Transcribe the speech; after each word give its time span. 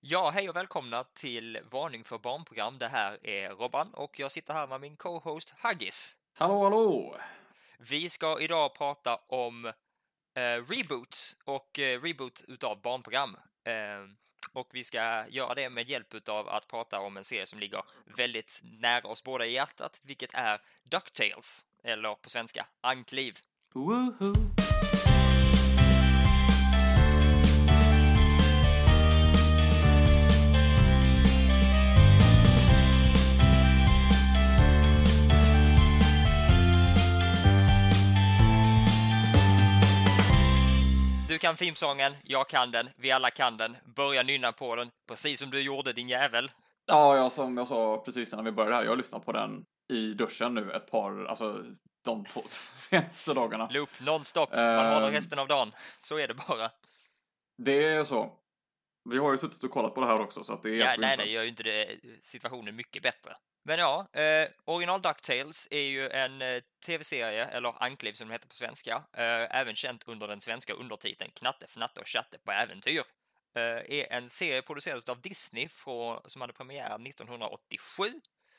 Ja, 0.00 0.30
hej 0.30 0.48
och 0.48 0.56
välkomna 0.56 1.04
till 1.04 1.58
Varning 1.70 2.04
för 2.04 2.18
barnprogram. 2.18 2.78
Det 2.78 2.88
här 2.88 3.26
är 3.26 3.50
Robban 3.50 3.94
och 3.94 4.18
jag 4.18 4.32
sitter 4.32 4.54
här 4.54 4.66
med 4.66 4.80
min 4.80 4.96
co-host 4.96 5.54
Haggis. 5.58 6.16
Hallå, 6.32 6.62
hallå! 6.62 7.16
Vi 7.78 8.08
ska 8.08 8.40
idag 8.40 8.74
prata 8.74 9.16
om 9.26 9.64
eh, 9.64 9.70
reboots 10.42 11.36
och 11.44 11.78
eh, 11.78 12.02
reboot 12.02 12.44
utav 12.48 12.80
barnprogram. 12.80 13.36
Eh, 13.64 13.72
och 14.52 14.68
vi 14.72 14.84
ska 14.84 15.28
göra 15.28 15.54
det 15.54 15.70
med 15.70 15.88
hjälp 15.88 16.14
utav 16.14 16.48
att 16.48 16.68
prata 16.68 17.00
om 17.00 17.16
en 17.16 17.24
serie 17.24 17.46
som 17.46 17.58
ligger 17.58 17.82
väldigt 18.16 18.60
nära 18.62 19.08
oss 19.08 19.24
båda 19.24 19.46
i 19.46 19.52
hjärtat, 19.52 20.00
vilket 20.02 20.34
är 20.34 20.60
DuckTales, 20.82 21.66
eller 21.84 22.14
på 22.14 22.30
svenska 22.30 22.66
Ankliv. 22.80 23.38
Woohoo! 23.74 24.65
Kan 41.46 41.56
filmsången, 41.56 42.16
jag 42.24 42.48
kan 42.48 42.70
den, 42.70 42.90
vi 42.96 43.10
alla 43.12 43.30
kan 43.30 43.56
den. 43.56 43.76
Börja 43.84 44.22
nynna 44.22 44.52
på 44.52 44.76
den, 44.76 44.90
precis 45.08 45.38
som 45.40 45.50
du 45.50 45.60
gjorde 45.60 45.92
din 45.92 46.08
jävel. 46.08 46.50
Ja, 46.86 47.16
jag, 47.16 47.32
som 47.32 47.56
jag 47.56 47.68
sa 47.68 48.02
precis 48.04 48.32
innan 48.32 48.44
vi 48.44 48.52
började 48.52 48.76
här, 48.76 48.82
jag 48.82 48.90
har 48.90 48.96
lyssnat 48.96 49.24
på 49.24 49.32
den 49.32 49.64
i 49.92 50.14
duschen 50.14 50.54
nu 50.54 50.72
ett 50.72 50.90
par, 50.90 51.24
alltså 51.24 51.64
de 52.04 52.24
två 52.24 52.42
senaste 52.74 53.34
dagarna. 53.34 53.68
Loop 53.70 53.88
nonstop, 54.00 54.50
man 54.50 54.58
den 54.92 55.02
Ehm. 55.02 55.12
resten 55.12 55.38
av 55.38 55.48
dagen. 55.48 55.72
Så 56.00 56.18
är 56.18 56.28
det 56.28 56.34
bara. 56.34 56.70
Det 57.58 57.84
är 57.84 58.04
så. 58.04 58.32
Vi 59.10 59.18
har 59.18 59.32
ju 59.32 59.38
suttit 59.38 59.64
och 59.64 59.70
kollat 59.70 59.94
på 59.94 60.00
det 60.00 60.06
här 60.06 60.20
också, 60.20 60.44
så 60.44 60.52
att 60.52 60.62
det 60.62 60.70
Ja, 60.70 60.76
hjälper 60.76 61.00
nej, 61.00 61.16
nej, 61.16 61.32
gör 61.32 61.42
ju 61.42 61.48
inte 61.48 61.62
det 61.62 61.96
situationen 62.22 62.76
mycket 62.76 63.02
bättre. 63.02 63.32
Men 63.66 63.78
ja, 63.78 64.06
eh, 64.12 64.48
original 64.64 65.02
DuckTales 65.02 65.68
är 65.70 65.80
ju 65.80 66.08
en 66.08 66.42
eh, 66.42 66.62
tv-serie, 66.86 67.44
eller 67.46 67.82
Ankliv 67.82 68.12
som 68.12 68.28
den 68.28 68.32
heter 68.32 68.48
på 68.48 68.54
svenska, 68.54 68.94
eh, 69.12 69.56
även 69.60 69.76
känt 69.76 70.08
under 70.08 70.28
den 70.28 70.40
svenska 70.40 70.72
undertiteln 70.72 71.30
Knatte, 71.34 71.64
Fnatte 71.64 72.00
och 72.00 72.06
Tjatte 72.06 72.38
på 72.38 72.52
äventyr. 72.52 73.02
Eh, 73.54 73.62
är 73.62 74.12
en 74.12 74.28
serie 74.28 74.62
producerad 74.62 75.08
av 75.10 75.20
Disney 75.20 75.68
från, 75.68 76.20
som 76.26 76.40
hade 76.40 76.52
premiär 76.52 76.98
1987 76.98 78.12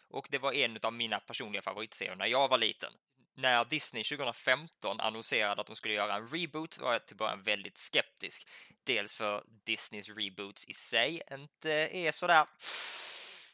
och 0.09 0.27
det 0.29 0.37
var 0.37 0.53
en 0.53 0.79
av 0.83 0.93
mina 0.93 1.19
personliga 1.19 1.61
favoritserier 1.61 2.15
när 2.15 2.27
jag 2.27 2.47
var 2.47 2.57
liten. 2.57 2.93
När 3.35 3.65
Disney 3.65 4.03
2015 4.03 4.99
annonserade 4.99 5.61
att 5.61 5.67
de 5.67 5.75
skulle 5.75 5.93
göra 5.93 6.15
en 6.15 6.27
reboot 6.27 6.77
var 6.77 6.93
jag 6.93 7.05
till 7.05 7.17
början 7.17 7.43
väldigt 7.43 7.77
skeptisk. 7.77 8.47
Dels 8.83 9.15
för 9.15 9.43
Disneys 9.65 10.09
reboots 10.09 10.65
i 10.65 10.73
sig 10.73 11.21
inte 11.31 11.71
är 11.71 12.11
sådär 12.11 12.45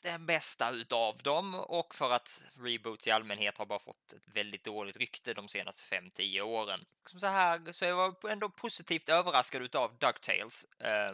den 0.03 0.25
bästa 0.25 0.71
utav 0.71 1.17
dem 1.17 1.55
och 1.55 1.95
för 1.95 2.11
att 2.11 2.41
reboots 2.59 3.07
i 3.07 3.11
allmänhet 3.11 3.57
har 3.57 3.65
bara 3.65 3.79
fått 3.79 4.13
ett 4.13 4.27
väldigt 4.27 4.63
dåligt 4.63 4.97
rykte 4.97 5.33
de 5.33 5.47
senaste 5.47 5.95
5-10 5.95 6.41
åren. 6.41 6.85
Som 7.05 7.19
så 7.19 7.27
här 7.27 7.71
så 7.71 7.85
jag 7.85 7.95
var 7.95 8.29
ändå 8.29 8.49
positivt 8.49 9.09
överraskad 9.09 9.61
utav 9.61 9.97
DuckTales 9.97 10.65
eh, 10.79 11.13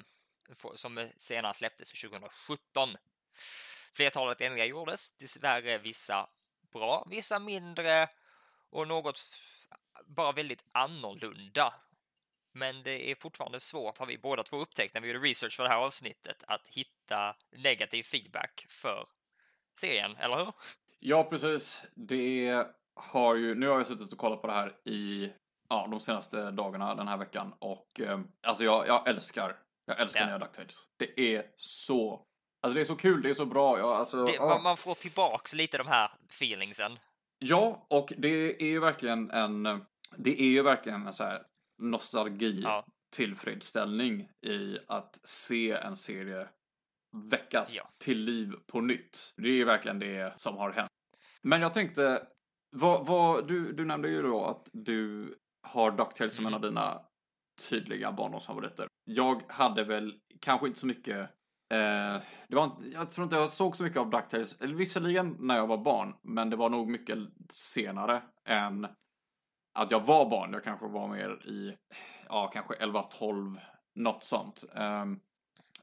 som 0.75 1.09
senare 1.17 1.53
släpptes 1.53 1.91
2017. 1.91 2.97
Flertalet 3.93 4.41
ändringar 4.41 4.65
gjordes, 4.65 5.11
dessvärre 5.11 5.77
vissa 5.77 6.29
bra, 6.71 7.07
vissa 7.09 7.39
mindre 7.39 8.09
och 8.69 8.87
något 8.87 9.21
bara 10.05 10.31
väldigt 10.31 10.63
annorlunda. 10.71 11.73
Men 12.51 12.83
det 12.83 13.11
är 13.11 13.15
fortfarande 13.15 13.59
svårt, 13.59 13.97
har 13.97 14.05
vi 14.05 14.17
båda 14.17 14.43
två 14.43 14.57
upptäckt 14.57 14.93
när 14.93 15.01
vi 15.01 15.07
gjorde 15.07 15.27
research 15.27 15.55
för 15.55 15.63
det 15.63 15.69
här 15.69 15.77
avsnittet, 15.77 16.43
att 16.47 16.67
hitta 16.67 16.98
negativ 17.51 18.03
feedback 18.03 18.65
för 18.69 19.07
serien, 19.79 20.15
eller 20.17 20.35
hur? 20.37 20.53
Ja, 20.99 21.23
precis. 21.23 21.81
Det 21.95 22.65
har 22.95 23.35
ju, 23.35 23.55
nu 23.55 23.67
har 23.67 23.77
jag 23.77 23.87
suttit 23.87 24.11
och 24.11 24.17
kollat 24.19 24.41
på 24.41 24.47
det 24.47 24.53
här 24.53 24.77
i, 24.85 25.31
ja, 25.69 25.87
de 25.91 25.99
senaste 25.99 26.51
dagarna 26.51 26.95
den 26.95 27.07
här 27.07 27.17
veckan 27.17 27.53
och 27.59 27.99
eh, 27.99 28.19
alltså 28.43 28.63
jag, 28.63 28.87
jag 28.87 29.07
älskar, 29.07 29.55
jag 29.85 29.99
älskar 29.99 30.19
Ja. 30.21 30.27
nya 30.27 30.37
DuckTales. 30.37 30.87
Det 30.97 31.35
är 31.35 31.45
så, 31.57 32.25
alltså 32.61 32.73
det 32.75 32.81
är 32.81 32.85
så 32.85 32.95
kul, 32.95 33.21
det 33.21 33.29
är 33.29 33.33
så 33.33 33.45
bra, 33.45 33.79
jag, 33.79 33.89
alltså, 33.89 34.25
Det, 34.25 34.33
ja. 34.33 34.47
man, 34.47 34.63
man 34.63 34.77
får 34.77 34.95
tillbaks 34.95 35.53
lite 35.53 35.77
de 35.77 35.87
här 35.87 36.11
feelingsen. 36.29 36.99
Ja, 37.39 37.85
och 37.89 38.13
det 38.17 38.61
är 38.63 38.67
ju 38.67 38.79
verkligen 38.79 39.31
en, 39.31 39.63
det 40.17 40.41
är 40.41 40.45
ju 40.49 40.61
verkligen 40.61 41.07
en 41.07 41.13
så 41.13 41.23
här 41.23 41.43
nostalgi 41.77 42.61
Ja. 42.63 42.85
tillfredsställning 43.11 44.29
i 44.45 44.77
att 44.87 45.19
se 45.23 45.71
en 45.71 45.97
serie 45.97 46.47
väckas 47.31 47.73
Ja. 47.73 47.89
till 47.97 48.19
liv 48.23 48.53
på 48.67 48.81
nytt. 48.81 49.33
Det 49.37 49.49
är 49.49 49.65
verkligen 49.65 49.99
det 49.99 50.33
som 50.37 50.57
har 50.57 50.71
hänt. 50.71 50.89
Men 51.41 51.61
jag 51.61 51.73
tänkte, 51.73 52.27
vad, 52.75 53.05
vad, 53.07 53.47
du, 53.47 53.73
du 53.73 53.85
nämnde 53.85 54.09
ju 54.09 54.21
då 54.21 54.45
att 54.45 54.69
du 54.73 55.35
har 55.67 55.91
DuckTales 55.91 56.35
som 56.35 56.45
Mm. 56.45 56.53
en 56.53 56.63
av 56.63 56.69
dina 56.69 57.01
tydliga 57.69 58.11
barndomsfavoriter. 58.11 58.87
Jag 59.05 59.41
hade 59.47 59.83
väl 59.83 60.19
kanske 60.41 60.67
inte 60.67 60.79
så 60.79 60.87
mycket 60.87 61.17
eh, 61.73 62.17
det 62.47 62.55
var, 62.55 62.63
inte- 62.63 62.89
jag 62.89 63.09
tror 63.09 63.23
inte 63.23 63.35
jag 63.35 63.49
såg 63.49 63.75
så 63.75 63.83
mycket 63.83 63.99
av 63.99 64.09
DuckTales, 64.09 64.61
eller 64.61 64.75
visserligen 64.75 65.35
när 65.39 65.55
jag 65.57 65.67
var 65.67 65.77
barn, 65.77 66.13
men 66.23 66.49
det 66.49 66.55
var 66.55 66.69
nog 66.69 66.89
mycket 66.89 67.17
senare 67.53 68.21
än 68.45 68.87
att 69.79 69.91
jag 69.91 70.05
var 70.05 70.29
barn. 70.29 70.53
Jag 70.53 70.63
kanske 70.63 70.87
var 70.87 71.07
mer 71.07 71.29
i, 71.47 71.77
ja, 72.29 72.47
kanske 72.53 72.73
11-12, 72.73 73.59
något 73.95 74.23
sånt. 74.23 74.63
Um, 74.75 75.19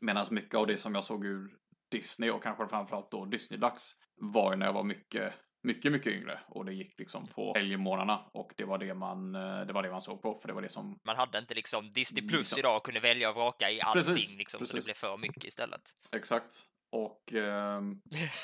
Medan 0.00 0.26
mycket 0.30 0.54
av 0.54 0.66
det 0.66 0.78
som 0.78 0.94
jag 0.94 1.04
såg 1.04 1.24
ur 1.26 1.56
Disney 1.90 2.30
och 2.30 2.42
kanske 2.42 2.66
framförallt 2.68 3.10
då 3.10 3.24
Disney-dags 3.24 3.94
var 4.16 4.52
ju 4.52 4.56
när 4.58 4.66
jag 4.66 4.72
var 4.72 4.82
mycket, 4.82 5.34
mycket, 5.62 5.92
mycket 5.92 6.12
yngre 6.12 6.40
och 6.48 6.64
det 6.64 6.72
gick 6.72 6.98
liksom 6.98 7.26
på 7.26 7.54
helgmorgnarna 7.54 8.30
och 8.32 8.52
det 8.56 8.64
var 8.64 8.78
det 8.78 8.94
man, 8.94 9.34
eh, 9.34 9.60
det 9.66 9.72
var 9.72 9.82
det 9.82 9.90
man 9.90 10.02
såg 10.02 10.22
på 10.22 10.34
för 10.34 10.48
det 10.48 10.54
var 10.54 10.62
det 10.62 10.68
som 10.68 10.98
Man 11.04 11.16
hade 11.16 11.38
inte 11.38 11.54
liksom 11.54 11.92
Disney 11.92 12.28
Plus 12.28 12.38
Liksom. 12.38 12.58
idag 12.58 12.76
och 12.76 12.84
kunde 12.84 13.00
välja 13.00 13.28
och 13.28 13.34
vraka 13.34 13.70
i 13.70 13.80
allting 13.80 14.14
Precis, 14.14 14.36
liksom, 14.36 14.58
så 14.58 14.64
det 14.64 14.70
precis. 14.70 14.84
blev 14.84 14.94
för 14.94 15.16
mycket 15.16 15.44
istället. 15.44 15.82
Exakt. 16.12 16.62
Och 16.92 17.32
ehm, 17.32 18.00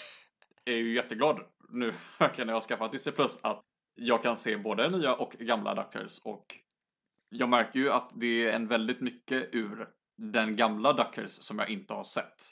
är 0.65 0.77
ju 0.77 0.95
jätteglad 0.95 1.41
nu 1.69 1.95
verkligen 2.19 2.47
när 2.47 2.53
jag 2.53 2.61
har 2.61 2.67
skaffat 2.67 2.93
Disney 2.93 3.15
Plus 3.15 3.39
att 3.43 3.62
jag 3.95 4.23
kan 4.23 4.37
se 4.37 4.57
både 4.57 4.91
nya 4.91 5.15
och 5.15 5.33
gamla 5.33 5.75
DuckTales 5.75 6.19
och 6.19 6.59
jag 7.29 7.49
märker 7.49 7.79
ju 7.79 7.91
att 7.93 8.11
det 8.15 8.47
är 8.47 8.53
en 8.53 8.69
väldigt 8.69 9.01
mycket 9.01 9.49
ur 9.53 9.89
den 10.22 10.56
gamla 10.56 10.93
Duckers 10.93 11.31
som 11.31 11.59
jag 11.59 11.71
inte 11.71 11.94
har 11.94 12.05
sett. 12.05 12.43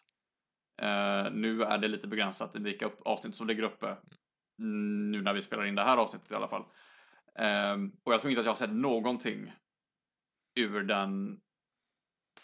Uh, 0.82 1.32
nu 1.32 1.62
är 1.62 1.78
det 1.78 1.88
lite 1.88 2.08
begränsat 2.08 2.56
i 2.56 2.58
vilka 2.58 2.86
upp, 2.86 3.00
avsnitt 3.04 3.34
som 3.34 3.46
ligger 3.46 3.62
uppe. 3.62 3.96
Mm, 4.58 5.10
nu 5.10 5.22
när 5.22 5.32
vi 5.34 5.42
spelar 5.42 5.64
in 5.66 5.74
det 5.74 5.82
här 5.82 5.96
avsnittet 5.96 6.30
i 6.30 6.34
alla 6.34 6.48
fall. 6.48 6.64
Ehm, 7.38 7.92
och 8.04 8.12
jag 8.12 8.20
tror 8.20 8.30
inte 8.30 8.40
att 8.40 8.44
jag 8.46 8.52
har 8.52 8.56
sett 8.56 8.72
någonting 8.72 9.52
ur 10.54 10.82
den, 10.82 11.40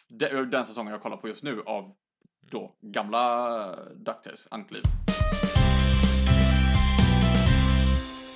de- 0.09 0.26
ur 0.31 0.47
den 0.47 0.66
säsongen 0.66 0.92
jag 0.92 1.03
kollar 1.03 1.16
på 1.16 1.28
just 1.28 1.42
nu 1.42 1.62
av 1.62 1.97
då 2.41 2.76
gamla 2.81 3.84
Duckers, 3.94 4.47
Ankliv. 4.50 4.82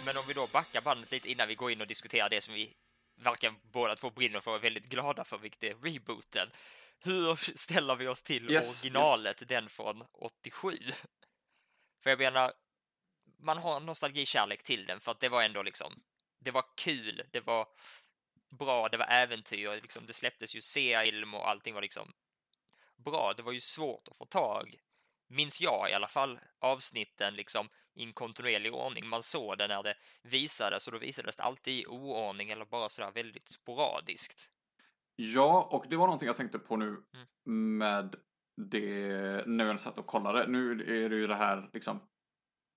Men 0.06 0.16
om 0.16 0.24
vi 0.28 0.34
då 0.34 0.46
backar 0.52 0.80
bandet 0.82 1.12
lite 1.12 1.30
innan 1.30 1.48
vi 1.48 1.54
går 1.54 1.70
in 1.70 1.80
och 1.80 1.86
diskuterar 1.86 2.28
det 2.28 2.40
som 2.40 2.54
vi 2.54 2.74
verkar 3.20 3.54
båda 3.62 3.97
två 3.97 4.10
brinner 4.10 4.41
för 4.41 4.50
och 4.50 4.56
är 4.56 4.60
väldigt 4.60 4.86
glada 4.86 5.25
för, 5.25 5.38
vilket 5.38 5.64
är 5.64 5.75
rebooten. 5.75 6.50
Hur 7.03 7.56
ställer 7.56 7.97
vi 7.97 8.08
oss 8.08 8.22
till 8.22 8.50
Yes, 8.50 8.82
originalet, 8.82 9.48
den 9.48 9.69
från 9.69 10.04
87? 10.12 10.78
För 12.03 12.10
jag 12.10 12.19
menar, 12.19 12.53
man 13.38 13.59
har 13.59 13.76
en 13.76 13.86
nostalgikärlek 13.86 14.62
till 14.62 14.86
den 14.86 15.00
för 15.00 15.12
att 15.12 15.20
det 15.20 15.28
var 15.28 15.42
ändå 15.42 15.62
liksom, 15.62 16.03
det 16.38 16.50
var 16.50 16.64
kul, 16.76 17.22
det 17.30 17.41
var 17.41 17.69
bra, 18.50 18.88
det 18.88 18.97
var 18.97 19.06
äventyr, 19.06 19.80
liksom, 19.82 20.06
det 20.06 20.12
släpptes 20.12 20.54
ju 20.56 20.62
seriefilm 20.62 21.34
och 21.34 21.48
allting 21.48 21.74
var 21.74 21.83
liksom 21.83 22.12
bra. 22.97 23.33
Det 23.36 23.42
var 23.42 23.53
ju 23.53 23.60
svårt 23.60 24.09
att 24.09 24.16
få 24.16 24.24
tag, 24.24 24.74
minns 25.30 25.60
jag 25.60 25.91
i 25.91 25.94
alla 25.94 26.09
fall, 26.09 26.38
avsnitten 26.60 27.34
liksom 27.34 27.68
i 27.94 28.04
en 28.04 28.12
kontinuerlig 28.12 28.74
ordning. 28.74 29.09
Man 29.09 29.22
såg 29.22 29.59
det 29.59 29.68
när 29.68 29.82
det 29.82 29.94
visades 30.22 30.86
och 30.86 30.92
då 30.92 30.98
visades 30.98 31.36
det 31.36 31.42
alltid 31.42 31.74
i 31.74 31.86
oordning 31.86 32.50
eller 32.50 32.65
bara 32.65 32.88
sådär 32.88 33.10
väldigt 33.10 33.48
sporadiskt. 33.48 34.50
Ja, 35.16 35.68
och 35.71 35.84
det 35.91 35.97
var 35.97 36.06
någonting 36.06 36.27
jag 36.27 36.36
tänkte 36.36 36.59
på 36.59 36.77
nu 36.77 36.86
Mm. 36.86 37.78
med 37.78 38.15
det 38.71 39.47
när 39.47 39.65
jag 39.65 39.80
satt 39.80 39.98
och 39.98 40.06
kollade. 40.06 40.47
Nu 40.47 40.71
är 40.72 41.09
det 41.09 41.16
ju 41.16 41.27
det 41.27 41.34
här 41.34 41.71
liksom 41.72 42.00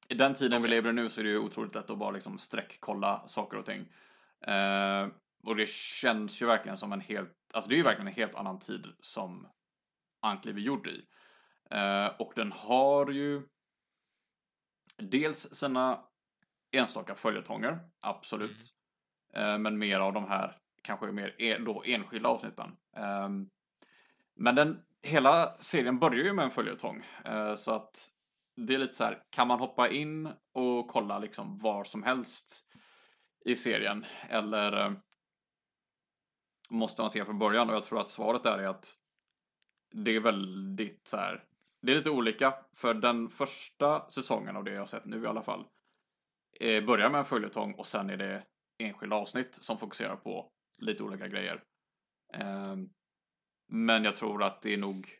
i 0.07 0.13
den 0.15 0.33
tiden 0.33 0.61
vi 0.61 0.67
lever 0.67 0.89
i 0.89 0.94
nu 0.94 1.09
så 1.09 1.19
är 1.19 1.23
det 1.23 1.29
ju 1.29 1.39
otroligt 1.39 1.75
lätt 1.75 1.89
att 1.89 1.97
bara 1.97 2.11
liksom 2.11 2.39
sträckkolla 2.39 3.27
saker 3.27 3.57
och 3.57 3.65
ting. 3.65 3.81
Eh, 4.47 5.07
och 5.44 5.55
det 5.55 5.69
känns 5.69 6.41
ju 6.41 6.45
verkligen 6.45 6.77
som 6.77 6.94
en 6.94 7.01
helt, 7.01 7.33
alltså 7.53 7.69
det 7.69 7.75
är 7.75 7.77
ju 7.77 7.83
verkligen 7.83 8.07
en 8.07 8.13
helt 8.13 8.35
annan 8.35 8.59
tid 8.59 8.85
som 9.00 9.47
Ankliv 10.21 10.57
är 10.57 10.61
gjord 10.61 10.88
i. 10.88 11.05
Eh, 11.73 12.07
och 12.19 12.33
den 12.35 12.51
har 12.51 13.11
ju 13.11 13.47
dels 14.97 15.53
sina 15.53 16.03
enstaka 16.71 17.15
följetonger, 17.15 17.79
absolut. 17.99 18.73
Eh, 19.33 19.57
men 19.57 19.77
mer 19.77 19.99
av 19.99 20.13
de 20.13 20.27
här 20.27 20.57
kanske 20.81 21.11
mer 21.11 21.41
en, 21.41 21.65
då 21.65 21.83
enskilda 21.85 22.29
avsnitten. 22.29 22.77
Ehm, 22.95 23.49
Men 24.35 24.55
den, 24.55 24.83
hela 25.01 25.57
serien 25.59 25.99
börjar 25.99 26.23
ju 26.23 26.33
med 26.33 26.45
en 26.45 26.51
följetong. 26.51 27.05
Eh, 27.25 27.55
så 27.55 27.71
att 27.71 28.09
det 28.55 28.73
är 28.73 28.77
lite 28.77 28.93
så 28.93 29.03
här, 29.03 29.23
kan 29.29 29.47
man 29.47 29.59
hoppa 29.59 29.89
in 29.89 30.29
och 30.53 30.87
kolla 30.87 31.19
liksom 31.19 31.57
var 31.57 31.83
som 31.83 32.03
helst 32.03 32.65
i 33.45 33.55
serien? 33.55 34.05
Eller 34.29 34.95
måste 36.69 37.01
man 37.01 37.11
se 37.11 37.25
från 37.25 37.39
början? 37.39 37.69
Och 37.69 37.75
jag 37.75 37.83
tror 37.83 37.99
att 37.99 38.09
svaret 38.09 38.45
är 38.45 38.67
att 38.67 38.97
det 39.91 40.15
är 40.15 40.19
väldigt 40.19 41.07
så 41.07 41.17
här, 41.17 41.43
det 41.83 41.91
är 41.91 41.95
lite 41.95 42.09
olika. 42.09 42.56
För 42.74 42.94
den 42.94 43.30
första 43.30 44.09
säsongen 44.09 44.57
av 44.57 44.63
det 44.63 44.71
jag 44.71 44.81
har 44.81 44.88
sett 44.88 45.06
nu 45.06 45.24
i 45.24 45.27
alla 45.27 45.44
fall 45.44 45.65
eh, 46.59 46.85
börjar 46.85 47.09
med 47.09 47.19
en 47.19 47.25
följetong 47.25 47.74
och 47.74 47.88
sen 47.88 48.09
är 48.09 48.18
det 48.18 48.44
enskilda 48.77 49.15
avsnitt 49.15 49.56
som 49.56 49.77
fokuserar 49.77 50.15
på 50.15 50.51
lite 50.77 51.03
olika 51.03 51.27
grejer. 51.27 51.63
Eh, 52.33 52.75
men 53.68 54.03
jag 54.03 54.15
tror 54.15 54.44
att 54.44 54.62
det 54.62 54.74
är 54.74 54.77
nog 54.77 55.19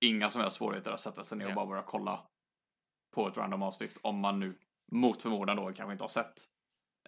inga 0.00 0.30
som 0.30 0.40
helst 0.40 0.56
svårigheter 0.56 0.90
att 0.90 1.00
sätta 1.00 1.24
sig 1.24 1.38
ner 1.38 1.48
och 1.48 1.54
bara 1.54 1.66
börja 1.66 1.82
kolla 1.82 2.26
på 3.14 3.28
ett 3.28 3.36
random 3.36 3.62
avsnitt 3.62 3.98
om 4.02 4.20
man 4.20 4.40
nu 4.40 4.58
mot 4.92 5.22
förmodan 5.22 5.56
då 5.56 5.72
kanske 5.72 5.92
inte 5.92 6.04
har 6.04 6.08
sett 6.08 6.44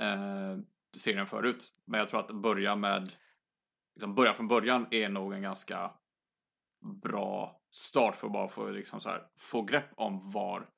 eh, 0.01 0.59
serien 0.97 1.27
förut. 1.27 1.73
Men 1.87 2.01
jag 2.01 2.09
tror 2.09 2.21
att 2.21 2.31
börja 2.31 2.77
med 2.77 3.13
liksom 3.95 4.15
börja 4.15 4.35
från 4.35 4.49
början 4.49 4.87
är 4.91 5.09
nog 5.09 5.33
en 5.33 5.43
ganska 5.43 5.91
bra 6.83 7.61
start 7.71 8.17
för 8.17 8.27
att 8.27 8.33
bara 8.33 8.49
få, 8.49 8.71
liksom 8.71 9.01
så 9.01 9.09
här, 9.09 9.27
få 9.37 9.63
grepp 9.63 9.91
om 9.97 10.31
var 10.31 10.71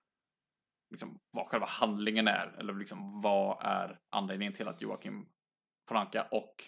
liksom, 0.90 1.20
vad 1.30 1.46
själva 1.46 1.66
handlingen 1.66 2.28
är. 2.28 2.56
Eller 2.58 2.74
liksom 2.74 3.22
vad 3.22 3.66
är 3.66 3.98
anledningen 4.10 4.52
till 4.52 4.68
att 4.68 4.80
Joakim 4.80 5.28
Franka 5.88 6.28
och 6.30 6.64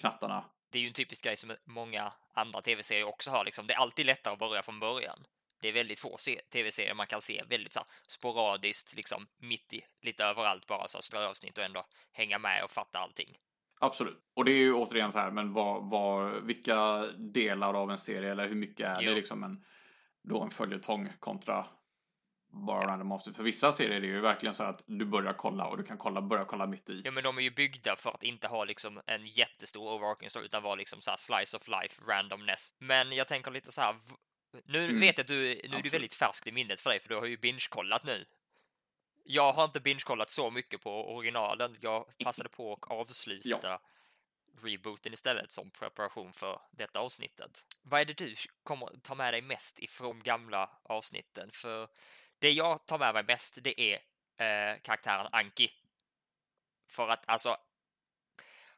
knattarna 0.00 0.44
Det 0.70 0.78
är 0.78 0.82
ju 0.82 0.88
en 0.88 0.94
typisk 0.94 1.24
grej 1.24 1.36
som 1.36 1.56
många 1.64 2.12
andra 2.34 2.62
tv-serier 2.62 3.04
också 3.04 3.30
har. 3.30 3.44
Liksom. 3.44 3.66
Det 3.66 3.74
är 3.74 3.78
alltid 3.78 4.06
lättare 4.06 4.32
att 4.32 4.38
börja 4.38 4.62
från 4.62 4.80
början. 4.80 5.24
Det 5.60 5.68
är 5.68 5.72
väldigt 5.72 6.00
få 6.00 6.16
tv-serier 6.50 6.94
man 6.94 7.06
kan 7.06 7.20
se 7.20 7.42
väldigt 7.48 7.72
så 7.72 7.80
här, 7.80 7.88
sporadiskt, 8.06 8.94
liksom 8.94 9.26
mitt 9.38 9.72
i, 9.72 9.80
lite 10.00 10.24
överallt, 10.24 10.66
bara 10.66 10.88
så 10.88 11.02
ströavsnitt 11.02 11.58
och 11.58 11.64
ändå 11.64 11.86
hänga 12.12 12.38
med 12.38 12.64
och 12.64 12.70
fatta 12.70 12.98
allting. 12.98 13.38
Absolut. 13.82 14.18
Och 14.34 14.44
det 14.44 14.52
är 14.52 14.56
ju 14.58 14.72
återigen 14.74 15.12
så 15.12 15.18
här, 15.18 15.30
men 15.30 15.52
vad, 15.52 15.90
vad, 15.90 16.42
vilka 16.44 17.06
delar 17.18 17.74
av 17.74 17.90
en 17.90 17.98
serie 17.98 18.30
eller 18.30 18.48
hur 18.48 18.54
mycket 18.54 18.86
är 18.90 19.00
Jo. 19.02 19.10
det 19.10 19.16
liksom 19.16 19.42
en, 19.44 19.64
då 20.22 20.42
en 20.42 20.50
följetong 20.50 21.08
kontra 21.18 21.66
bara 22.52 22.86
random 22.86 23.12
avsnitt? 23.12 23.36
För 23.36 23.42
vissa 23.42 23.72
serier 23.72 23.96
är 23.96 24.00
det 24.00 24.06
ju 24.06 24.20
verkligen 24.20 24.54
så 24.54 24.64
att 24.64 24.82
du 24.86 25.04
börjar 25.04 25.32
kolla 25.32 25.66
och 25.66 25.76
du 25.76 25.82
kan 25.84 25.98
kolla, 25.98 26.22
börja 26.22 26.44
kolla 26.44 26.66
mitt 26.66 26.88
i. 26.90 27.02
Ja, 27.04 27.10
men 27.10 27.22
de 27.24 27.38
är 27.38 27.42
ju 27.42 27.50
byggda 27.50 27.96
för 27.96 28.10
att 28.10 28.22
inte 28.22 28.48
ha 28.48 28.64
liksom 28.64 29.00
en 29.06 29.26
jättestor 29.26 29.92
overarching 29.94 30.30
story, 30.30 30.44
utan 30.46 30.62
vara 30.62 30.74
liksom 30.74 31.00
så 31.00 31.10
här 31.10 31.16
slice 31.18 31.56
of 31.56 31.68
life, 31.68 32.02
randomness. 32.08 32.74
Men 32.78 33.12
jag 33.12 33.28
tänker 33.28 33.50
lite 33.50 33.72
så 33.72 33.80
här, 33.80 33.94
nu 34.64 34.84
Mm. 34.84 35.00
vet 35.00 35.18
jag 35.18 35.24
att 35.24 35.28
du, 35.28 35.34
nu 35.34 35.50
är 35.50 35.54
du 35.54 35.66
Absolut. 35.76 35.94
väldigt 35.94 36.14
färskt 36.14 36.46
i 36.46 36.52
minnet 36.52 36.80
för 36.80 36.90
dig, 36.90 37.00
för 37.00 37.08
du 37.08 37.16
har 37.16 37.26
ju 37.26 37.36
binge-kollat 37.36 38.04
nu. 38.04 38.24
Jag 39.24 39.52
har 39.52 39.64
inte 39.64 39.80
binge-kollat 39.80 40.30
så 40.30 40.50
mycket 40.50 40.82
på 40.82 41.14
originalen. 41.14 41.76
Jag 41.80 42.18
passade 42.18 42.48
på 42.48 42.72
att 42.72 42.90
avsluta 42.90 43.80
rebooten 44.62 45.12
istället 45.12 45.50
som 45.52 45.70
preparation 45.70 46.32
för 46.32 46.60
detta 46.70 46.98
avsnittet. 46.98 47.64
Vad 47.82 48.00
är 48.00 48.04
det 48.04 48.18
du 48.18 48.36
kommer 48.62 48.88
ta 49.02 49.14
med 49.14 49.34
dig 49.34 49.42
mest 49.42 49.78
ifrån 49.78 50.22
gamla 50.22 50.70
avsnitten? 50.82 51.50
För 51.50 51.88
det 52.38 52.52
jag 52.52 52.86
tar 52.86 52.98
med 52.98 53.14
mig 53.14 53.22
mest, 53.22 53.58
det 53.62 53.80
är 53.80 53.94
eh, 54.36 54.80
karaktären 54.80 55.28
Anki. 55.32 55.72
För 56.88 57.08
att 57.08 57.28
alltså 57.28 57.56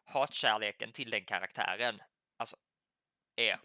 hatkärleken 0.04 0.92
till 0.92 1.10
den 1.10 1.24
karaktären 1.24 2.02
alltså 2.36 2.56
är 3.36 3.58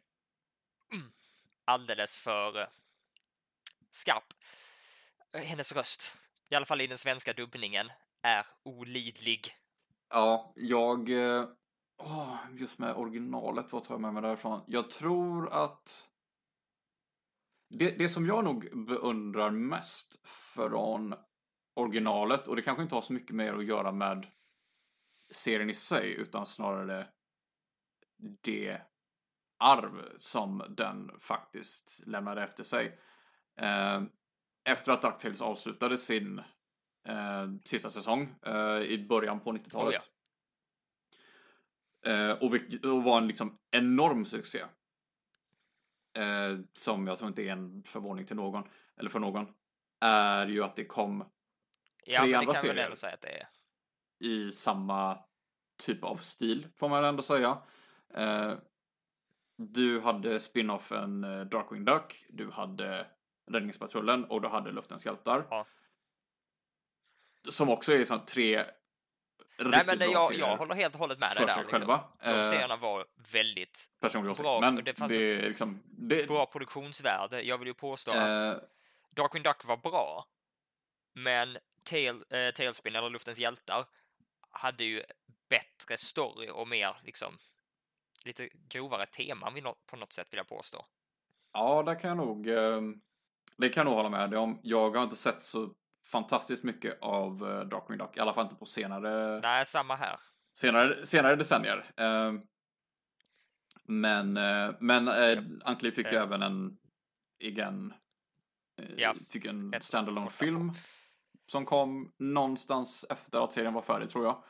mm, 0.92 1.12
alldeles 1.66 2.16
för 2.16 2.62
eh, 2.62 2.68
skarp. 3.90 4.34
Hennes 5.34 5.72
röst, 5.72 6.18
i 6.50 6.56
alla 6.56 6.66
fall 6.66 6.82
i 6.82 6.88
den 6.88 6.98
svenska 6.98 7.34
dubbningen, 7.34 7.90
är 8.22 8.46
olidlig. 8.64 9.56
Ja, 10.10 10.54
jag... 10.56 11.10
Oh, 11.10 11.46
åh, 11.98 12.38
just 12.52 12.80
med 12.80 12.96
originalet, 12.96 13.72
vad 13.72 13.84
tar 13.84 13.94
jag 13.94 14.02
med 14.02 14.14
mig 14.14 14.22
därifrån? 14.22 14.62
Jag 14.68 14.90
tror 14.90 15.54
att... 15.54 16.10
Det, 17.70 17.92
det 17.92 18.10
som 18.10 18.26
jag 18.26 18.44
nog 18.44 18.86
beundrar 18.86 19.52
mest 19.52 20.20
från 20.26 21.16
originalet, 21.74 22.48
och 22.48 22.56
det 22.56 22.62
kanske 22.62 22.84
inte 22.84 22.96
har 22.96 23.02
så 23.02 23.14
mycket 23.14 23.36
mer 23.36 23.54
att 23.54 23.66
göra 23.66 23.92
med 23.92 24.28
serien 25.32 25.70
i 25.70 25.74
sig, 25.74 26.14
utan 26.14 26.46
snarare 26.46 27.08
det 28.42 28.82
arv 29.58 30.18
som 30.20 30.64
den 30.70 31.20
faktiskt 31.20 32.02
lämnade 32.06 32.44
efter 32.44 32.64
sig. 32.64 33.00
Eh, 33.56 34.02
efter 34.64 34.92
att 34.92 35.02
DuckTales 35.02 35.42
avslutade 35.42 35.98
sin 35.98 36.40
eh, 37.08 37.48
sista 37.66 37.90
säsong 37.90 38.36
eh, 38.46 38.78
i 38.82 39.06
början 39.10 39.40
på 39.40 39.52
90-talet. 39.52 40.10
eh, 42.06 42.32
och, 42.32 42.54
och 42.92 43.04
var 43.04 43.18
en 43.18 43.28
liksom 43.28 43.60
enorm 43.72 44.26
succé. 44.26 44.60
Eh, 46.18 46.60
som 46.74 47.08
jag 47.08 47.18
tror 47.18 47.28
inte 47.28 47.42
är 47.44 47.52
en 47.52 47.84
förvåning 47.84 48.26
till 48.26 48.36
någon, 48.36 48.64
eller 48.98 49.10
för 49.10 49.20
någon, 49.20 49.54
är 50.00 50.48
ju 50.48 50.64
att 50.64 50.76
det 50.76 50.86
kom 50.86 51.24
Ja, 52.06 52.20
Tre 52.20 52.32
det 52.32 52.38
andra 52.38 52.54
serier. 52.62 52.76
i 54.20 54.52
samma 54.52 55.20
typ 55.78 56.04
av 56.04 56.16
stil, 56.18 56.68
får 56.76 56.90
man 56.90 57.04
ändå 57.04 57.24
säga. 57.24 57.58
Eh, 58.14 58.54
du 59.56 60.00
hade 60.02 60.40
spin-offen 60.40 61.24
eh, 61.24 61.42
Darkwing 61.46 61.86
Duck, 61.86 62.26
du 62.30 62.52
hade 62.52 63.08
Räddningspatrullen 63.50 64.26
och 64.26 64.42
du 64.42 64.48
hade 64.48 64.72
Luftens 64.72 65.06
hjältar. 65.06 65.48
Ja. 65.50 65.66
Som 67.50 67.70
också 67.70 67.94
är 67.94 68.04
såna 68.04 68.20
tre 68.20 68.66
Nej, 69.66 69.84
men 69.86 70.00
det, 70.00 70.06
jag, 70.06 70.34
jag 70.34 70.58
håller 70.58 70.76
helt 70.76 70.94
och 70.94 71.00
hållet 71.00 71.20
med 71.20 71.36
dig 71.36 71.46
där. 71.46 71.56
Liksom. 71.58 71.80
själva. 71.80 72.04
De 72.20 72.30
Eh, 72.30 72.50
serierna 72.50 72.78
var 72.78 73.06
väldigt 73.32 73.90
personlig 74.00 74.32
åsikt. 74.32 74.44
bra, 74.44 74.62
Men 74.62 74.76
det 74.76 74.82
det, 74.82 74.94
fanns 74.94 75.12
är 75.12 75.40
ett 75.40 75.48
liksom... 75.48 75.84
Det, 75.86 76.28
bra 76.28 76.46
produktionsvärde. 76.46 77.42
Jag 77.42 77.58
vill 77.58 77.68
ju 77.68 77.74
påstå 77.74 78.12
att 78.12 78.58
eh, 78.58 78.64
Darkwing 79.12 79.44
Duck 79.44 79.66
var 79.66 79.78
bra, 79.78 80.26
men 81.14 81.58
Tail, 81.84 82.24
eh, 82.30 82.52
Tailspin 82.56 82.96
eller 82.96 83.10
Luftens 83.10 83.40
hjältar 83.40 83.86
hade 84.52 84.84
ju 84.84 85.04
bättre 85.50 85.98
story 85.98 86.50
och 86.50 86.68
mer 86.68 86.98
liksom 87.04 87.38
lite 88.24 88.50
grovare 88.70 89.06
teman 89.06 89.74
på 89.86 89.96
något 89.96 90.14
sätt 90.14 90.34
vill 90.34 90.38
jag 90.38 90.48
påstå. 90.48 90.86
Ja, 91.54 91.84
där 91.84 92.00
kan 92.00 92.08
jag 92.08 92.18
nog... 92.18 92.48
Eh, 92.48 92.82
det 93.60 93.70
kan 93.70 93.82
jag 93.82 93.86
nog 93.86 93.96
hålla 93.98 94.10
med 94.10 94.30
dig 94.30 94.40
om. 94.40 94.60
Jag 94.64 94.96
har 94.96 95.04
inte 95.04 95.16
sett 95.16 95.44
så 95.44 95.74
fantastiskt 96.12 96.64
mycket 96.64 96.98
av 97.02 97.50
eh, 97.50 97.60
Darkwing 97.62 97.98
Duck. 97.98 98.18
I 98.18 98.20
alla 98.20 98.34
fall 98.34 98.44
inte 98.44 98.56
på 98.56 98.66
senare, 98.66 99.40
Nej, 99.44 99.66
samma 99.66 99.96
här. 99.96 100.20
senare, 100.54 101.06
senare 101.06 101.36
decennier. 101.36 101.86
Eh, 101.98 102.34
men 103.84 104.38
eh, 104.38 104.72
men 104.80 105.08
eh, 105.08 105.44
Ankli 105.64 105.92
fick 105.92 106.12
ju 106.12 106.18
Eh. 106.18 106.24
även 106.24 106.42
en 106.42 106.78
egen... 107.40 107.94
Ja, 108.98 109.14
fick 109.30 109.46
en 109.46 109.74
standalone 109.82 110.30
film. 110.30 110.72
Som 111.48 111.66
kom 111.66 112.14
någonstans 112.18 113.06
efter 113.10 113.44
att 113.44 113.54
serien 113.54 113.74
var 113.74 113.82
färdig, 113.82 114.10
tror 114.10 114.26
jag. 114.26 114.44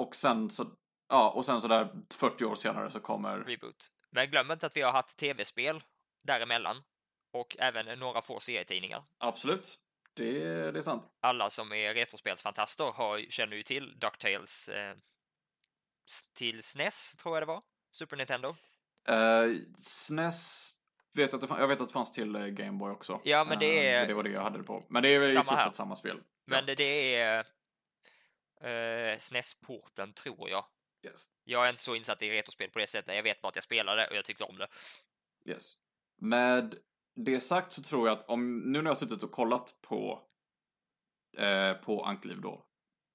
Och 0.00 0.14
sen 0.14 0.50
så... 0.50 0.66
Ja, 1.08 1.30
och 1.30 1.44
sen 1.44 1.60
så 1.60 1.68
där 1.68 1.88
40 2.14 2.44
år 2.44 2.54
senare 2.54 2.90
så 2.90 3.00
kommer... 3.00 3.38
Reboot. 3.38 3.88
Men 4.10 4.30
glöm 4.30 4.50
inte 4.50 4.66
att 4.66 4.76
vi 4.76 4.82
har 4.82 4.92
haft 4.92 5.16
tv-spel 5.18 5.82
däremellan 6.22 6.76
och 7.40 7.56
även 7.58 7.98
några 7.98 8.22
få 8.22 8.40
serietidningar. 8.40 9.02
Absolut. 9.18 9.78
Det, 10.14 10.32
det 10.72 10.78
är 10.78 10.82
sant. 10.82 11.08
Alla 11.20 11.50
som 11.50 11.72
är 11.72 11.94
retrospelsfantaster 11.94 12.84
har, 12.84 13.30
känner 13.30 13.56
ju 13.56 13.62
till 13.62 13.98
DuckTales 13.98 14.68
eh, 14.68 14.96
till 16.34 16.62
SNES, 16.62 17.14
tror 17.16 17.36
jag 17.36 17.42
det 17.42 17.46
var. 17.46 17.62
Super 17.90 18.16
Nintendo. 18.16 18.48
Uh, 19.10 19.56
SNES 19.78 20.72
vet 21.12 21.34
att 21.34 21.40
det, 21.40 21.46
jag 21.50 21.68
vet 21.68 21.80
att 21.80 21.88
det 21.88 21.92
fanns 21.92 22.12
till 22.12 22.36
eh, 22.36 22.46
Game 22.46 22.78
Boy 22.78 22.90
också. 22.92 23.20
Ja, 23.24 23.44
men 23.44 23.58
det 23.58 23.86
Eh, 23.88 24.02
är- 24.02 24.06
det 24.06 24.14
var 24.14 24.22
det 24.22 24.30
jag 24.30 24.42
hade 24.42 24.58
det 24.58 24.64
på. 24.64 24.84
Men 24.88 25.02
det 25.02 25.08
är 25.08 25.18
väl 25.18 25.28
i 25.30 25.42
stort 25.42 25.62
sett 25.62 25.76
samma 25.76 25.96
spel. 25.96 26.22
Men 26.44 26.58
ja. 26.58 26.62
det, 26.64 26.74
det 26.74 27.14
är 27.14 29.12
eh, 29.12 29.18
SNES-porten, 29.18 30.12
tror 30.12 30.50
jag. 30.50 30.64
Yes. 31.02 31.28
Jag 31.44 31.66
är 31.66 31.70
inte 31.70 31.82
så 31.82 31.94
insatt 31.94 32.22
i 32.22 32.30
retrospel 32.30 32.70
på 32.70 32.78
det 32.78 32.86
sättet. 32.86 33.16
Jag 33.16 33.22
vet 33.22 33.40
bara 33.40 33.48
att 33.48 33.54
jag 33.54 33.64
spelade 33.64 34.06
och 34.08 34.16
jag 34.16 34.24
tyckte 34.24 34.44
om 34.44 34.58
det. 34.58 34.68
yes. 35.44 35.72
Med 36.18 36.74
det 37.16 37.40
sagt 37.40 37.72
så 37.72 37.82
tror 37.82 38.08
jag 38.08 38.16
att 38.16 38.28
om, 38.28 38.58
nu 38.58 38.82
när 38.82 38.90
jag 38.90 38.98
suttit 38.98 39.22
och 39.22 39.32
kollat 39.32 39.78
på 39.82 40.22
eh, 41.36 41.72
på 41.72 42.04
Ankliv 42.04 42.40
då, 42.40 42.66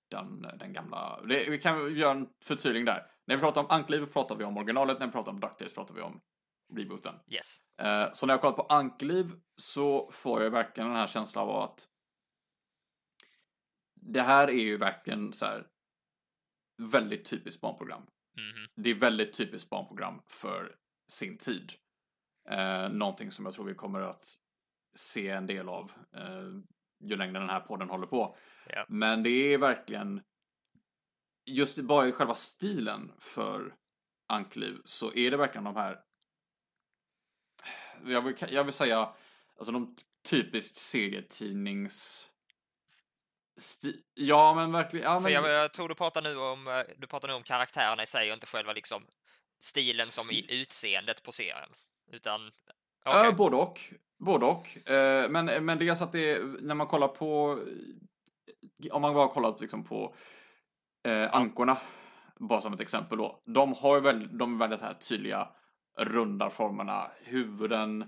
den, 0.09 0.41
den 0.41 0.73
gamla, 0.73 1.21
det, 1.21 1.49
vi 1.49 1.57
kan 1.57 1.95
göra 1.95 2.11
en 2.11 2.29
förtydligning 2.43 2.85
där. 2.85 3.11
När 3.25 3.35
vi 3.35 3.41
pratar 3.41 3.61
om 3.61 3.67
Ankliv 3.69 4.05
pratar 4.05 4.35
vi 4.35 4.43
om 4.43 4.57
originalet, 4.57 4.99
när 4.99 5.05
vi 5.05 5.11
pratar 5.11 5.31
om 5.31 5.39
DuckTales 5.39 5.73
pratar 5.73 5.95
vi 5.95 6.01
om 6.01 6.21
rebooten. 6.73 7.15
Yes. 7.27 7.59
Eh, 7.77 8.11
så 8.13 8.25
när 8.25 8.33
jag 8.33 8.41
kollar 8.41 8.55
på 8.55 8.65
Ankliv 8.69 9.31
så 9.57 10.11
får 10.11 10.43
jag 10.43 10.51
verkligen 10.51 10.89
den 10.89 10.97
här 10.97 11.07
känslan 11.07 11.49
av 11.49 11.61
att 11.61 11.87
det 13.95 14.21
här 14.21 14.47
är 14.47 14.63
ju 14.63 14.77
verkligen 14.77 15.33
så 15.33 15.45
här 15.45 15.67
väldigt 16.77 17.25
typiskt 17.25 17.61
barnprogram. 17.61 18.01
Mhm. 18.01 18.67
Det 18.75 18.89
är 18.89 18.95
väldigt 18.95 19.33
typiskt 19.33 19.69
barnprogram 19.69 20.21
för 20.27 20.75
sin 21.07 21.37
tid. 21.37 21.71
Eh, 22.49 22.89
någonting 22.89 23.31
som 23.31 23.45
jag 23.45 23.53
tror 23.53 23.65
vi 23.65 23.75
kommer 23.75 24.01
att 24.01 24.25
se 24.95 25.29
en 25.29 25.47
del 25.47 25.69
av 25.69 25.91
eh, 26.15 26.49
ju 26.99 27.15
längre 27.15 27.39
den 27.39 27.49
här 27.49 27.59
podden 27.59 27.89
håller 27.89 28.07
på. 28.07 28.37
Ja. 28.69 28.85
Men 28.87 29.23
det 29.23 29.29
är 29.29 29.57
verkligen 29.57 30.21
just 31.45 31.77
bara 31.77 32.07
i 32.07 32.11
själva 32.11 32.35
stilen 32.35 33.11
för 33.19 33.75
Ankliv 34.27 34.81
så 34.85 35.13
är 35.13 35.31
det 35.31 35.37
verkligen 35.37 35.63
de 35.63 35.75
här 35.75 36.03
jag 38.05 38.21
vill, 38.21 38.35
jag 38.49 38.63
vill 38.63 38.73
säga 38.73 39.13
alltså 39.57 39.71
de 39.71 39.95
typiskt 40.29 40.75
serietidnings 40.75 42.29
sti- 43.59 44.03
Ja 44.13 44.53
men 44.53 44.71
verkligen. 44.71 45.05
Ja, 45.05 45.19
För 45.19 45.23
men, 45.23 45.31
jag, 45.31 45.49
jag 45.49 45.73
tror 45.73 45.89
du 45.89 45.95
pratar 45.95 46.21
nu 46.21 46.37
om, 46.37 46.67
eh, 46.67 46.83
du 46.97 47.07
pratar 47.07 47.27
nu 47.27 47.33
om 47.33 47.43
karaktärerna 47.43 48.03
i 48.03 48.07
sig 48.07 48.29
och 48.29 48.33
inte 48.33 48.47
själva 48.47 48.73
liksom 48.73 49.07
stilen 49.59 50.11
som 50.11 50.31
i 50.31 50.45
utseendet 50.61 51.23
på 51.23 51.31
serien. 51.31 51.69
Utan, 52.11 52.41
okej. 53.05 53.25
Ja, 53.25 53.31
både 53.31 53.55
och. 53.55 53.79
Både 54.19 54.45
och. 54.45 54.89
Eh, 54.89 55.29
men, 55.29 55.65
men 55.65 55.77
dels 55.77 56.01
att 56.01 56.11
det 56.11 56.31
är, 56.31 56.43
när 56.61 56.75
man 56.75 56.87
kollar 56.87 57.07
på, 57.07 57.59
om 58.91 59.01
man 59.01 59.13
bara 59.13 59.27
kollar 59.27 59.55
liksom 59.59 59.83
på 59.83 60.15
eh, 61.07 61.35
ankorna, 61.35 61.77
bara 62.39 62.61
som 62.61 62.73
ett 62.73 62.79
exempel 62.79 63.17
då. 63.17 63.41
De 63.45 63.73
har 63.73 63.95
ju 63.95 64.01
väldigt, 64.01 64.39
de 64.39 64.53
är 64.55 64.59
väldigt 64.59 64.81
här 64.81 64.93
tydliga 64.93 65.49
runda 65.97 66.49
formerna, 66.49 67.11
huvuden, 67.23 68.05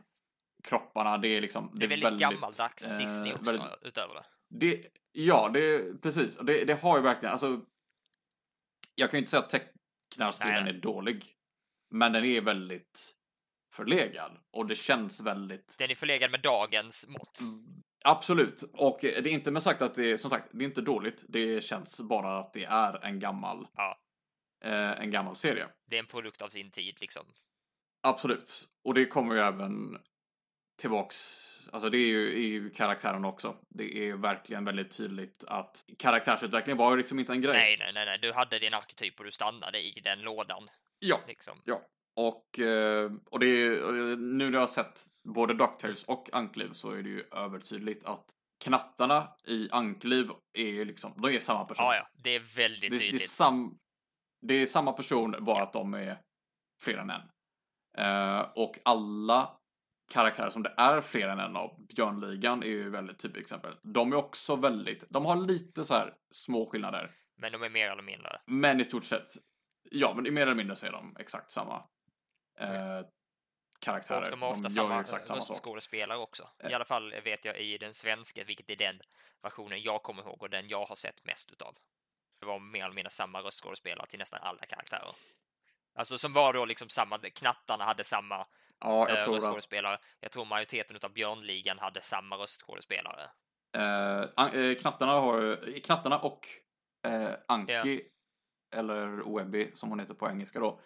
kropparna, 0.63 1.17
det 1.17 1.27
är 1.27 1.41
liksom. 1.41 1.71
det 1.73 1.85
är 1.85 1.89
väldigt, 1.89 2.19
gammaldags 2.19 2.91
eh, 2.91 2.97
Disney 2.97 3.33
också, 3.33 3.45
väldigt- 3.45 3.67
utöver 3.81 4.13
det. 4.13 4.23
det, 4.49 4.87
ja, 5.11 5.49
det 5.53 5.93
precis. 6.01 6.37
Det, 6.37 6.65
det 6.65 6.81
har 6.81 6.97
ju 6.97 7.03
verkligen, 7.03 7.31
alltså. 7.33 7.61
Jag 8.95 9.11
kan 9.11 9.17
ju 9.17 9.19
inte 9.21 9.31
säga 9.31 9.43
att 9.43 9.49
tecknarstilen 10.09 10.67
är 10.67 10.73
dålig. 10.73 11.25
Men 11.89 12.13
den 12.13 12.25
är 12.25 12.41
väldigt 12.41 13.13
förlegad. 13.73 14.37
Och 14.51 14.65
det 14.67 14.75
känns 14.75 15.21
väldigt 15.21 15.75
Den 15.79 15.91
är 15.91 15.95
förlegad 15.95 16.31
med 16.31 16.41
dagens 16.41 17.07
mått. 17.07 17.39
Mm. 17.41 17.63
Absolut, 18.05 18.61
och 18.73 18.97
det 19.01 19.17
är 19.17 19.27
inte 19.27 19.51
med 19.51 19.63
sagt 19.63 19.81
att 19.81 19.95
det 19.95 20.11
är, 20.11 20.17
som 20.17 20.29
sagt, 20.29 20.49
det 20.51 20.63
är 20.63 20.67
inte 20.67 20.81
dåligt. 20.81 21.23
Det 21.27 21.63
känns 21.63 22.01
bara 22.01 22.39
att 22.39 22.53
det 22.53 22.63
är 22.65 23.05
en 23.05 23.19
gammal, 23.19 23.67
Ja. 23.75 23.99
eh, 24.63 24.71
en 25.01 25.11
gammal 25.11 25.35
serie. 25.35 25.67
Det 25.89 25.95
är 25.95 25.99
en 25.99 26.05
produkt 26.05 26.41
av 26.41 26.49
sin 26.49 26.71
tid 26.71 26.97
liksom. 27.01 27.25
Absolut, 28.07 28.67
och 28.83 28.93
det 28.93 29.05
kommer 29.05 29.35
ju 29.35 29.41
även 29.41 29.97
tillbaks, 30.81 31.17
alltså 31.71 31.89
det 31.89 31.97
är 31.97 32.07
ju 32.07 32.27
i 32.33 32.71
karaktären 32.75 33.25
också. 33.25 33.55
Det 33.69 33.97
är 34.09 34.13
verkligen 34.13 34.65
väldigt 34.65 34.97
tydligt 34.97 35.43
att 35.47 35.85
karaktärsutveckling 35.99 36.77
var 36.77 36.91
ju 36.91 36.97
liksom 36.97 37.19
inte 37.19 37.31
en 37.31 37.41
grej. 37.41 37.53
Nej, 37.53 37.75
nej, 37.79 37.93
nej, 37.93 38.05
nej, 38.05 38.19
du 38.21 38.33
hade 38.33 38.59
din 38.59 38.73
arketyp 38.73 39.19
och 39.19 39.25
du 39.25 39.31
stannade 39.31 39.81
i 39.81 40.01
den 40.03 40.19
lådan 40.21 40.67
Ja, 40.99 41.19
liksom. 41.27 41.61
ja. 41.65 41.81
Och, 42.15 42.59
eh, 42.59 43.11
och 43.31 43.39
det 43.39 43.47
är, 43.47 44.15
nu 44.15 44.45
när 44.45 44.53
jag 44.53 44.59
har 44.59 44.67
sett 44.67 45.05
både 45.23 45.53
DuckTales 45.53 46.03
och 46.03 46.29
Ankliv 46.33 46.71
så 46.71 46.91
är 46.91 47.03
det 47.03 47.09
ju 47.09 47.23
övertydligt 47.31 48.05
att 48.05 48.25
knattarna 48.63 49.27
i 49.43 49.69
Ankliv 49.71 50.29
är 50.53 50.67
ju 50.67 50.85
liksom, 50.85 51.13
de 51.17 51.35
är 51.35 51.39
samma 51.39 51.65
person. 51.65 51.85
Ja, 51.85 51.95
ja, 51.95 52.07
det 52.13 52.29
är 52.29 52.39
väldigt 52.39 52.81
Det, 52.91 52.97
det, 52.97 53.03
är 53.03 53.11
tydligt. 53.11 53.29
sam, 53.29 53.77
det 54.41 54.53
är 54.53 54.65
samma 54.65 54.93
person, 54.93 55.35
bara 55.39 55.63
att 55.63 55.73
de 55.73 55.93
är 55.93 56.17
fler 56.81 56.97
än 56.97 57.09
en. 57.09 57.21
Eh, 57.97 58.39
och 58.55 58.79
alla 58.85 59.57
karaktärer 60.11 60.49
som 60.49 60.63
det 60.63 60.73
är 60.77 61.01
fler 61.01 61.27
än 61.27 61.39
en 61.39 61.55
av, 61.55 61.85
Björnligan 61.95 62.63
är 62.63 62.67
ju 62.67 62.89
väldigt 62.89 63.19
typiskt 63.19 63.41
exempel. 63.41 63.75
De 63.83 64.13
är 64.13 64.15
också 64.15 64.55
väldigt, 64.55 65.05
de 65.09 65.25
har 65.25 65.35
lite 65.35 65.85
så 65.85 65.93
här 65.93 66.13
små 66.31 66.65
skillnader. 66.65 67.11
Men 67.37 67.51
de 67.51 67.63
är 67.63 67.69
mer 67.69 67.89
eller 67.91 68.03
mindre. 68.03 68.41
Men 68.45 68.79
i 68.79 68.85
stort 68.85 69.03
sett, 69.03 69.27
ja 69.91 70.13
men 70.15 70.25
i 70.25 70.31
mer 70.31 70.41
eller 70.41 70.55
mindre 70.55 70.75
så 70.75 70.85
är 70.85 70.91
de 70.91 71.15
exakt 71.19 71.51
samma 71.51 71.83
eh, 72.59 73.01
karaktärer. 73.79 74.23
Och 74.23 74.31
de 74.31 74.41
har 74.41 74.49
ofta 74.49 74.63
ju 74.63 74.69
samma 74.69 75.01
exakt 75.01 75.27
samma 75.27 75.41
sak. 75.41 75.49
röstskådespelare 75.49 76.17
också. 76.17 76.49
I 76.63 76.65
Eh. 76.67 76.75
alla 76.75 76.85
fall 76.85 77.13
vet 77.23 77.45
jag 77.45 77.59
i 77.59 77.77
den 77.77 77.93
svenska, 77.93 78.43
vilket 78.43 78.69
är 78.69 78.75
den 78.75 79.01
versionen 79.41 79.81
jag 79.81 80.03
kommer 80.03 80.23
ihåg 80.23 80.41
och 80.43 80.49
den 80.49 80.67
jag 80.67 80.85
har 80.85 80.95
sett 80.95 81.25
mest 81.25 81.51
utav. 81.51 81.77
Det 82.39 82.45
var 82.45 82.59
mer 82.59 82.83
eller 82.83 82.95
mindre 82.95 83.09
samma 83.11 83.39
röstskådespelare 83.41 84.07
till 84.07 84.19
nästan 84.19 84.39
alla 84.43 84.65
karaktärer. 84.65 85.11
Alltså 85.95 86.17
som 86.17 86.33
var 86.33 86.53
då 86.53 86.65
liksom 86.65 86.89
samma, 86.89 87.17
knattarna 87.17 87.83
hade 87.83 88.03
samma 88.03 88.47
Ja, 88.79 89.09
jag 89.09 89.17
eh, 89.17 89.23
tror 89.23 89.35
att 89.35 89.41
röstskådespelare. 89.41 89.97
Jag 90.19 90.31
tror 90.31 90.45
majoriteten 90.45 90.95
utav 90.95 91.13
Björnligan 91.13 91.79
hade 91.79 92.01
samma 92.01 92.35
röstskådespelare. 92.35 93.23
Eh, 93.77 94.75
knattarna 94.75 95.11
har 95.11 95.65
knattarna 95.79 96.19
och 96.19 96.47
eh, 97.07 97.31
Anki, 97.47 98.01
eller 98.75 99.35
Webby 99.37 99.71
som 99.75 99.89
hon 99.89 99.99
heter 99.99 100.13
på 100.13 100.29
engelska 100.29 100.59
då. 100.59 100.79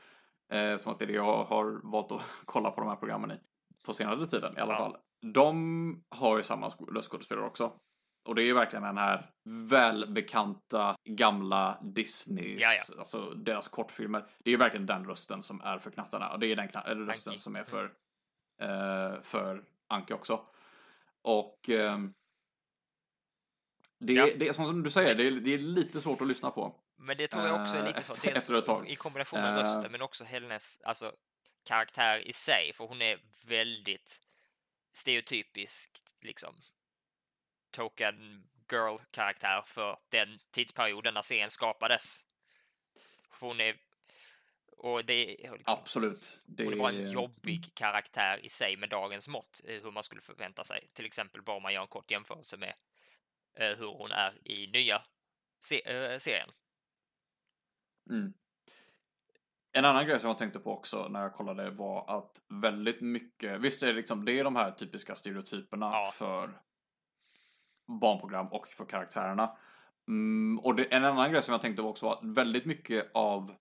Eh, 0.50 0.78
som 0.78 0.92
att 0.92 1.00
det 1.00 1.06
är 1.06 1.08
det 1.08 1.14
jag 1.14 1.44
har 1.44 1.80
valt 1.84 2.12
att 2.12 2.22
kolla 2.46 2.72
på 2.72 2.82
de 2.82 2.90
här 2.90 2.96
programmen 2.96 3.32
i. 3.32 3.40
På 3.84 3.94
senare 3.94 4.26
tiden 4.26 4.58
i 4.58 4.60
alla 4.60 4.74
Ja. 4.74 4.78
fall. 4.78 4.98
De 5.34 6.04
har 6.10 6.38
ju 6.38 6.44
samma 6.44 6.70
röstskådespelare 6.70 7.46
också. 7.46 7.80
Och 8.26 8.36
det 8.36 8.42
är 8.44 8.46
ju 8.46 8.54
verkligen 8.54 8.84
den 8.84 8.98
här 8.98 9.32
välbekanta 9.70 10.96
gamla 11.06 11.78
Disneys, 11.82 12.62
Ja, 12.62 12.70
ja. 12.90 13.00
alltså 13.00 13.30
deras 13.30 13.68
kortfilmer. 13.68 14.20
Det 14.40 14.50
är 14.50 14.52
ju 14.52 14.58
verkligen 14.58 14.86
den 14.86 15.06
rösten 15.06 15.44
som 15.44 15.62
är 15.62 15.80
för 15.80 15.92
knattarna. 15.92 16.30
Och 16.30 16.40
det 16.40 16.48
är 16.48 16.56
den 16.56 17.08
rösten 17.08 17.32
Anki. 17.32 17.40
som 17.42 17.56
är 17.56 17.64
för, 17.64 17.84
eh, 18.62 19.22
för 19.22 19.64
Anki 19.88 20.14
också. 20.14 20.46
Och 21.22 21.70
ehm, 21.70 22.14
det, 24.00 24.14
Ja. 24.14 24.28
det 24.40 24.48
är 24.48 24.54
som 24.54 24.84
du 24.84 24.90
säger, 24.90 25.16
det 25.16 25.28
är, 25.28 25.32
det 25.32 25.54
är 25.54 25.58
lite 25.58 26.02
svårt 26.02 26.22
att 26.22 26.28
lyssna 26.28 26.52
på. 26.52 26.76
Men 27.00 27.18
det 27.18 27.28
tror 27.28 27.48
jag 27.48 27.62
också 27.62 27.76
är 27.76 27.80
Eh, 27.80 27.86
lite 27.88 28.00
efter- 28.00 28.14
för, 28.22 28.28
dels 28.28 28.50
efter 28.50 28.88
i 28.88 28.96
kombination 28.96 29.42
med 29.42 29.54
Eh. 29.54 29.64
rösten, 29.64 29.92
men 29.92 30.02
också 30.02 30.24
hennes 30.24 30.82
alltså, 30.82 31.16
karaktär 31.64 32.20
i 32.28 32.34
sig, 32.34 32.74
för 32.74 32.86
hon 32.88 33.02
är 33.02 33.20
väldigt 33.46 34.22
stereotypisk, 34.94 35.92
liksom, 36.22 36.56
token 37.72 38.48
girl-karaktär 38.72 39.64
för 39.66 40.00
den 40.10 40.40
tidsperioden 40.52 41.14
när 41.14 41.22
serien 41.22 41.52
skapades. 41.52 42.26
För 43.32 43.48
hon 43.48 43.62
är, 43.62 43.78
och 44.78 45.06
det 45.06 45.46
är 45.46 45.52
liksom, 45.58 45.74
Absolut. 45.74 46.40
Det, 46.46 46.64
hon 46.64 46.74
är 46.74 46.78
bara 46.78 46.92
en 46.92 47.12
jobbig 47.12 47.72
karaktär 47.76 48.38
i 48.46 48.50
sig 48.50 48.78
med 48.78 48.90
dagens 48.90 49.28
mått, 49.28 49.62
eh, 49.68 49.82
hur 49.84 49.92
man 49.92 50.04
skulle 50.04 50.22
förvänta 50.22 50.64
sig. 50.64 50.88
Till 50.94 51.06
exempel 51.06 51.42
bara 51.42 51.58
om 51.58 51.64
man 51.64 51.74
gör 51.74 51.82
en 51.82 51.88
kort 51.88 52.12
jämförelse 52.12 52.58
med 52.58 52.74
hur 53.54 53.88
hon 53.88 54.12
är 54.12 54.48
i 54.48 54.68
nya 54.68 55.04
se- 55.60 56.20
serien. 56.20 56.50
Mm. 58.10 58.34
En 59.72 59.86
annan 59.86 60.06
grej 60.08 60.20
som 60.20 60.28
jag 60.28 60.38
tänkte 60.38 60.60
på 60.60 60.72
också 60.74 61.08
när 61.08 61.22
jag 61.22 61.34
kollade 61.34 61.70
var 61.70 62.18
att 62.18 62.42
väldigt 62.48 63.02
mycket, 63.02 63.62
visst 63.62 63.84
är 63.84 63.88
det 63.88 63.94
liksom, 63.94 64.26
det 64.26 64.40
är 64.40 64.44
de 64.44 64.56
här 64.56 64.72
typiska 64.72 65.16
stereotyperna 65.16 65.86
Ja. 65.86 66.12
för 66.14 66.62
barnprogram 68.02 68.48
och 68.48 68.68
för 68.68 68.86
karaktärerna. 68.86 69.58
Mm, 70.08 70.60
och 70.60 70.76
det, 70.76 70.84
en 70.94 71.06
annan 71.06 71.32
grej 71.32 71.44
som 71.44 71.52
jag 71.52 71.62
tänkte 71.62 71.84
på 71.84 71.90
också 71.90 72.06
var 72.06 72.14
att 72.14 72.24
väldigt 72.24 72.66
mycket 72.66 73.12
av 73.14 73.56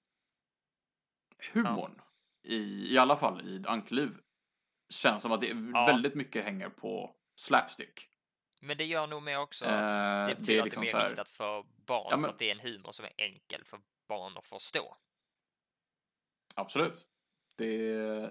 humorn, 1.52 2.00
i, 2.42 2.94
i 2.94 2.98
alla 2.98 3.16
fall 3.16 3.40
i 3.48 3.64
Ankliv, 3.66 4.10
känns 4.88 5.22
som 5.22 5.32
att 5.32 5.40
det 5.40 5.46
Ja. 5.46 5.86
väldigt 5.86 6.14
mycket 6.14 6.44
hänger 6.44 6.68
på 6.68 7.16
slapstick. 7.36 8.08
Men 8.60 8.76
det 8.76 8.84
gör 8.84 9.06
nog 9.06 9.22
mer 9.22 9.38
också 9.40 9.64
att 9.64 9.92
Eh, 9.94 10.28
det 10.28 10.34
betyder 10.40 10.64
liksom 10.64 10.82
att 10.82 10.86
det 10.86 10.90
är 10.90 10.92
så 10.92 10.96
mer 10.96 11.02
här- 11.02 11.08
riktat 11.08 11.28
för 11.28 11.64
barn, 11.86 12.06
Ja, 12.10 12.16
men- 12.16 12.22
för 12.24 12.28
att 12.32 12.38
det 12.38 12.50
är 12.50 12.54
en 12.54 12.60
humor 12.72 12.92
som 12.92 13.04
är 13.04 13.12
enkel 13.16 13.64
för 13.64 13.80
barn 14.08 14.36
att 14.36 14.46
förstå. 14.46 14.96
Absolut. 16.54 17.08
Det, 17.56 17.74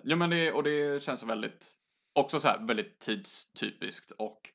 ja, 0.03 0.15
men 0.15 0.29
det, 0.29 0.51
och 0.51 0.63
det 0.63 1.03
känns 1.03 1.23
väldigt, 1.23 1.75
också 2.13 2.39
så 2.39 2.47
här 2.47 2.67
väldigt 2.67 2.99
tidstypiskt 2.99 4.11
och 4.11 4.49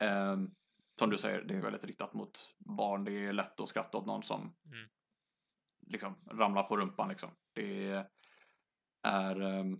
ehm, 0.00 0.50
som 0.98 1.10
du 1.10 1.18
säger, 1.18 1.42
det 1.42 1.54
är 1.54 1.60
väldigt 1.62 1.84
riktat 1.84 2.14
mot 2.14 2.54
barn. 2.58 3.04
Det 3.04 3.12
är 3.12 3.32
lätt 3.32 3.60
att 3.60 3.68
skratta 3.68 3.98
åt 3.98 4.06
någon 4.06 4.22
som 4.22 4.40
Mm. 4.40 4.88
liksom 5.86 6.24
ramlar 6.30 6.62
på 6.62 6.76
rumpan 6.76 7.08
liksom. 7.08 7.30
Det 7.52 8.04
är 9.02 9.40
ehm, 9.40 9.78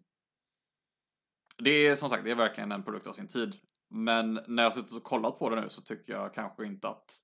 det 1.59 1.71
är 1.71 1.97
som 1.97 2.11
sagt, 2.11 2.25
det 2.25 2.31
är 2.31 2.35
verkligen 2.35 2.73
en 2.73 2.83
produkt 2.85 3.07
av 3.07 3.13
sin 3.13 3.29
tid. 3.29 3.61
Men 3.89 4.41
när 4.47 4.63
jag 4.63 4.75
suttit 4.75 4.93
och 4.93 5.05
kollat 5.05 5.39
på 5.39 5.51
det 5.51 5.61
nu 5.61 5.69
så 5.69 5.83
tycker 5.83 6.13
jag 6.13 6.35
kanske 6.35 6.67
inte 6.67 6.89
att 6.89 7.23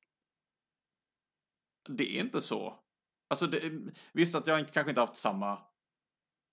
det 1.88 2.16
är 2.16 2.20
inte 2.20 2.40
så. 2.40 2.81
Alltså 3.32 3.46
det, 3.46 3.72
visst 4.12 4.34
att 4.34 4.46
jag 4.46 4.60
inte, 4.60 4.72
kanske 4.72 4.90
inte 4.90 5.00
haft 5.00 5.16
samma 5.16 5.52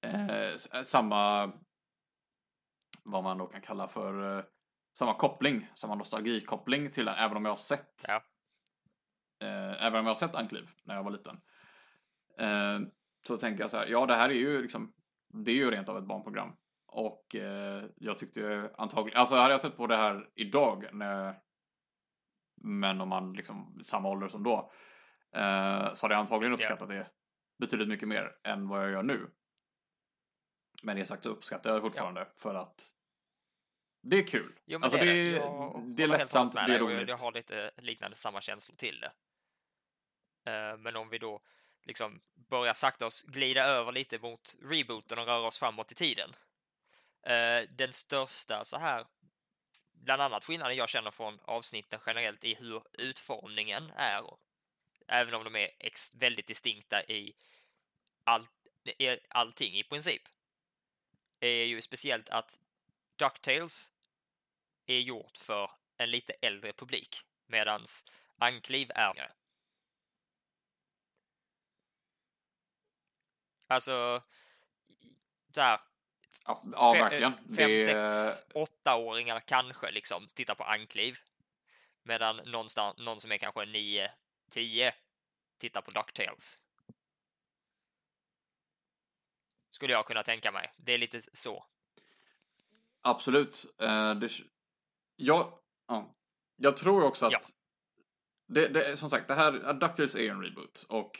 eh, 0.01 0.83
samma 0.83 1.51
vad 3.03 3.23
man 3.23 3.37
då 3.37 3.47
kan 3.47 3.61
kalla 3.61 3.87
för 3.87 4.37
eh, 4.37 4.43
samma 4.97 5.13
koppling, 5.13 5.69
samma 5.75 5.95
nostalgikoppling 5.95 6.91
till 6.91 7.05
den, 7.05 7.15
även 7.15 7.37
om 7.37 7.45
jag 7.45 7.51
har 7.51 7.57
sett 7.57 8.05
Ja. 8.07 8.15
eh, 9.41 9.85
även 9.85 9.99
om 9.99 10.05
jag 10.05 10.09
har 10.09 10.15
sett 10.15 10.35
Ankliv 10.35 10.69
när 10.83 10.95
jag 10.95 11.03
var 11.03 11.11
liten. 11.11 11.41
Eh, 12.37 12.79
så 13.27 13.37
tänker 13.37 13.63
jag 13.63 13.71
så 13.71 13.77
här, 13.77 13.87
ja 13.87 14.05
det 14.05 14.15
här 14.15 14.29
är 14.29 14.33
ju 14.33 14.61
liksom, 14.61 14.93
det 15.27 15.51
är 15.51 15.55
ju 15.55 15.71
rent 15.71 15.89
av 15.89 15.97
ett 15.97 16.07
barnprogram. 16.07 16.55
Och 16.87 17.35
eh, 17.35 17.83
jag 17.95 18.17
tyckte 18.17 18.71
antagligen, 18.77 19.19
alltså 19.19 19.35
hade 19.35 19.53
jag 19.53 19.61
sett 19.61 19.77
på 19.77 19.87
det 19.87 19.97
här 19.97 20.29
idag, 20.35 20.85
när, 20.93 21.35
men 22.61 23.01
om 23.01 23.09
man 23.09 23.33
liksom 23.33 23.81
samma 23.83 24.09
ålder 24.09 24.27
som 24.27 24.43
då, 24.43 24.71
eh, 25.35 25.93
så 25.93 26.05
hade 26.05 26.13
jag 26.13 26.19
antagligen 26.19 26.53
uppskattat 26.53 26.89
det 26.89 27.09
betydligt 27.59 27.87
mycket 27.87 28.07
mer 28.07 28.35
än 28.43 28.67
vad 28.67 28.83
jag 28.83 28.91
gör 28.91 29.03
nu. 29.03 29.31
Med 30.83 30.95
det 30.95 31.05
sagt 31.05 31.23
så 31.23 31.29
uppskattar 31.29 31.69
jag 31.69 31.77
det 31.77 31.81
fortfarande 31.81 32.27
för 32.37 32.55
att 32.55 32.93
det 34.01 34.17
är 34.17 34.27
kul. 34.27 34.59
Jo, 34.65 34.79
men 34.79 34.83
alltså 34.83 34.97
det 34.99 35.05
det 35.05 35.11
är 35.11 35.15
är, 35.15 35.31
det. 35.31 35.95
det 35.95 36.03
Jag 36.03 36.13
är 36.13 36.17
lättsamt, 36.17 36.53
det 36.53 36.59
är 36.59 36.79
roligt. 36.79 37.09
Jag 37.09 37.17
har 37.17 37.31
lite 37.31 37.71
liknande 37.77 38.17
samma 38.17 38.41
känslor 38.41 38.75
till 38.75 38.99
det. 38.99 39.11
Eh, 40.51 40.77
Men 40.77 40.95
om 40.95 41.09
vi 41.09 41.17
då 41.17 41.41
liksom 41.83 42.21
börjar 42.33 42.73
sakta 42.73 43.05
oss 43.05 43.23
glida 43.23 43.63
över 43.63 43.91
lite 43.91 44.19
mot 44.19 44.55
rebooten 44.61 45.19
och 45.19 45.25
röra 45.25 45.47
oss 45.47 45.59
framåt 45.59 45.91
i 45.91 45.95
tiden. 45.95 46.29
Eh, 47.23 47.69
Den 47.69 47.93
största 47.93 48.65
så 48.65 48.77
här, 48.77 49.05
bland 49.91 50.21
annat 50.21 50.43
skillnaden 50.43 50.77
jag 50.77 50.89
känner 50.89 51.11
från 51.11 51.39
avsnitten 51.43 51.99
generellt 52.05 52.43
i 52.43 52.53
hur 52.53 52.83
utformningen 52.93 53.91
är, 53.95 54.23
även 55.09 55.33
om 55.33 55.43
de 55.43 55.55
är 55.55 55.69
väldigt 56.13 56.47
distinkta 56.47 57.03
i 57.03 57.35
all, 58.23 58.47
i 58.83 59.17
allting 59.29 59.73
i 59.77 59.83
princip, 59.83 60.21
är 61.39 61.63
ju 61.63 61.81
speciellt 61.81 62.29
att 62.29 62.59
DuckTales 63.15 63.91
är 64.85 64.99
gjort 64.99 65.37
för 65.37 65.71
en 65.97 66.11
lite 66.11 66.33
äldre 66.33 66.73
publik 66.73 67.21
medans 67.47 68.05
Ankliv 68.37 68.91
är 68.95 69.11
yngre. 69.11 69.31
Alltså, 73.67 74.21
så 75.55 75.61
här, 75.61 75.79
Ja, 76.45 76.63
ja 76.71 76.93
fe- 76.93 76.99
verkligen. 76.99 77.33
fem, 77.55 77.69
det 77.71 77.79
sex, 77.79 78.43
åttaåringar 78.53 79.39
kanske 79.39 79.91
liksom 79.91 80.27
tittar 80.27 80.55
på 80.55 80.63
Ankliv. 80.63 81.17
Medan 82.03 82.35
någonstans, 82.37 82.97
någon 82.97 83.21
som 83.21 83.31
är 83.31 83.37
kanske 83.37 83.65
nio, 83.65 84.11
tio 84.49 84.93
tittar 85.57 85.81
på 85.81 85.91
DuckTales. 85.91 86.63
Skulle 89.69 89.93
jag 89.93 90.05
kunna 90.07 90.23
tänka 90.23 90.51
mig. 90.51 90.71
Det 90.77 90.93
är 90.93 90.97
lite 90.97 91.21
så. 91.21 91.65
Absolut. 93.01 93.65
Eh, 93.81 94.15
det, 94.15 94.31
jag, 95.15 95.59
ja. 95.87 96.15
jag 96.55 96.77
tror 96.77 97.03
också 97.03 97.25
att 97.25 97.31
Ja. 97.31 97.39
det, 98.47 98.67
det, 98.67 98.97
som 98.97 99.09
sagt, 99.09 99.27
det 99.27 99.35
här, 99.35 99.73
DuckTales 99.73 100.15
är 100.15 100.31
en 100.31 100.41
reboot 100.43 100.85
och 100.89 101.19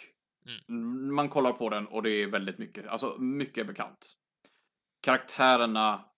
Mm. 0.68 1.16
man 1.16 1.30
kollar 1.30 1.54
på 1.54 1.70
den 1.70 1.88
och 1.88 2.04
det 2.04 2.10
är 2.10 2.28
väldigt 2.28 2.58
mycket, 2.58 2.88
alltså 2.88 3.18
mycket 3.18 3.68
bekant. 3.68 4.14
Karaktärerna 5.02 6.10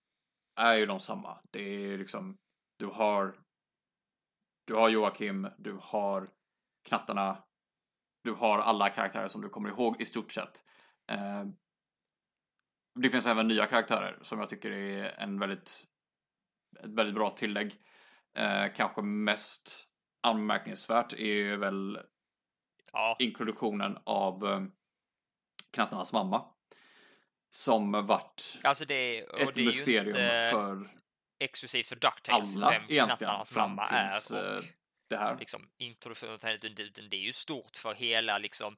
är 0.56 0.74
ju 0.76 0.86
de 0.86 1.00
samma. 1.00 1.42
Det 1.52 1.60
är 1.62 1.98
liksom, 1.98 2.38
du 2.78 2.86
har, 2.86 3.40
du 4.66 4.74
har 4.74 4.90
Joakim, 4.90 5.48
du 5.58 5.78
har 5.82 6.32
knattarna, 6.84 7.44
du 8.24 8.32
har 8.32 8.60
alla 8.60 8.90
karaktärer 8.90 9.28
som 9.28 9.42
du 9.42 9.50
kommer 9.50 9.70
ihåg 9.70 10.02
i 10.02 10.06
stort 10.06 10.32
sett. 10.32 10.64
Eh, 11.12 11.46
det 12.96 13.10
finns 13.10 13.28
även 13.28 13.48
nya 13.48 13.66
karaktärer 13.66 14.20
som 14.22 14.40
jag 14.40 14.50
tycker 14.50 14.72
är 14.72 15.20
en 15.20 15.40
väldigt, 15.40 15.84
ett 16.84 16.90
väldigt 16.90 17.16
bra 17.16 17.30
tillägg. 17.30 17.76
Eh, 18.36 18.66
kanske 18.76 19.02
mest 19.02 19.88
anmärkningsvärt 20.22 21.14
är 21.14 21.58
väl 21.58 22.00
Ja, 22.94 23.16
introduktionen 23.20 23.98
av 24.04 24.46
eh, 24.46 24.62
knattarnas 25.72 26.14
mamma. 26.14 26.46
Som 27.50 28.06
vart 28.06 28.58
alltså 28.64 28.86
det, 28.86 29.24
och 29.24 29.40
ett 29.40 29.54
det 29.54 29.66
mysterium 29.66 30.08
inte 30.08 30.50
för 30.52 30.90
exklusivt 31.40 31.88
för 31.88 31.96
DuckTales 31.96 32.56
alla 32.56 32.70
vem 32.70 32.82
egentligen 32.82 33.18
knattarnas 33.18 33.56
mamma 33.56 33.84
är. 33.84 34.32
Och 34.32 34.38
eh, 34.38 34.64
det 35.12 35.18
här. 35.18 35.38
liksom 35.38 35.70
introduktionen 35.78 36.40
till 36.40 36.50
henne, 36.50 37.08
det 37.10 37.18
är 37.18 37.22
ju 37.22 37.34
stort 37.34 37.76
för 37.76 37.94
hela 37.94 38.38
liksom, 38.38 38.78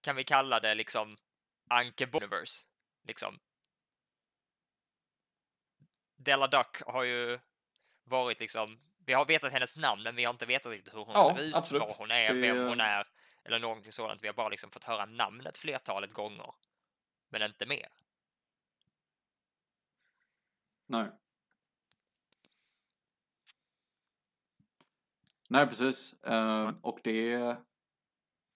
kan 0.00 0.16
vi 0.16 0.24
kalla 0.24 0.60
det 0.60 0.74
liksom 0.74 1.16
Anke 1.70 2.06
Boniverse, 2.06 2.66
liksom. 3.02 3.38
Della 6.16 6.46
Duck 6.46 6.82
har 6.86 7.02
ju 7.02 7.40
varit 8.04 8.40
liksom, 8.40 8.80
vi 9.06 9.12
har 9.12 9.24
vetat 9.24 9.52
hennes 9.52 9.76
namn 9.76 10.02
men 10.02 10.16
vi 10.16 10.24
har 10.24 10.30
inte 10.32 10.46
vetat 10.46 10.72
riktigt 10.72 10.94
hur 10.94 11.04
hon 11.04 11.14
Ja, 11.14 11.36
ser 11.36 11.44
ut, 11.44 11.54
absolut. 11.54 11.82
vad 11.82 11.96
hon 11.96 12.10
är, 12.10 12.34
vem 12.34 12.68
hon 12.68 12.80
är 12.80 13.08
eller 13.44 13.58
någonting 13.58 13.92
sådant. 13.92 14.22
Vi 14.22 14.26
har 14.26 14.34
bara 14.34 14.48
liksom 14.48 14.70
fått 14.70 14.84
höra 14.84 15.04
namnet 15.04 15.58
flertalet 15.58 16.12
gånger, 16.12 16.54
men 17.28 17.42
inte 17.42 17.66
mer. 17.66 17.88
Nej. 20.86 21.10
Nej, 25.52 25.66
precis. 25.66 26.12
Eh, 26.22 26.70
och 26.82 27.00
det, 27.04 27.36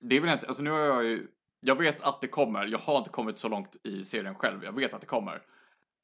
det 0.01 0.17
är 0.17 0.21
väl 0.21 0.33
inte, 0.33 0.47
alltså 0.47 0.63
nu 0.63 0.71
har 0.71 0.79
jag 0.79 1.05
ju, 1.05 1.29
jag 1.61 1.79
vet 1.79 2.01
att 2.03 2.21
det 2.21 2.29
kommer, 2.29 2.67
jag 2.67 2.79
har 2.79 2.99
inte 2.99 3.11
kommit 3.11 3.39
så 3.39 3.49
långt 3.49 3.77
i 3.87 4.05
serien 4.05 4.35
själv, 4.35 4.65
jag 4.65 4.73
vet 4.73 4.95
att 4.95 5.01
det 5.01 5.07
kommer. 5.07 5.35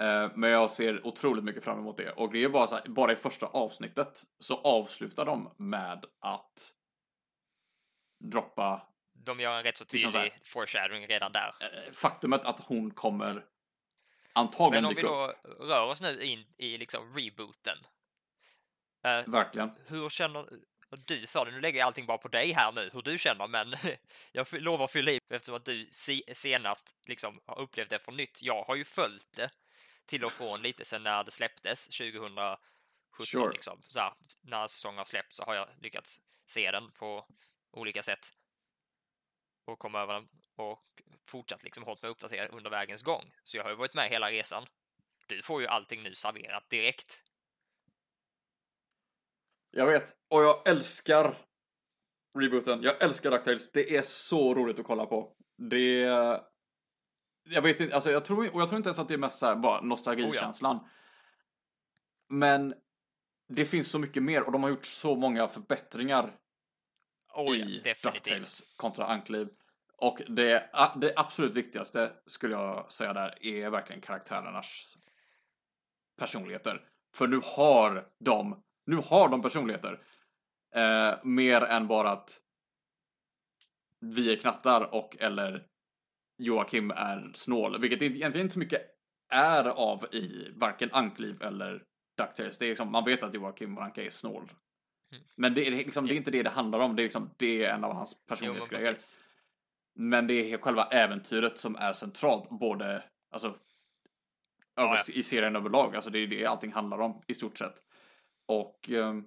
Eh, 0.01 0.31
men 0.35 0.51
jag 0.51 0.71
ser 0.71 1.07
otroligt 1.07 1.45
mycket 1.45 1.65
fram 1.65 1.79
emot 1.79 1.97
det. 1.97 2.11
Och 2.11 2.33
det 2.33 2.45
är 2.45 2.49
bara 2.49 2.67
så 2.67 2.75
här, 2.75 2.89
bara 2.89 3.13
i 3.13 3.17
första 3.17 3.47
avsnittet 3.47 4.23
så 4.39 4.57
avslutar 4.57 5.25
de 5.25 5.55
med 5.57 6.05
att 6.21 6.73
droppa 8.25 8.89
De 9.13 9.41
gör 9.41 9.57
en 9.59 9.63
rätt 9.63 9.77
så 9.77 9.85
Liksom 9.93 10.13
så 10.13 10.19
tydlig 10.19 10.41
foreshadowing 10.45 11.07
redan 11.07 11.33
där. 11.33 11.55
eh, 11.61 11.93
faktumet 11.93 12.45
att 12.45 12.61
hon 12.61 12.91
kommer 12.91 13.45
antagligen 14.33 14.85
Men 14.85 14.91
om 14.91 14.95
vi 14.95 15.03
då 15.03 15.35
rör 15.67 15.89
oss 15.91 16.03
nu 16.03 16.23
in 16.23 16.45
i 16.57 16.79
liksom 16.79 17.15
rebooten. 17.17 17.79
Eh, 19.05 19.29
Verkligen. 19.29 19.71
hur 19.87 20.09
känner 20.09 20.47
du 20.97 21.27
för 21.27 21.45
det? 21.45 21.51
Nu 21.51 21.61
lägger 21.61 21.79
jag 21.79 21.87
allting 21.87 22.07
bara 22.07 22.19
på 22.19 22.29
dig 22.29 22.53
här 22.53 22.73
nu, 22.73 22.91
hur 22.93 23.03
du 23.03 23.19
känner, 23.19 23.47
men 23.47 23.75
jag 24.33 24.47
lovar 24.53 24.85
att 24.85 24.93
fylla 24.93 25.11
i 25.11 25.19
eftersom 25.31 25.55
att 25.55 25.65
du 25.65 25.89
se- 25.93 26.35
senast 26.35 26.97
liksom 27.07 27.41
har 27.47 27.61
upplevt 27.61 27.91
det 27.91 27.99
för 27.99 28.13
nytt. 28.13 28.43
Jag 28.43 28.65
har 28.65 28.75
ju 28.77 28.85
följt 28.85 29.33
det 29.37 29.51
till 30.07 30.25
och 30.25 30.33
från 30.33 30.63
lite 30.63 30.85
sedan 30.85 31.03
när 31.03 31.25
det 31.25 31.31
släpptes 31.31 31.85
2017 31.87 32.57
Sure. 33.27 33.53
liksom. 33.53 33.83
Så 33.89 33.99
här, 33.99 34.15
när 34.43 34.67
säsongen 34.67 34.99
har 34.99 35.05
släppts 35.05 35.37
så 35.37 35.45
har 35.45 35.55
jag 35.55 35.69
lyckats 35.81 36.21
se 36.45 36.71
den 36.71 36.91
på 36.93 37.27
olika 37.71 38.03
sätt 38.03 38.33
och 39.65 39.79
komma 39.79 40.01
över 40.01 40.15
den 40.15 40.29
och 40.57 40.83
fortsatt 41.27 41.63
liksom 41.63 41.85
hållit 41.85 42.03
mig 42.03 42.11
uppdaterad 42.11 42.51
under 42.51 42.71
vägens 42.71 43.03
gång. 43.03 43.33
Så 43.45 43.57
jag 43.57 43.65
har 43.65 43.71
ju 43.71 43.77
varit 43.77 43.95
med 43.95 44.09
hela 44.11 44.31
resan. 44.31 44.67
Du 45.27 45.43
får 45.43 45.61
ju 45.61 45.67
allting 45.69 46.03
nu 46.03 46.15
serverat 46.15 46.71
direkt. 46.71 47.23
Jag 49.75 49.87
vet, 49.87 50.17
och 50.29 50.43
jag 50.43 50.69
älskar 50.69 51.35
rebooten. 52.39 52.83
Jag 52.83 53.03
älskar 53.03 53.31
DuckTales. 53.31 53.73
Det 53.73 53.97
är 53.97 54.03
så 54.03 54.55
roligt 54.55 54.79
att 54.79 54.87
kolla 54.87 55.07
på. 55.07 55.37
Det 55.57 56.01
Jag 57.45 57.63
vet 57.63 57.81
inte, 57.81 57.95
alltså 57.95 58.11
jag 58.11 58.25
tror, 58.25 58.55
och 58.55 58.61
jag 58.61 58.69
tror 58.69 58.77
inte 58.77 58.89
ens 58.89 58.99
att 58.99 59.09
det 59.09 59.15
är 59.15 59.19
mest 59.19 59.39
så 59.39 59.47
här 59.47 59.57
bara 59.57 59.81
nostalgikänslan. 59.81 60.89
Men 62.29 62.75
det 63.49 63.65
finns 63.65 63.91
så 63.91 63.99
mycket 63.99 64.23
mer 64.23 64.43
och 64.43 64.53
de 64.53 64.63
har 64.63 64.71
gjort 64.71 64.87
så 64.87 65.17
många 65.17 65.49
förbättringar 65.49 66.39
Oh, 67.35 67.59
ja, 67.59 67.65
i 67.67 67.81
definitivt. 67.85 68.25
DuckTales 68.25 68.75
kontra 68.77 69.07
Ankliv. 69.07 69.49
Och 69.97 70.23
det, 70.29 70.71
det 70.97 71.13
absolut 71.17 71.55
viktigaste 71.55 72.13
skulle 72.27 72.55
jag 72.55 72.93
säga 72.93 73.13
där 73.13 73.45
är 73.45 73.71
verkligen 73.71 74.03
karaktärernas 74.03 74.97
personligheter. 76.19 76.89
För 77.15 77.27
nu 77.27 77.41
har 77.45 78.09
de, 78.19 78.63
nu 78.87 78.97
har 78.97 79.29
de 79.29 79.43
personligheter. 79.43 80.01
Eh, 80.75 81.15
mer 81.23 81.61
än 81.61 81.87
bara 81.87 82.11
att 82.11 82.41
vi 84.01 84.33
är 84.33 84.37
knattar 84.37 84.95
och 84.95 85.17
eller 85.21 85.67
Joakim 86.39 86.91
är 86.91 87.31
snål. 87.35 87.81
Vilket 87.81 88.03
egentligen 88.03 88.45
inte 88.45 88.53
så 88.53 88.59
mycket 88.59 88.83
är 89.29 89.65
av 89.65 90.07
i 90.13 90.53
varken 90.57 90.91
Ankliv 90.93 91.43
eller 91.43 91.85
DuckTales. 92.17 92.59
Det 92.59 92.65
är 92.65 92.69
liksom, 92.69 92.93
man 92.93 93.05
vet 93.05 93.23
att 93.23 93.35
Joakim 93.35 93.75
Branca 93.75 94.03
är 94.03 94.11
snål. 94.11 94.43
Mm. 95.13 95.25
Men 95.37 95.55
det 95.55 95.67
är, 95.67 95.71
liksom, 95.71 96.07
det 96.07 96.15
är 96.15 96.17
inte 96.17 96.31
det 96.31 96.43
det 96.43 96.51
handlar 96.51 96.79
om. 96.79 96.97
Det 96.97 97.03
är, 97.03 97.05
liksom, 97.05 97.31
det 97.37 97.65
är 97.65 97.75
en 97.75 97.85
av 97.85 97.93
hans 97.93 98.27
personlighetsgrejer. 98.27 98.97
Men 99.95 100.27
det 100.27 100.53
är 100.53 100.59
själva 100.59 100.85
äventyret 100.85 101.59
som 101.59 101.77
är 101.77 101.93
centralt, 101.93 102.49
både 102.51 103.05
alltså, 103.31 103.47
över, 104.77 104.95
Ja, 104.95 105.01
i 105.15 105.23
serien 105.23 105.57
överlag. 105.57 105.97
Alltså 105.97 106.11
det 106.11 106.19
är 106.19 106.27
det 106.27 106.47
allting 106.47 106.73
handlar 106.73 106.99
om 106.99 107.23
i 107.27 107.35
stort 107.35 107.59
sett. 107.59 107.83
Och 108.61 108.91
ehm, 108.91 109.25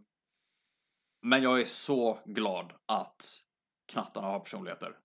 men 1.22 1.44
jag 1.44 1.62
är 1.62 1.66
så 1.66 2.20
glad 2.26 2.74
att 2.86 3.44
knattarna 3.88 4.28
har 4.28 4.40
personligheter. 4.40 4.98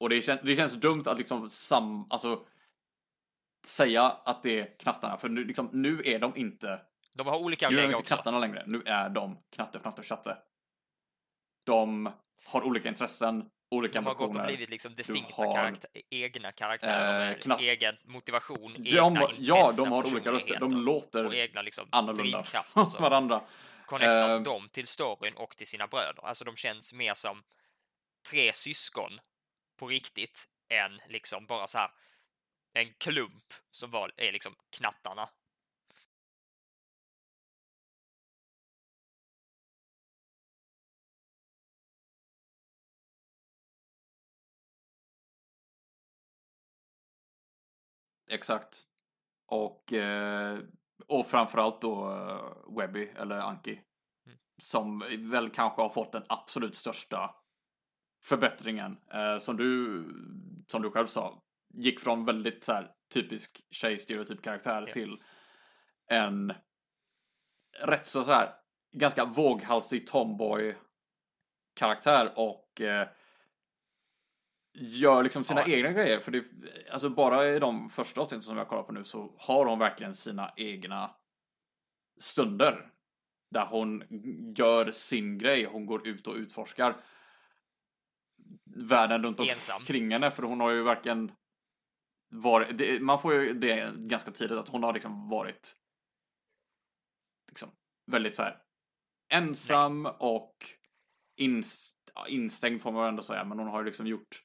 Och 0.00 0.08
det, 0.08 0.22
kän, 0.22 0.38
det 0.42 0.56
känns 0.56 0.72
dumt 0.74 1.02
att 1.06 1.18
liksom 1.18 1.50
sam, 1.50 2.06
alltså 2.10 2.46
säga 3.66 4.02
att 4.02 4.42
det 4.42 4.60
är 4.60 4.78
knattarna, 4.78 5.16
för 5.18 5.28
nu, 5.28 5.44
liksom, 5.44 5.68
nu 5.72 6.02
är 6.04 6.18
de 6.18 6.36
inte 6.36 6.80
De 7.12 7.26
har 7.26 7.38
olika 7.38 7.68
nu 7.68 7.76
är 7.76 7.76
de 7.76 7.82
läge 7.82 7.92
inte 7.92 8.02
också. 8.02 8.14
knattarna 8.14 8.38
längre. 8.38 8.64
Nu 8.66 8.82
är 8.86 9.08
de 9.08 9.38
knatte, 9.50 9.80
fnatte 9.80 10.00
och 10.00 10.06
chatte. 10.06 10.38
De 11.64 12.12
har 12.44 12.62
olika 12.62 12.88
intressen, 12.88 13.50
olika 13.76 13.98
De 13.98 14.06
har 14.06 14.14
gått 14.14 14.36
och 14.36 14.44
blivit 14.46 14.70
liksom 14.70 14.94
distinkta 14.94 15.34
har, 15.34 15.54
karaktä- 15.54 16.02
egna 16.10 16.52
karaktärer 16.52 17.30
eh, 17.30 17.36
knapp- 17.38 17.60
egen 17.60 17.96
motivation, 18.04 18.72
De, 18.72 18.88
egna 18.96 19.30
ja, 19.38 19.72
de 19.76 19.92
har 19.92 20.06
olika 20.12 20.32
röster. 20.32 20.60
De 20.60 20.76
låter 20.84 21.26
och 21.26 21.34
egna 21.34 21.62
liksom 21.62 21.88
annorlunda 21.92 22.42
från 22.42 22.90
så. 22.90 22.98
varandra. 23.00 23.40
Connectar 23.86 24.34
Eh, 24.36 24.42
dem 24.42 24.68
till 24.68 24.86
storyn 24.86 25.34
och 25.34 25.56
till 25.56 25.66
sina 25.66 25.86
bröder. 25.86 26.24
Alltså 26.26 26.44
de 26.44 26.56
känns 26.56 26.92
mer 26.92 27.14
som 27.14 27.42
tre 28.30 28.52
syskon 28.52 29.20
på 29.78 29.86
riktigt 29.86 30.48
än 30.68 31.00
liksom 31.08 31.46
bara 31.46 31.66
så 31.66 31.78
här 31.78 31.90
en 32.74 32.92
klump 32.98 33.54
som 33.70 33.90
var, 33.90 34.12
är 34.16 34.32
liksom 34.32 34.54
knattarna. 34.76 35.28
Exakt. 48.30 48.82
Och, 49.46 49.92
eh, 49.92 50.58
och 51.06 51.26
framförallt 51.26 51.80
då 51.80 52.10
eh, 52.12 52.76
Webby, 52.78 53.08
eller 53.16 53.38
Anki. 53.38 53.72
Mm. 54.26 54.38
Som 54.62 54.98
väl 55.30 55.50
kanske 55.50 55.82
har 55.82 55.88
fått 55.88 56.12
den 56.12 56.24
absolut 56.28 56.76
största 56.76 57.34
förbättringen. 58.24 58.98
Eh, 59.12 59.38
som, 59.38 59.56
du, 59.56 60.04
som 60.68 60.82
du 60.82 60.90
själv 60.90 61.06
sa, 61.06 61.42
gick 61.74 62.00
från 62.00 62.24
väldigt 62.24 62.64
så 62.64 62.72
här, 62.72 62.92
typisk 63.14 63.66
tjejstereotyp 63.70 64.42
karaktär 64.42 64.84
Ja. 64.86 64.92
till 64.92 65.22
en 66.10 66.52
rätt 67.82 68.06
så, 68.06 68.24
så 68.24 68.32
här 68.32 68.54
ganska 68.92 69.24
våghalsig 69.24 70.06
tomboy 70.06 70.76
karaktär 71.74 72.32
och 72.36 72.80
eh, 72.80 73.08
gör 74.76 75.22
liksom 75.22 75.44
sina 75.44 75.60
Ja. 75.60 75.74
egna 75.76 75.92
grejer. 75.92 76.20
För 76.20 76.32
det, 76.32 76.44
alltså 76.90 77.10
bara 77.10 77.48
i 77.48 77.58
de 77.58 77.90
första 77.90 78.20
avsnitten 78.20 78.42
som 78.42 78.56
jag 78.56 78.68
kollar 78.68 78.82
på 78.82 78.92
nu 78.92 79.04
så 79.04 79.34
har 79.38 79.66
hon 79.66 79.78
verkligen 79.78 80.14
sina 80.14 80.52
egna 80.56 81.10
stunder. 82.20 82.92
Där 83.50 83.66
hon 83.66 84.04
gör 84.56 84.90
sin 84.90 85.38
grej, 85.38 85.64
hon 85.64 85.86
går 85.86 86.08
ut 86.08 86.26
och 86.26 86.34
utforskar 86.34 86.96
världen 88.64 89.22
runt 89.22 89.40
omkring 89.80 90.10
henne. 90.10 90.30
För 90.30 90.42
hon 90.42 90.60
har 90.60 90.70
ju 90.70 90.82
verkligen 90.82 91.32
varit, 92.28 92.78
det, 92.78 93.00
man 93.02 93.22
får 93.22 93.34
ju 93.34 93.54
det 93.54 93.94
ganska 93.96 94.30
tidigt 94.30 94.58
att 94.58 94.68
hon 94.68 94.82
har 94.82 94.92
liksom 94.92 95.28
varit 95.28 95.76
liksom 97.48 97.70
väldigt 98.06 98.36
så 98.36 98.42
här 98.42 98.62
ensam 99.28 100.06
och 100.06 100.56
inst, 101.36 101.96
instängd 102.28 102.82
får 102.82 102.92
man 102.92 103.08
ändå 103.08 103.22
säga. 103.22 103.44
Men 103.44 103.58
hon 103.58 103.68
har 103.68 103.78
ju 103.80 103.86
liksom 103.86 104.06
gjort 104.06 104.42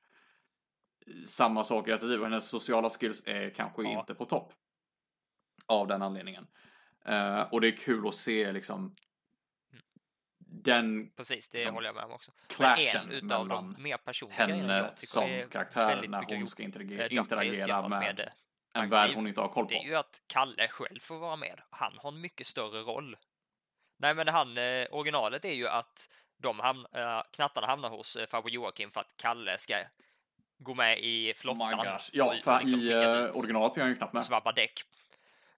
samma 1.28 1.64
saker 1.64 1.92
hela 1.92 2.02
tiden 2.02 2.20
och 2.20 2.26
hennes 2.26 2.48
sociala 2.48 2.90
skills 2.90 3.24
är 3.26 3.50
kanske 3.50 3.84
Ja. 3.84 4.00
inte 4.00 4.16
på 4.16 4.26
topp. 4.26 4.54
Av 5.66 5.88
den 5.88 6.02
anledningen. 6.02 6.48
Eh, 7.06 7.42
och 7.42 7.62
det 7.62 7.68
är 7.68 7.78
kul 7.78 8.08
att 8.08 8.16
se 8.16 8.52
liksom 8.52 8.96
den 10.40 11.12
Precis, 11.12 11.50
det 11.50 11.66
Som 11.66 11.74
håller 11.76 11.88
jag 11.88 11.96
med 11.96 12.04
om 12.06 12.12
också. 12.12 12.32
Clashen 12.48 13.06
en 13.06 13.12
utav 13.12 13.48
mellan 13.48 13.74
de 13.76 13.84
mer 13.84 14.30
henne 14.32 14.92
som 14.96 15.24
är 15.24 15.48
karaktär 15.48 16.08
när 16.08 16.24
hon 16.38 16.48
ska 16.48 16.64
med 16.64 16.68
interagera, 16.68 17.08
interagera 17.08 17.88
med, 17.88 18.00
med, 18.00 18.20
eh, 18.20 18.82
en 18.84 18.90
värld 18.90 19.12
hon 19.16 19.28
inte 19.28 19.42
har 19.42 19.48
koll 19.48 19.68
Det 19.70 19.76
är 19.76 19.80
på. 19.80 19.86
ju 19.88 19.96
att 19.96 20.22
Kalle 20.28 20.68
själv 20.68 21.00
får 21.00 21.18
vara 21.18 21.36
med. 21.36 21.62
Han 21.70 21.98
har 21.98 22.12
en 22.12 22.22
mycket 22.22 22.48
större 22.48 22.82
roll. 22.82 23.18
Nej, 23.98 24.16
men 24.16 24.28
han, 24.28 24.58
eh, 24.58 24.88
originalet 24.92 25.46
är 25.46 25.54
ju 25.54 25.68
att 25.68 26.10
de 26.38 26.60
hamn, 26.60 26.86
eh, 26.94 27.22
knattarna 27.32 27.68
hamnar 27.68 27.90
hos 27.90 28.16
eh, 28.16 28.28
farbror 28.28 28.52
Joakim 28.52 28.92
för 28.92 29.02
att 29.02 29.18
Kalle 29.18 29.58
ska 29.58 29.84
gå 30.64 30.74
med 30.74 31.00
i 31.00 31.32
Oh 31.32 31.36
flottan. 31.36 31.78
gosh. 31.78 32.10
Ja, 32.14 32.36
för 32.44 32.60
liksom 32.60 32.80
i 32.80 32.94
uh, 32.94 33.38
originalet 33.38 33.78
är 33.78 33.82
han 33.82 33.90
ju 33.90 33.96
knappt 33.96 34.14
med. 34.14 34.24
svabba 34.24 34.52
däck. 34.52 34.84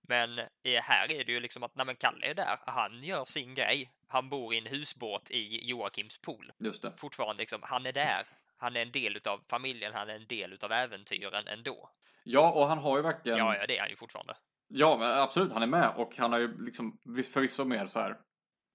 Men 0.02 0.40
eh, 0.40 0.82
här 0.84 1.12
är 1.12 1.24
det 1.24 1.32
ju 1.32 1.40
liksom 1.40 1.64
att 1.64 1.76
nej, 1.76 1.86
men 1.86 1.96
Kalle 1.96 2.26
är 2.26 2.34
där. 2.34 2.58
Han 2.66 3.04
gör 3.04 3.26
sin 3.26 3.56
grej. 3.56 3.92
Han 4.08 4.30
bor 4.30 4.54
i 4.54 4.58
en 4.58 4.66
husbåt 4.66 5.32
i 5.32 5.70
Joakims 5.70 6.18
pool. 6.18 6.52
Just 6.58 6.82
det. 6.82 6.94
Fortfarande 6.98 7.42
liksom, 7.42 7.60
han 7.64 7.86
är 7.86 7.92
där. 7.92 8.24
Han 8.58 8.76
är 8.76 8.82
en 8.82 8.92
del 8.92 9.16
utav 9.16 9.42
familjen. 9.50 9.94
Han 9.94 10.10
är 10.10 10.16
en 10.16 10.28
del 10.28 10.54
utav 10.54 10.72
äventyren 10.72 11.48
ändå. 11.48 11.90
Ja, 12.24 12.52
och 12.52 12.68
han 12.68 12.78
har 12.78 12.98
ju 12.98 13.04
verkligen... 13.04 13.38
Ja, 13.38 13.56
ja, 13.56 13.68
det 13.68 13.78
är 13.78 13.82
han 13.82 13.90
ju 13.90 13.96
fortfarande. 13.96 14.36
Ja, 14.68 14.98
men 15.00 15.12
absolut, 15.12 15.52
han 15.52 15.64
är 15.64 15.68
med 15.68 15.90
och 15.96 16.18
han 16.18 16.32
har 16.32 16.40
ju 16.40 16.66
liksom 16.66 17.00
förvisso 17.34 17.66
mer 17.66 17.88
så 17.88 18.00
här. 18.00 18.18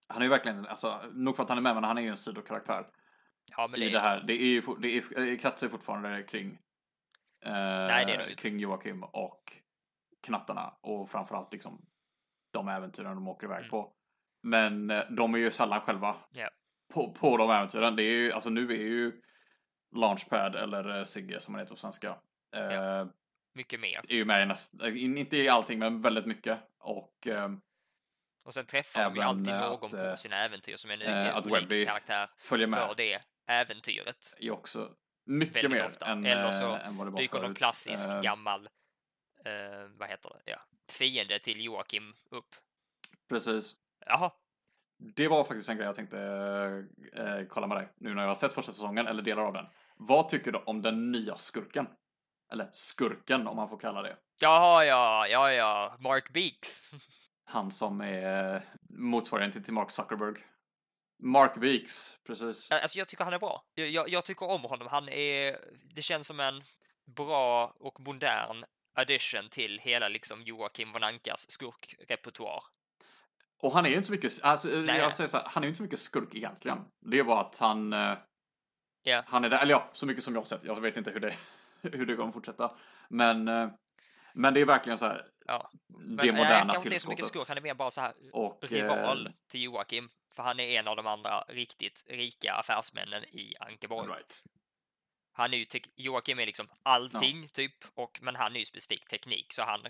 Han 0.08 0.22
är 0.22 0.26
ju 0.26 0.30
verkligen, 0.30 0.66
alltså, 0.66 1.00
nog 1.12 1.36
för 1.36 1.42
att 1.42 1.48
han 1.48 1.58
är 1.58 1.62
med, 1.62 1.74
men 1.74 1.84
han 1.84 1.98
är 1.98 2.02
ju 2.02 2.08
en 2.08 2.16
sidokaraktär 2.16 2.86
Ja, 3.56 3.70
i 3.76 3.80
det, 3.80 3.90
det 3.90 4.00
här. 4.00 4.20
Det 4.20 4.32
är 4.32 4.46
ju, 4.46 4.62
det, 4.78 4.88
är, 4.96 5.20
det 5.20 5.36
kretsar 5.36 5.66
ju 5.66 5.70
fortfarande 5.70 6.22
kring, 6.22 6.58
eh, 7.44 7.52
Nej, 7.52 8.34
kring 8.36 8.58
Joakim 8.58 9.02
och 9.02 9.52
knattarna 10.22 10.74
och 10.80 11.10
framförallt 11.10 11.52
liksom 11.52 11.86
de 12.52 12.68
äventyren 12.68 13.14
de 13.14 13.28
åker 13.28 13.46
iväg 13.46 13.58
Mm. 13.58 13.70
på. 13.70 13.92
Men 14.42 14.90
eh, 14.90 15.04
de 15.10 15.34
är 15.34 15.38
ju 15.38 15.50
sällan 15.50 15.80
själva 15.80 16.16
Ja. 16.30 16.50
på, 16.94 17.12
på 17.12 17.36
de 17.36 17.50
äventyren. 17.50 17.96
Det 17.96 18.02
är 18.02 18.12
ju, 18.16 18.32
alltså 18.32 18.50
nu 18.50 18.70
är 18.72 18.76
ju 18.82 19.22
Launchpad 19.96 20.56
eller 20.56 20.98
eh, 20.98 21.04
Sigge 21.04 21.40
som 21.40 21.54
han 21.54 21.60
heter 21.60 21.74
på 21.74 21.80
svenska. 21.80 22.18
Eh, 22.56 22.62
Ja. 22.62 23.08
mycket 23.54 23.80
mer. 23.80 24.00
är 24.08 24.14
ju 24.14 24.24
med 24.24 24.42
i 24.42 24.46
näst, 24.46 24.82
eh, 24.82 25.02
in- 25.04 25.18
inte 25.18 25.36
i 25.36 25.48
allting 25.48 25.78
men 25.78 26.00
väldigt 26.02 26.26
mycket. 26.26 26.58
Och 26.78 27.26
eh, 27.26 27.50
Och 28.44 28.54
sen 28.54 28.66
träffar 28.66 29.04
de 29.04 29.14
ju 29.16 29.22
alltid 29.22 29.46
någon 29.54 29.84
att, 29.84 30.10
på 30.10 30.16
sina 30.16 30.36
äventyr 30.44 30.76
som 30.76 30.90
är 30.90 31.02
en 31.02 31.26
att 31.34 31.46
Webby 31.46 31.84
karaktär 31.86 32.30
följer 32.38 32.66
med 32.66 32.78
för 32.88 32.94
det 32.96 33.20
äventyret. 33.48 34.34
är 34.38 34.50
också 34.50 34.94
mycket 35.26 35.70
mer 35.70 35.86
ofta. 35.86 36.06
än, 36.06 36.26
Eller 36.26 36.50
så 36.50 36.74
eh, 36.74 36.86
än 36.86 36.96
vad 36.96 37.06
det 37.06 37.10
var 37.10 37.18
Dyker 37.18 37.40
någon 37.42 37.54
klassisk 37.54 38.08
Eh, 38.08 38.20
gammal, 38.20 38.68
eh, 39.44 39.88
vad 39.98 40.08
heter 40.08 40.28
det, 40.30 40.50
ja, 40.50 40.58
fiende 40.92 41.38
till 41.38 41.64
Joakim 41.64 42.14
upp. 42.30 42.54
Precis. 43.28 43.76
Jaha, 44.06 44.30
Det 44.98 45.28
var 45.28 45.44
faktiskt 45.44 45.68
en 45.68 45.76
grej 45.76 45.86
jag 45.86 45.94
tänkte 45.96 46.18
eh, 47.12 47.46
kolla 47.48 47.66
med 47.66 47.76
dig 47.76 47.88
nu 47.96 48.14
när 48.14 48.22
jag 48.22 48.28
har 48.30 48.34
sett 48.34 48.54
första 48.54 48.72
säsongen 48.72 49.06
eller 49.06 49.22
delar 49.22 49.42
av 49.42 49.52
den. 49.52 49.66
Vad 49.96 50.28
tycker 50.28 50.52
du 50.52 50.58
om 50.58 50.82
den 50.82 51.12
nya 51.12 51.38
skurken? 51.38 51.86
Eller 52.52 52.68
skurken 52.72 53.46
om 53.46 53.56
man 53.56 53.68
får 53.68 53.78
kalla 53.78 54.02
det. 54.02 54.16
jaha, 54.40 54.84
ja, 54.84 55.26
ja, 55.26 55.52
ja, 55.52 55.96
Mark 55.98 56.32
Beeks. 56.32 56.90
Han 57.44 57.72
som 57.72 58.00
är 58.00 58.62
motsvarigheten 58.88 59.62
till 59.62 59.72
Mark 59.74 59.90
Zuckerberg. 59.90 60.34
Mark 61.22 61.54
Beeks, 61.56 62.18
precis. 62.26 62.70
Alltså 62.70 62.98
jag 62.98 63.08
tycker 63.08 63.24
han 63.24 63.32
är 63.34 63.38
bra. 63.38 63.64
Jag, 63.74 63.88
jag, 63.88 64.08
jag 64.08 64.24
tycker 64.24 64.50
om 64.50 64.62
honom. 64.62 64.88
Han 64.90 65.08
är, 65.08 65.58
det 65.94 66.02
känns 66.02 66.26
som 66.26 66.40
en 66.40 66.62
bra 67.16 67.74
och 67.80 68.00
modern 68.00 68.64
addition 68.94 69.48
till 69.48 69.78
hela 69.78 70.08
liksom 70.08 70.42
Joakim 70.42 70.92
von 70.92 71.04
Ankas 71.04 71.50
skurkrepertoar. 71.50 72.62
Och 73.60 73.72
han 73.72 73.86
är 73.86 73.90
ju 73.90 73.96
inte 73.96 74.06
så 74.06 74.12
mycket, 74.12 74.42
alltså, 74.42 74.68
Nej. 74.68 74.98
jag 74.98 75.14
säger 75.14 75.28
så 75.28 75.36
här, 75.36 75.46
han 75.48 75.62
är 75.62 75.66
ju 75.66 75.68
inte 75.68 75.76
så 75.76 75.82
mycket 75.82 75.98
skurk 76.00 76.34
egentligen. 76.34 76.84
Det 77.00 77.18
är 77.18 77.24
bara 77.24 77.40
att 77.40 77.58
han, 77.58 77.92
eh, 77.92 78.18
Ja. 79.02 79.22
han 79.26 79.44
är 79.44 79.50
där, 79.50 79.58
eller 79.58 79.72
ja, 79.72 79.90
så 79.92 80.06
mycket 80.06 80.24
som 80.24 80.34
jag 80.34 80.40
har 80.40 80.46
sett. 80.46 80.64
Jag 80.64 80.80
vet 80.80 80.96
inte 80.96 81.10
hur 81.10 81.20
det, 81.20 81.34
hur 81.82 82.06
det 82.06 82.16
kommer 82.16 82.32
fortsätta. 82.32 82.76
Men, 83.08 83.48
eh, 83.48 83.68
men 84.34 84.54
det 84.54 84.60
är 84.60 84.64
verkligen 84.64 84.98
så 84.98 85.04
här, 85.06 85.26
Ja. 85.46 85.70
det 85.88 85.96
nej, 85.98 86.32
moderna 86.32 86.54
han 86.54 86.68
kanske 86.68 86.88
inte 86.88 87.00
så 87.00 87.08
mycket 87.08 87.24
tillskottet. 87.24 87.28
skurk. 87.28 87.48
Han 87.48 87.56
är 87.56 87.60
mer 87.62 87.74
bara 87.74 87.90
så 87.90 88.00
här 88.00 88.12
Och, 88.32 88.64
eh, 88.64 88.68
rival 88.68 89.32
till 89.48 89.62
Joakim. 89.62 90.10
För 90.38 90.42
han 90.42 90.60
är 90.60 90.78
en 90.78 90.88
av 90.88 90.96
de 90.96 91.06
andra 91.06 91.40
riktigt 91.48 92.04
rika 92.08 92.54
affärsmännen 92.54 93.24
i 93.24 93.54
Ankeborg. 93.60 94.08
right. 94.08 94.44
Han 95.32 95.54
är 95.54 95.58
ju 95.58 95.66
Joakim 95.96 96.38
är 96.38 96.46
liksom 96.46 96.68
allting 96.82 97.48
typ, 97.48 97.84
och, 97.94 98.18
men 98.22 98.36
han 98.36 98.54
är 98.54 98.58
ju 98.58 98.64
specifik 98.64 99.08
teknik 99.08 99.52
så 99.52 99.62
han 99.62 99.86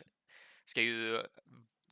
ska 0.64 0.82
ju 0.82 1.22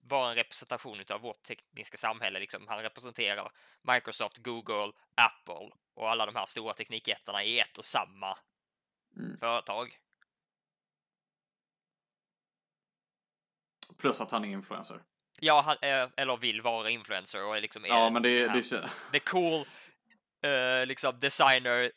vara 0.01 0.31
en 0.31 0.37
representation 0.37 1.05
av 1.11 1.21
vårt 1.21 1.43
tekniska 1.43 1.97
samhälle. 1.97 2.39
Liksom. 2.39 2.69
Han 2.69 2.83
representerar 2.83 3.53
Microsoft, 3.83 4.39
Google, 4.39 4.93
Apple 5.15 5.71
och 5.95 6.11
alla 6.11 6.27
de 6.27 6.35
här 6.37 6.47
stora 6.47 6.75
teknikjättarna 6.75 7.45
i 7.45 7.61
ett 7.61 7.79
och 7.79 7.85
samma 7.85 8.39
Mm. 9.17 9.39
företag. 9.39 9.99
Plus 13.97 14.21
att 14.21 14.31
han 14.31 14.45
är 14.45 14.49
influencer. 14.49 15.03
Ja, 15.41 15.63
han 15.67 15.77
är, 15.81 16.11
eller 16.17 16.37
vill 16.37 16.63
vara 16.63 16.91
influencer 16.91 17.47
och 17.49 17.63
liksom 17.63 17.85
är 17.85 17.89
Ja, 17.89 18.11
men 18.11 18.23
det, 18.23 18.49
det 18.49 18.63
the 19.13 19.21
cool 19.21 19.67
eh, 20.43 20.87
liksom 20.87 21.21
designer 21.21 21.93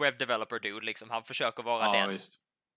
web 0.00 0.18
developer 0.18 0.58
dude 0.58 0.86
liksom. 0.86 1.10
Han 1.10 1.22
försöker 1.24 1.62
vara 1.62 1.84
ja, 1.84 1.92
den. 1.92 2.10
visst. 2.10 2.32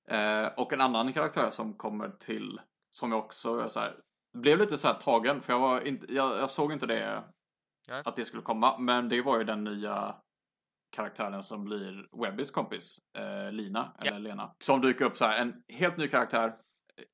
Eh, 0.10 0.46
och 0.46 0.74
en 0.74 0.82
annan 0.82 1.14
karaktär 1.14 1.52
som 1.52 1.78
kommer 1.78 2.10
till, 2.10 2.62
som 2.92 3.12
jag 3.12 3.20
också 3.20 3.70
så 3.70 3.80
här, 3.80 3.96
blev 4.34 4.60
lite 4.60 4.78
så 4.78 4.88
här 4.88 4.96
tagen, 4.96 5.42
för 5.42 5.54
jag, 5.54 5.60
var 5.60 5.88
inte, 5.88 6.14
jag, 6.14 6.38
jag 6.40 6.50
såg 6.50 6.74
inte 6.74 6.86
det, 6.86 7.24
Nej. 7.88 8.02
att 8.06 8.16
det 8.16 8.26
skulle 8.26 8.42
komma, 8.44 8.78
men 8.78 9.10
det 9.10 9.22
var 9.22 9.38
ju 9.38 9.44
den 9.44 9.64
nya 9.64 10.16
karaktären 10.96 11.44
som 11.44 11.64
blir 11.64 12.22
Webbys 12.22 12.52
kompis, 12.52 12.98
eh, 13.18 13.52
Lina, 13.52 13.96
Ja. 14.00 14.06
eller 14.06 14.20
Lena. 14.20 14.56
Som 14.60 14.82
dyker 14.82 15.06
upp 15.06 15.18
så 15.18 15.26
här, 15.26 15.38
en 15.42 15.64
helt 15.68 15.98
ny 15.98 16.08
karaktär, 16.08 16.54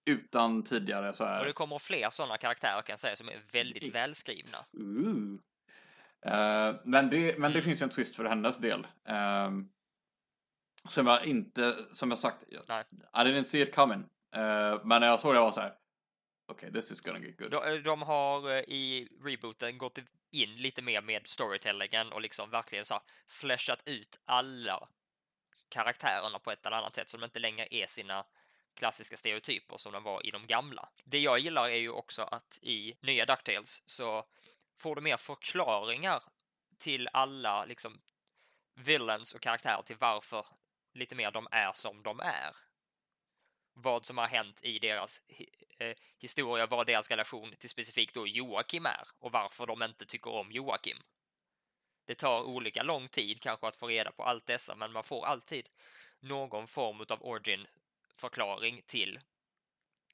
utan 0.05 0.63
tidigare 0.63 1.13
så 1.13 1.25
här. 1.25 1.39
Och 1.39 1.45
det 1.45 1.53
kommer 1.53 1.79
fler 1.79 2.09
sådana 2.09 2.37
karaktärer 2.37 2.81
kan 2.81 2.93
jag 2.93 2.99
säga 2.99 3.15
som 3.15 3.29
är 3.29 3.41
väldigt 3.51 3.83
I- 3.83 3.89
välskrivna. 3.89 4.57
Ooh. 4.73 5.39
Eh, 6.21 6.75
men 6.83 7.09
det, 7.09 7.37
men 7.39 7.51
det 7.51 7.59
Mm. 7.59 7.61
finns 7.63 7.81
ju 7.81 7.83
en 7.83 7.89
twist 7.89 8.15
för 8.15 8.25
hennes 8.25 8.57
del. 8.57 8.87
Ehm, 9.05 9.69
som 10.89 11.07
jag 11.07 11.25
inte, 11.25 11.75
som 11.93 12.09
jag 12.09 12.19
sagt, 12.19 12.43
Nej. 12.67 12.83
I 12.91 13.17
didn't 13.17 13.43
see 13.43 13.61
it 13.61 13.75
coming. 13.75 13.99
Eh, 14.35 14.81
men 14.85 15.01
när 15.01 15.07
jag 15.07 15.19
såg 15.19 15.33
det 15.35 15.39
var 15.39 15.51
så 15.51 15.61
här. 15.61 15.73
Okej, 16.51 16.73
this 16.73 16.91
is 16.91 17.01
gonna 17.01 17.19
get 17.19 17.37
good. 17.37 17.51
De, 17.51 17.83
de 17.83 18.01
har 18.01 18.49
eh, 18.51 18.59
i 18.59 19.07
rebooten 19.23 19.77
gått 19.77 19.97
in 20.31 20.55
lite 20.55 20.81
mer 20.81 21.01
med 21.01 21.27
storytellingen 21.27 22.11
och 22.11 22.21
liksom 22.21 22.49
verkligen 22.49 22.85
så 22.85 22.93
här 22.93 23.03
flashat 23.27 23.83
ut 23.85 24.19
alla 24.25 24.89
karaktärerna 25.69 26.39
på 26.39 26.51
ett 26.51 26.65
eller 26.65 26.77
annat 26.77 26.95
sätt 26.95 27.09
så 27.09 27.17
de 27.17 27.23
inte 27.23 27.39
längre 27.39 27.67
är 27.71 27.87
sina 27.87 28.25
klassiska 28.77 29.17
stereotyper 29.17 29.77
som 29.77 29.93
de 29.93 30.03
var 30.03 30.25
i 30.25 30.31
de 30.31 30.47
gamla. 30.47 30.89
Det 31.03 31.19
jag 31.19 31.39
gillar 31.39 31.69
är 31.69 31.75
ju 31.75 31.89
också 31.89 32.21
att 32.21 32.59
i 32.61 32.95
nya 33.01 33.25
DuckTales 33.25 33.83
så 33.85 34.25
får 34.77 34.95
du 34.95 35.01
mer 35.01 35.17
förklaringar 35.17 36.23
till 36.77 37.09
alla 37.13 37.65
liksom 37.65 38.01
villains 38.75 39.33
och 39.33 39.41
karaktärer 39.41 39.81
till 39.81 39.95
varför 39.99 40.45
lite 40.93 41.15
mer 41.15 41.31
de 41.31 41.47
är 41.51 41.71
som 41.73 42.03
de 42.03 42.19
är. 42.19 42.55
Vad 43.73 44.05
som 44.05 44.17
har 44.17 44.27
hänt 44.27 44.59
i 44.63 44.79
deras 44.79 45.21
eh, 45.77 45.97
historia, 46.17 46.65
vad 46.65 46.87
deras 46.87 47.09
relation 47.09 47.55
till 47.59 47.69
specifikt 47.69 48.13
då 48.13 48.27
Joakim 48.27 48.85
är 48.85 49.07
och 49.19 49.31
varför 49.31 49.65
de 49.65 49.83
inte 49.83 50.05
tycker 50.05 50.31
om 50.31 50.51
Joakim. 50.51 50.97
Det 52.05 52.15
tar 52.15 52.43
olika 52.43 52.83
lång 52.83 53.07
tid 53.07 53.41
kanske 53.41 53.67
att 53.67 53.75
få 53.75 53.87
reda 53.87 54.11
på 54.11 54.23
allt 54.23 54.45
dessa, 54.45 54.75
men 54.75 54.91
man 54.91 55.03
får 55.03 55.25
alltid 55.25 55.69
någon 56.19 56.67
form 56.67 57.05
av 57.09 57.25
origin 57.25 57.67
förklaring 58.21 58.82
till 58.86 59.19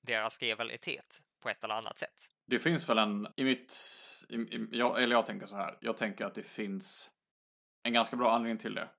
deras 0.01 0.41
rivalitet 0.41 1.21
på 1.39 1.49
ett 1.49 1.63
eller 1.63 1.73
annat 1.73 1.97
sätt. 1.97 2.29
Det 2.45 2.59
finns 2.59 2.89
väl 2.89 2.97
en, 2.97 3.27
i 3.35 3.43
mitt, 3.43 3.75
i, 4.29 4.35
i, 4.35 4.67
jag, 4.71 5.03
eller 5.03 5.15
jag 5.15 5.25
tänker 5.25 5.47
så 5.47 5.55
här, 5.55 5.77
jag 5.81 5.97
tänker 5.97 6.25
att 6.25 6.35
det 6.35 6.43
finns 6.43 7.11
en 7.83 7.93
ganska 7.93 8.15
bra 8.15 8.35
anledning 8.35 8.57
till 8.57 8.75
det. 8.75 8.89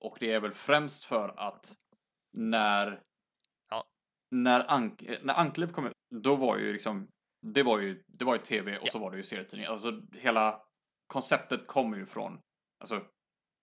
Och 0.00 0.16
det 0.20 0.32
är 0.32 0.40
väl 0.40 0.52
främst 0.52 1.04
för 1.04 1.28
att 1.28 1.74
när, 2.32 3.02
ja. 3.70 3.84
när, 4.30 4.70
Ank, 4.70 5.02
när 5.22 5.40
Anklipp 5.40 5.72
kom 5.72 5.86
ut, 5.86 5.92
då 6.14 6.36
var 6.36 6.58
ju 6.58 6.72
liksom, 6.72 7.08
det 7.42 7.62
var 7.62 7.80
ju, 7.80 8.04
det 8.06 8.24
var 8.24 8.34
ju 8.34 8.42
tv 8.42 8.78
och 8.78 8.86
ja. 8.86 8.92
så 8.92 8.98
var 8.98 9.10
det 9.10 9.16
ju 9.16 9.22
serietidning. 9.22 9.66
Alltså 9.66 10.02
hela 10.12 10.62
konceptet 11.06 11.66
kommer 11.66 11.96
ju 11.96 12.06
från, 12.06 12.40
alltså 12.80 13.06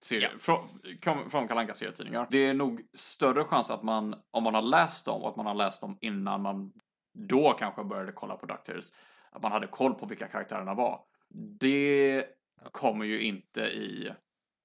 serie, 0.03 0.29
ja. 0.33 0.39
från, 0.39 1.29
från 1.29 1.47
Kalle 1.47 1.61
Anka 1.61 1.75
serietidningar. 1.75 2.27
Det 2.31 2.37
är 2.37 2.53
nog 2.53 2.81
större 2.93 3.43
chans 3.43 3.71
att 3.71 3.83
man, 3.83 4.15
om 4.31 4.43
man 4.43 4.55
har 4.55 4.61
läst 4.61 5.05
dem 5.05 5.21
och 5.21 5.29
att 5.29 5.35
man 5.35 5.45
har 5.45 5.55
läst 5.55 5.81
dem 5.81 5.97
innan 6.01 6.41
man 6.41 6.73
då 7.13 7.53
kanske 7.53 7.83
började 7.83 8.11
kolla 8.11 8.35
på 8.35 8.45
DuckTales, 8.45 8.93
att 9.29 9.41
man 9.41 9.51
hade 9.51 9.67
koll 9.67 9.93
på 9.93 10.05
vilka 10.05 10.27
karaktärerna 10.27 10.73
var. 10.73 11.01
Det 11.33 12.25
kommer 12.71 13.05
ju 13.05 13.21
inte 13.21 13.61
i... 13.61 14.11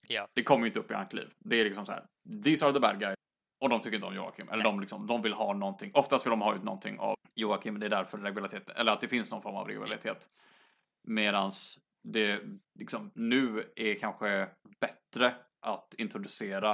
Ja. 0.08 0.28
Det 0.34 0.42
kommer 0.42 0.60
ju 0.60 0.66
inte 0.66 0.80
upp 0.80 0.90
i 0.90 0.94
Ankliv. 0.94 1.30
Det 1.38 1.60
är 1.60 1.64
liksom 1.64 1.86
så 1.86 1.92
här, 1.92 2.06
these 2.44 2.64
are 2.64 2.72
the 2.72 2.80
bad 2.80 3.00
guys. 3.00 3.16
Och 3.60 3.68
de 3.68 3.80
tycker 3.80 3.94
inte 3.94 4.06
om 4.06 4.14
Joakim. 4.14 4.48
Eller 4.48 4.64
de, 4.64 4.80
liksom, 4.80 5.06
de 5.06 5.22
vill 5.22 5.32
ha 5.32 5.52
någonting. 5.52 5.90
Oftast 5.94 6.26
vill 6.26 6.30
de 6.30 6.40
ha 6.40 6.54
ut 6.54 6.62
någonting 6.62 6.98
av 6.98 7.14
Joakim. 7.34 7.80
Det 7.80 7.86
är 7.86 7.90
därför 7.90 8.18
regularitet, 8.18 8.68
eller 8.68 8.92
att 8.92 9.00
det 9.00 9.08
finns 9.08 9.30
någon 9.30 9.42
form 9.42 9.56
av 9.56 9.66
regularitet. 9.66 10.28
Medans 11.04 11.78
det 12.12 12.40
liksom 12.78 13.12
nu 13.14 13.72
är 13.76 13.94
kanske 13.94 14.48
bättre 14.80 15.34
att 15.60 15.94
introducera 15.98 16.70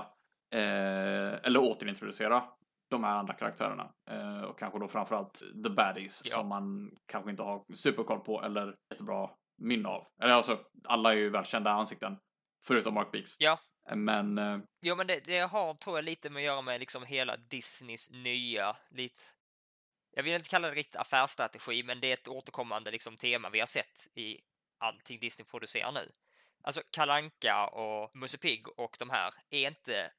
eh, 0.54 1.32
eller 1.42 1.58
återintroducera 1.58 2.44
de 2.90 3.04
här 3.04 3.16
andra 3.16 3.34
karaktärerna. 3.34 3.92
Eh, 4.10 4.42
och 4.42 4.58
kanske 4.58 4.78
då 4.78 4.88
framförallt 4.88 5.38
the 5.64 5.70
baddies 5.70 6.22
ja. 6.24 6.34
som 6.34 6.48
man 6.48 6.96
kanske 7.06 7.30
inte 7.30 7.42
har 7.42 7.64
superkoll 7.74 8.20
på 8.20 8.42
eller 8.42 8.76
jättebra 8.90 9.30
minne 9.62 9.88
av. 9.88 10.06
Eller 10.22 10.32
alltså, 10.32 10.60
alla 10.84 11.12
är 11.12 11.16
ju 11.16 11.30
välkända 11.30 11.70
ansikten. 11.70 12.18
Förutom 12.66 12.94
Mark 12.94 13.12
Beeks. 13.12 13.36
Ja. 13.38 13.58
Men... 13.94 14.38
Eh... 14.38 14.58
Jo, 14.82 14.96
men 14.96 15.06
det, 15.06 15.20
det 15.24 15.38
har, 15.38 15.74
tror 15.74 15.96
jag, 15.96 16.04
lite 16.04 16.30
med 16.30 16.40
att 16.40 16.44
göra 16.44 16.62
med 16.62 16.80
liksom 16.80 17.04
hela 17.04 17.36
Disneys 17.36 18.10
nya, 18.10 18.76
lite... 18.90 19.22
Jag 20.16 20.22
vill 20.22 20.34
inte 20.34 20.48
kalla 20.48 20.68
det 20.68 20.74
riktigt 20.74 20.96
affärsstrategi, 20.96 21.82
men 21.82 22.00
det 22.00 22.10
är 22.10 22.14
ett 22.14 22.28
återkommande 22.28 22.90
liksom, 22.90 23.16
tema 23.16 23.50
vi 23.50 23.60
har 23.60 23.66
sett 23.66 24.08
i 24.14 24.40
allting 24.82 25.20
Disney 25.20 25.44
producerar 25.44 25.92
nu. 25.92 26.12
Alltså 26.62 26.82
Kalanka 26.90 27.66
och 27.66 28.16
Musse 28.16 28.38
Pigg 28.38 28.68
och 28.68 28.96
de 28.98 29.10
här 29.10 29.34
är 29.50 29.68
inte 29.68 30.12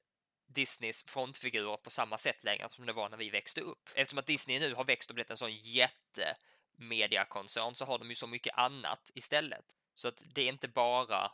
Disneys 0.45 1.04
frontfigurer 1.04 1.78
på 1.78 1.89
samma 1.89 2.17
sätt 2.17 2.43
längre 2.43 2.69
som 2.69 2.86
det 2.86 2.93
var 2.93 3.10
när 3.10 3.17
vi 3.17 3.30
växte 3.30 3.62
upp. 3.62 3.89
Eftersom 3.93 4.19
att 4.19 4.26
Disney 4.26 4.60
nu 4.60 4.73
har 4.73 4.84
växt 4.84 5.10
och 5.10 5.15
blivit 5.15 5.32
en 5.32 5.38
sån 5.38 5.52
jättemediakoncern 5.52 7.76
så 7.76 7.86
har 7.86 7.99
de 7.99 8.10
ju 8.10 8.15
så 8.15 8.28
mycket 8.28 8.58
annat 8.58 9.12
istället. 9.13 9.78
Så 9.95 10.08
att 10.08 10.23
det 10.26 10.41
är 10.41 10.49
inte 10.49 10.67
bara 10.67 11.32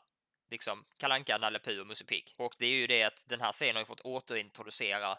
liksom 0.50 0.86
Kalanka, 0.98 1.38
Nalle 1.38 1.60
Puh 1.60 1.80
och 1.80 1.88
Musse 1.88 2.06
Pigg. 2.06 2.34
Och 2.38 2.56
det 2.58 2.66
är 2.66 2.72
ju 2.72 2.88
det 2.88 3.04
att 3.04 3.26
den 3.30 3.42
här 3.42 3.52
scenen 3.52 3.76
har 3.76 3.82
ju 3.82 3.86
fått 3.86 4.02
återintroducera 4.02 5.18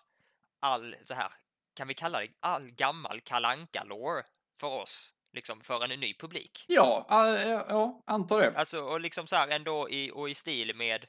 all 0.60 0.96
så 1.04 1.14
här, 1.14 1.32
kan 1.74 1.88
vi 1.88 1.94
kalla 1.94 2.20
det 2.20 2.28
all 2.40 2.70
gammal 2.70 3.20
kalanka 3.20 3.84
lore 3.84 4.24
för 4.60 4.68
oss 4.68 5.14
liksom 5.32 5.60
för 5.60 5.84
en 5.84 6.00
ny 6.00 6.14
publik. 6.14 6.64
Ja, 6.68 7.06
äh, 7.10 7.50
ja, 7.50 8.02
antar 8.06 8.40
det. 8.40 8.58
Alltså, 8.58 8.80
och 8.80 9.00
liksom 9.00 9.26
så 9.26 9.36
här 9.36 9.48
ändå 9.48 9.90
i, 9.90 10.10
och 10.10 10.30
i 10.30 10.34
stil 10.34 10.76
med 10.76 11.06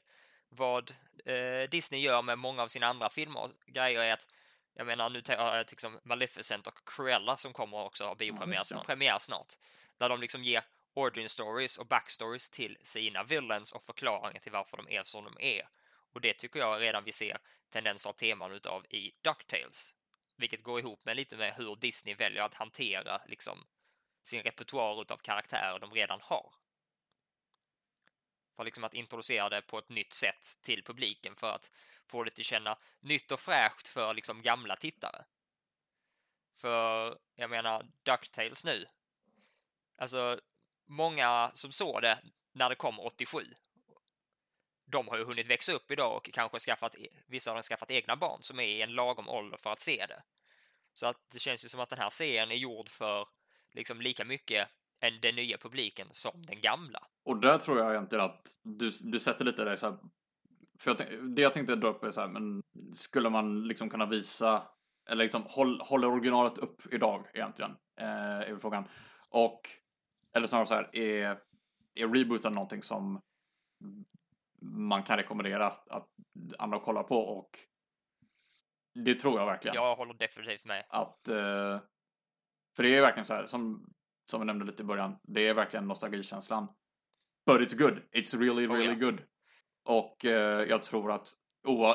vad 0.48 0.90
eh, 1.24 1.70
Disney 1.70 2.00
gör 2.00 2.22
med 2.22 2.38
många 2.38 2.62
av 2.62 2.68
sina 2.68 2.86
andra 2.86 3.10
filmer 3.10 3.40
och 3.40 3.50
grejer 3.66 4.00
är 4.00 4.12
att 4.12 4.28
jag 4.74 4.86
menar, 4.86 5.10
nu 5.10 5.20
tar 5.20 5.34
jag 5.34 5.66
liksom 5.70 6.00
Maleficent 6.04 6.66
och 6.66 6.88
Cruella 6.88 7.36
som 7.36 7.52
kommer 7.52 7.84
också 7.84 8.04
ha 8.04 8.14
biopremiär 8.14 8.62
ja, 8.70 8.82
premiär 8.86 9.18
snart. 9.18 9.54
Där 9.98 10.08
de 10.08 10.20
liksom 10.20 10.44
ger 10.44 10.64
origin 10.94 11.28
stories 11.28 11.78
och 11.78 11.86
backstories 11.86 12.50
till 12.50 12.78
sina 12.82 13.24
villains 13.24 13.72
och 13.72 13.84
förklaringar 13.84 14.40
till 14.40 14.52
varför 14.52 14.76
de 14.76 14.88
är 14.88 15.04
som 15.04 15.24
de 15.24 15.36
är. 15.38 15.68
Och 16.12 16.20
det 16.20 16.34
tycker 16.34 16.60
jag 16.60 16.80
redan 16.80 17.04
vi 17.04 17.12
ser 17.12 17.38
tendenser 17.70 18.10
och 18.10 18.16
teman 18.16 18.52
utav 18.52 18.86
i 18.90 19.12
DuckTales. 19.22 19.94
Vilket 20.36 20.62
går 20.62 20.80
ihop 20.80 21.04
med 21.04 21.16
lite 21.16 21.36
med 21.36 21.54
hur 21.54 21.76
Disney 21.76 22.14
väljer 22.14 22.42
att 22.42 22.54
hantera 22.54 23.20
liksom 23.26 23.66
sin 24.22 24.42
repertoar 24.42 25.12
av 25.12 25.16
karaktärer 25.16 25.78
de 25.78 25.90
redan 25.90 26.20
har. 26.22 26.54
För 28.56 28.64
liksom 28.64 28.84
att 28.84 28.94
introducera 28.94 29.48
det 29.48 29.62
på 29.62 29.78
ett 29.78 29.88
nytt 29.88 30.12
sätt 30.12 30.58
till 30.62 30.84
publiken 30.84 31.36
för 31.36 31.52
att 31.52 31.70
få 32.06 32.24
det 32.24 32.30
till 32.30 32.44
känna 32.44 32.78
nytt 33.00 33.32
och 33.32 33.40
fräscht 33.40 33.88
för 33.88 34.14
liksom 34.14 34.42
gamla 34.42 34.76
tittare. 34.76 35.24
För 36.56 37.18
jag 37.34 37.50
menar 37.50 37.86
Ducktails 38.02 38.64
nu. 38.64 38.86
Alltså 39.96 40.40
många 40.86 41.50
som 41.54 41.72
såg 41.72 42.02
det 42.02 42.18
när 42.52 42.68
det 42.68 42.76
kom 42.76 43.00
87. 43.00 43.54
De 44.84 45.08
har 45.08 45.18
ju 45.18 45.24
hunnit 45.24 45.46
växa 45.46 45.72
upp 45.72 45.90
idag 45.90 46.16
och 46.16 46.30
kanske 46.32 46.58
skaffat, 46.58 46.94
e, 46.94 47.08
vissa 47.26 47.52
har 47.52 47.62
skaffat 47.62 47.90
egna 47.90 48.16
barn 48.16 48.42
som 48.42 48.60
är 48.60 48.66
i 48.66 48.82
en 48.82 48.94
lagom 48.94 49.28
ålder 49.28 49.56
för 49.56 49.70
att 49.70 49.80
se 49.80 50.06
det. 50.06 50.22
Så 50.94 51.06
att 51.06 51.16
det 51.30 51.38
känns 51.38 51.64
ju 51.64 51.68
som 51.68 51.80
att 51.80 51.90
den 51.90 51.98
här 51.98 52.10
serien 52.10 52.50
är 52.50 52.54
gjord 52.56 52.88
för 52.88 53.28
liksom 53.74 54.00
lika 54.00 54.24
mycket 54.24 54.68
än 55.00 55.20
den 55.20 55.34
nya 55.34 55.58
publiken 55.58 56.06
som 56.10 56.46
den 56.46 56.60
gamla. 56.60 57.06
Och 57.24 57.40
där 57.40 57.58
tror 57.58 57.78
jag 57.78 57.90
egentligen 57.90 58.24
att 58.24 58.58
du, 58.62 58.90
du 59.00 59.20
sätter 59.20 59.44
lite 59.44 59.64
det 59.64 59.76
så 59.76 59.90
här, 59.90 59.98
för 60.78 60.90
jag, 60.90 61.30
det 61.36 61.42
jag 61.42 61.52
tänkte 61.52 61.76
dra 61.76 61.88
upp 61.88 62.04
är 62.04 62.10
så 62.10 62.20
här, 62.20 62.28
men 62.28 62.62
skulle 62.94 63.30
man 63.30 63.68
liksom 63.68 63.90
kunna 63.90 64.06
visa, 64.06 64.68
eller 65.08 65.24
liksom 65.24 65.42
håll, 65.46 65.80
håller 65.80 66.08
originalet 66.08 66.58
upp 66.58 66.92
idag 66.92 67.26
egentligen? 67.34 67.70
Eh, 68.00 68.06
är 68.40 68.58
frågan. 68.60 68.88
Och, 69.28 69.60
eller 70.32 70.46
snarare 70.46 70.66
så 70.66 70.74
här, 70.74 70.96
är, 70.96 71.38
är 71.94 72.08
rebooten 72.08 72.52
någonting 72.52 72.82
som 72.82 73.20
man 74.62 75.02
kan 75.02 75.16
rekommendera 75.16 75.66
att 75.66 76.08
andra 76.58 76.80
kollar 76.80 77.02
på 77.02 77.18
och 77.18 77.58
det 78.94 79.14
tror 79.14 79.38
jag 79.38 79.46
verkligen. 79.46 79.74
Jag 79.74 79.96
håller 79.96 80.14
definitivt 80.14 80.64
med. 80.64 80.84
Att 80.88 81.28
eh, 81.28 81.80
för 82.76 82.82
det 82.82 82.96
är 82.96 83.00
verkligen 83.00 83.24
så 83.24 83.34
här, 83.34 83.46
som, 83.46 83.92
som 84.30 84.40
vi 84.40 84.46
nämnde 84.46 84.64
lite 84.64 84.82
i 84.82 84.86
början, 84.86 85.16
det 85.22 85.48
är 85.48 85.54
verkligen 85.54 85.88
nostalgikänslan. 85.88 86.68
But 87.46 87.60
it's 87.60 87.78
good. 87.78 88.02
It's 88.12 88.38
really, 88.38 88.66
really 88.66 88.88
oh, 88.88 88.98
ja. 88.98 89.10
good. 89.10 89.20
Och 89.84 90.24
eh, 90.24 90.68
jag 90.68 90.82
tror 90.82 91.12
att, 91.12 91.28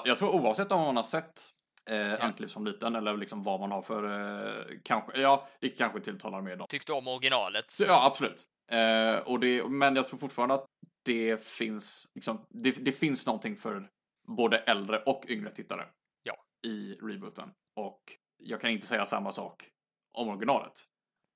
jag 0.06 0.18
tror 0.18 0.30
oavsett 0.30 0.72
om 0.72 0.82
man 0.82 0.96
har 0.96 1.04
sett 1.04 1.42
eh, 1.90 1.98
ja. 1.98 2.18
Antliv 2.18 2.48
som 2.48 2.66
liten 2.66 2.96
eller 2.96 3.18
liksom 3.18 3.44
vad 3.44 3.60
man 3.60 3.72
har 3.72 3.82
för, 3.82 4.04
eh, 4.04 4.66
kanske, 4.84 5.22
ja, 5.22 5.48
det 5.60 5.70
kanske 5.70 6.00
tilltalar 6.00 6.42
mer 6.42 6.56
dem. 6.56 6.68
Tyckte 6.70 6.94
om 6.94 7.08
originalet? 7.08 7.72
Så, 7.72 7.84
ja, 7.84 8.06
absolut. 8.06 8.48
Eh, 8.72 9.16
och 9.16 9.40
det, 9.40 9.70
men 9.70 9.96
jag 9.96 10.08
tror 10.08 10.20
fortfarande 10.20 10.56
att 10.56 10.66
det 11.04 11.44
finns, 11.44 12.08
liksom, 12.16 12.46
det, 12.50 12.72
det 12.72 12.92
finns 12.92 13.26
någonting 13.26 13.56
för 13.56 13.90
både 14.28 14.58
äldre 14.58 15.00
och 15.00 15.26
yngre 15.28 15.52
tittare. 15.52 15.86
Ja. 16.24 16.36
I 16.64 16.94
rebooten. 16.94 17.50
Och 17.76 18.02
jag 18.38 18.62
kan 18.62 18.70
inte 18.70 18.88
säga 18.88 19.06
samma 19.06 19.32
sak 19.32 19.70
om 20.18 20.30
originalet. 20.30 20.74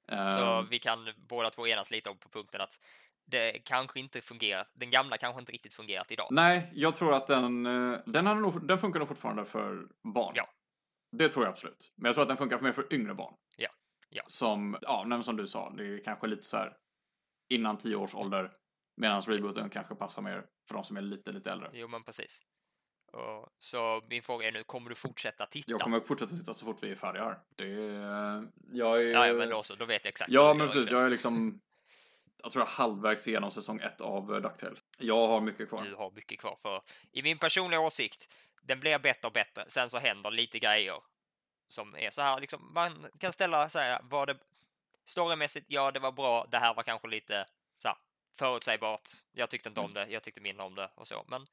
Så 0.10 0.60
um, 0.60 0.68
vi 0.70 0.80
kan 0.80 1.14
båda 1.18 1.50
två 1.50 1.68
enas 1.68 1.92
lite 1.92 2.10
om 2.10 2.18
på 2.18 2.30
punkten 2.30 2.62
att 2.62 2.80
det 3.26 3.52
kanske 3.52 4.00
inte 4.00 4.22
fungerat. 4.22 4.72
Den 4.74 4.90
gamla 4.90 5.18
kanske 5.18 5.40
inte 5.40 5.52
riktigt 5.52 5.74
fungerat 5.74 6.12
idag. 6.12 6.28
Nej, 6.32 6.70
jag 6.74 6.96
tror 6.96 7.14
att 7.14 7.28
den, 7.28 7.66
eh, 7.66 8.00
den, 8.06 8.28
hade 8.28 8.40
nog, 8.40 8.68
den 8.68 8.80
funkar 8.80 9.00
nog 9.00 9.08
fortfarande 9.08 9.46
för 9.46 9.88
barn. 10.04 10.34
Ja. 10.36 10.48
Det 11.12 11.30
tror 11.30 11.46
jag 11.46 11.52
absolut. 11.52 11.92
Men 11.96 12.06
jag 12.06 12.16
tror 12.16 12.22
att 12.22 12.28
den 12.28 12.38
funkar 12.38 12.60
mer 12.60 12.72
för 12.72 12.94
yngre 12.94 13.14
barn. 13.14 13.34
Ja. 13.58 13.70
ja. 14.10 14.24
Som, 14.28 14.78
ja, 14.82 15.24
som 15.24 15.38
du 15.38 15.48
sa, 15.48 15.70
det 15.70 15.84
är 15.84 16.04
kanske 16.04 16.28
lite 16.28 16.44
så 16.44 16.58
här 16.58 16.78
innan 17.50 17.78
tio 17.78 17.96
års 17.96 18.16
ålder. 18.16 18.52
Medan 18.98 19.22
rebooten 19.22 19.70
kanske 19.70 19.96
passar 19.96 20.22
mer 20.22 20.46
för 20.68 20.76
de 20.76 20.84
som 20.84 20.98
är 20.98 21.02
lite, 21.02 21.32
lite 21.32 21.52
äldre. 21.52 21.70
Jo, 21.74 21.88
men 21.88 22.04
precis. 22.04 22.42
Och, 23.12 23.50
så 23.60 24.04
min 24.10 24.24
fråga 24.24 24.48
är 24.48 24.52
nu, 24.52 24.64
kommer 24.64 24.90
du 24.90 24.96
fortsätta 24.96 25.46
titta? 25.46 25.72
Jag 25.72 25.82
kommer 25.82 26.00
fortsätta 26.00 26.36
titta 26.36 26.54
så 26.54 26.66
fort 26.66 26.78
vi 26.82 26.92
är 26.92 26.96
färdiga 26.96 27.24
här. 27.24 27.40
Det 27.56 27.66
är, 27.66 28.48
jag 28.72 29.02
är... 29.02 29.28
Ja, 29.28 29.34
men 29.34 29.50
då 29.50 29.64
så, 29.64 29.76
då 29.76 29.86
vet 29.86 30.06
jag 30.06 30.10
exakt. 30.10 30.32
Ja, 30.32 30.54
men 30.54 30.68
precis. 30.68 30.92
Jag 30.92 31.06
är 31.06 31.10
liksom, 31.10 31.62
jag 32.44 32.52
tror 32.52 32.62
jag 32.62 32.70
är 32.70 32.76
halvvägs 32.76 33.28
igenom 33.28 33.52
säsong 33.52 33.80
ett 33.80 34.02
av 34.02 34.36
eh, 34.36 34.42
DuckTales. 34.42 34.80
Jag 34.98 35.28
har 35.28 35.42
mycket 35.42 35.70
kvar. 35.70 35.84
Du 35.84 35.96
har 35.96 36.12
mycket 36.12 36.40
kvar, 36.40 36.58
för 36.62 36.82
i 37.12 37.22
min 37.22 37.38
personliga 37.38 37.80
åsikt, 37.80 38.34
den 38.62 38.80
blir 38.80 39.00
bättre 39.00 39.28
och 39.28 39.34
bättre. 39.34 39.64
Sen 39.68 39.90
så 39.90 39.98
händer 39.98 40.32
lite 40.32 40.60
grejer 40.60 41.02
som 41.68 41.96
är 41.96 42.12
så 42.12 42.22
här 42.22 42.40
liksom, 42.40 42.74
man 42.74 43.08
kan 43.20 43.34
ställa 43.34 43.68
här, 43.74 44.02
var 44.04 44.26
det 44.26 44.38
storymässigt, 45.06 45.66
ja 45.70 45.92
det 45.92 46.00
var 46.00 46.12
bra, 46.12 46.48
det 46.52 46.58
här 46.58 46.74
var 46.74 46.84
kanske 46.84 47.08
lite 47.08 47.46
så 47.78 47.88
här, 47.88 47.98
förutsägbart, 48.40 49.10
jag 49.32 49.50
tyckte 49.50 49.70
inte 49.70 49.82
om 49.82 49.94
det, 49.94 50.08
jag 50.10 50.24
tyckte 50.24 50.42
mindre 50.42 50.66
om 50.66 50.76
det 50.76 50.92
och 50.96 51.08
så, 51.08 51.26
men 51.28 51.48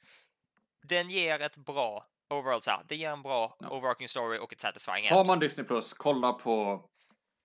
den 0.83 1.11
ger 1.11 1.41
ett 1.41 1.57
bra 1.57 2.05
overall 2.31 2.61
så 2.63 2.71
här, 2.71 2.81
det 2.89 2.97
ger 2.97 3.11
en 3.11 3.23
bra 3.23 3.57
Ja. 3.61 3.69
overarching 3.69 4.09
story 4.09 4.39
och 4.39 4.53
ett 4.53 4.61
satisfying 4.61 5.09
Har 5.11 5.19
end. 5.21 5.27
man 5.27 5.39
Disney 5.39 5.67
Plus, 5.67 5.93
kolla 5.93 6.33
på 6.33 6.85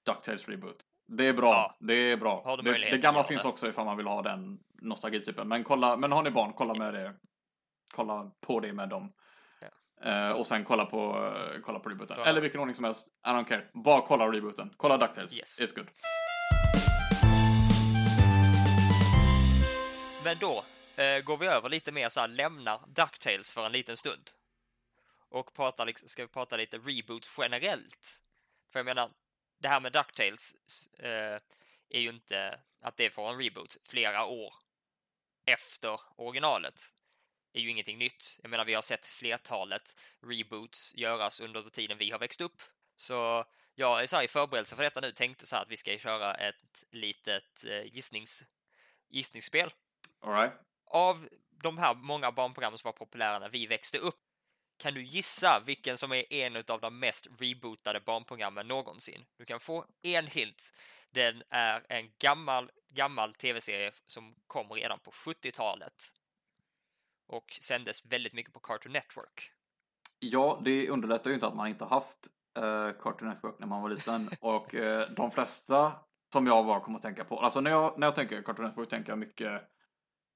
DuckTales 0.06 0.48
Reboot. 0.50 0.78
Det 1.08 1.28
är 1.28 1.34
bra. 1.34 1.54
Ja. 1.54 1.76
Det 1.88 1.94
är 1.94 2.18
bra. 2.18 2.42
Har 2.46 2.58
det, 2.58 2.72
det 2.92 2.98
gamla 2.98 3.24
finns 3.24 3.42
det. 3.42 3.48
också 3.48 3.68
ifall 3.70 3.86
man 3.86 3.98
vill 3.98 4.08
ha 4.08 4.22
den 4.22 4.60
nostalgitrippen. 4.82 5.48
Men 5.48 5.64
kolla, 5.64 5.98
men 5.98 6.12
har 6.12 6.24
ni 6.24 6.32
barn, 6.32 6.54
kolla 6.54 6.74
med 6.74 6.94
det. 6.94 7.14
Kolla 7.96 8.32
på 8.42 8.60
det 8.60 8.74
med 8.74 8.90
dem. 8.90 9.14
Eh, 10.02 10.32
och 10.32 10.48
sen 10.48 10.64
kolla 10.66 10.86
på, 10.86 11.32
eh, 11.54 11.62
kolla 11.62 11.80
på 11.80 11.90
rebooten. 11.90 12.16
För- 12.18 12.26
Eller 12.26 12.42
vilken 12.42 12.60
ordning 12.62 12.76
som 12.76 12.86
helst. 12.86 13.08
I 13.28 13.30
don't 13.30 13.46
care. 13.46 13.68
Bara 13.74 14.02
kolla 14.02 14.26
rebooten. 14.32 14.74
Kolla 14.78 14.98
DuckTales. 14.98 15.38
Yes. 15.38 15.60
It's 15.62 15.76
good. 15.76 15.88
Men 20.24 20.38
då 20.40 20.64
eh, 20.96 21.20
går 21.20 21.38
vi 21.38 21.48
över 21.48 21.70
lite 21.70 21.92
mer 21.92 22.10
så 22.10 22.20
här, 22.20 22.28
lämnar 22.28 22.82
DuckTales 22.88 23.52
för 23.52 23.66
en 23.66 23.72
liten 23.72 23.98
stund. 23.98 24.30
Och 25.30 25.54
pratar, 25.54 25.86
liksom, 25.86 26.10
ska 26.10 26.22
vi 26.22 26.28
prata 26.28 26.58
lite 26.58 26.78
reboot 26.78 27.30
generellt. 27.38 28.22
För 28.72 28.80
jag 28.80 28.86
menar, 28.86 29.12
det 29.58 29.68
här 29.68 29.80
med 29.80 29.92
DuckTales 29.92 30.56
eh, 31.00 31.40
är 31.90 32.00
ju 32.00 32.10
inte 32.10 32.60
att 32.82 32.98
det 32.98 33.10
får 33.10 33.30
en 33.30 33.38
reboot 33.38 33.78
flera 33.90 34.26
år 34.26 34.54
efter 35.46 36.00
originalet. 36.16 36.94
är 37.54 37.62
ju 37.62 37.70
ingenting 37.70 37.98
nytt. 37.98 38.40
Jag 38.42 38.50
menar, 38.50 38.66
vi 38.66 38.74
har 38.74 38.82
sett 38.82 39.06
flertalet 39.06 39.96
reboots 40.22 40.96
göras 40.96 41.40
under 41.40 41.70
tiden 41.70 41.98
vi 41.98 42.12
har 42.12 42.20
växt 42.20 42.42
upp. 42.42 42.62
Så 42.96 43.46
jag 43.76 44.04
är 44.04 44.08
så 44.08 44.16
här 44.16 44.24
i 44.24 44.28
förberedelse 44.28 44.76
för 44.76 44.84
detta 44.84 45.02
nu 45.02 45.12
tänkte 45.12 45.46
så 45.46 45.56
här 45.56 45.64
att 45.64 45.72
vi 45.72 45.78
ska 45.78 45.98
köra 45.98 46.34
ett 46.34 46.84
litet 46.92 47.66
eh, 47.66 47.84
gissnings, 47.84 48.44
gissningsspel 49.10 49.72
Alright 50.20 50.54
av 50.94 51.28
de 51.64 51.78
här 51.78 51.96
många 51.96 52.32
barnprogrammen 52.32 52.78
som 52.78 52.88
var 52.88 52.94
populära 52.94 53.40
när 53.40 53.50
vi 53.50 53.68
växte 53.68 53.98
upp, 53.98 54.20
kan 54.78 54.94
du 54.94 55.04
gissa 55.04 55.64
vilken 55.66 55.98
som 55.98 56.12
är 56.12 56.34
en 56.34 56.56
av 56.56 56.82
de 56.82 57.00
mest 57.00 57.28
rebootade 57.40 58.00
barnprogrammen 58.00 58.68
någonsin? 58.68 59.26
Du 59.38 59.46
kan 59.46 59.60
få 59.60 59.86
en 60.02 60.28
hint. 60.28 60.74
Den 61.12 61.44
är 61.50 61.86
en 61.90 62.12
gammal, 62.20 62.72
gammal 62.90 63.34
tv-serie 63.34 63.92
som 64.06 64.36
kom 64.48 64.72
redan 64.72 65.00
på 65.00 65.12
70-talet 65.12 65.94
och 67.28 67.58
sändes 67.62 68.06
väldigt 68.06 68.34
mycket 68.34 68.54
på 68.54 68.60
Cartoon 68.60 68.92
Network. 68.94 69.52
Ja, 70.20 70.62
det 70.66 70.90
underlättar 70.90 71.30
ju 71.30 71.34
inte 71.34 71.48
att 71.48 71.56
man 71.56 71.68
inte 71.68 71.86
haft 71.86 72.28
eh, 72.58 72.92
Cartoon 73.00 73.30
Network 73.30 73.60
när 73.60 73.68
man 73.68 73.82
var 73.82 73.90
liten. 73.90 74.30
och 74.40 74.76
eh, 74.76 75.10
de 75.10 75.32
flesta 75.32 75.94
som 76.34 76.48
jag 76.48 76.66
bara 76.66 76.80
kommer 76.80 76.98
att 76.98 77.02
tänka 77.02 77.24
på. 77.24 77.40
Alltså 77.40 77.62
när 77.62 77.72
jag, 77.72 78.00
när 78.00 78.08
jag 78.08 78.16
tänker 78.16 78.42
Cartoon 78.42 78.66
Network 78.66 78.90
tänker 78.90 79.12
jag 79.12 79.20
mycket 79.20 79.73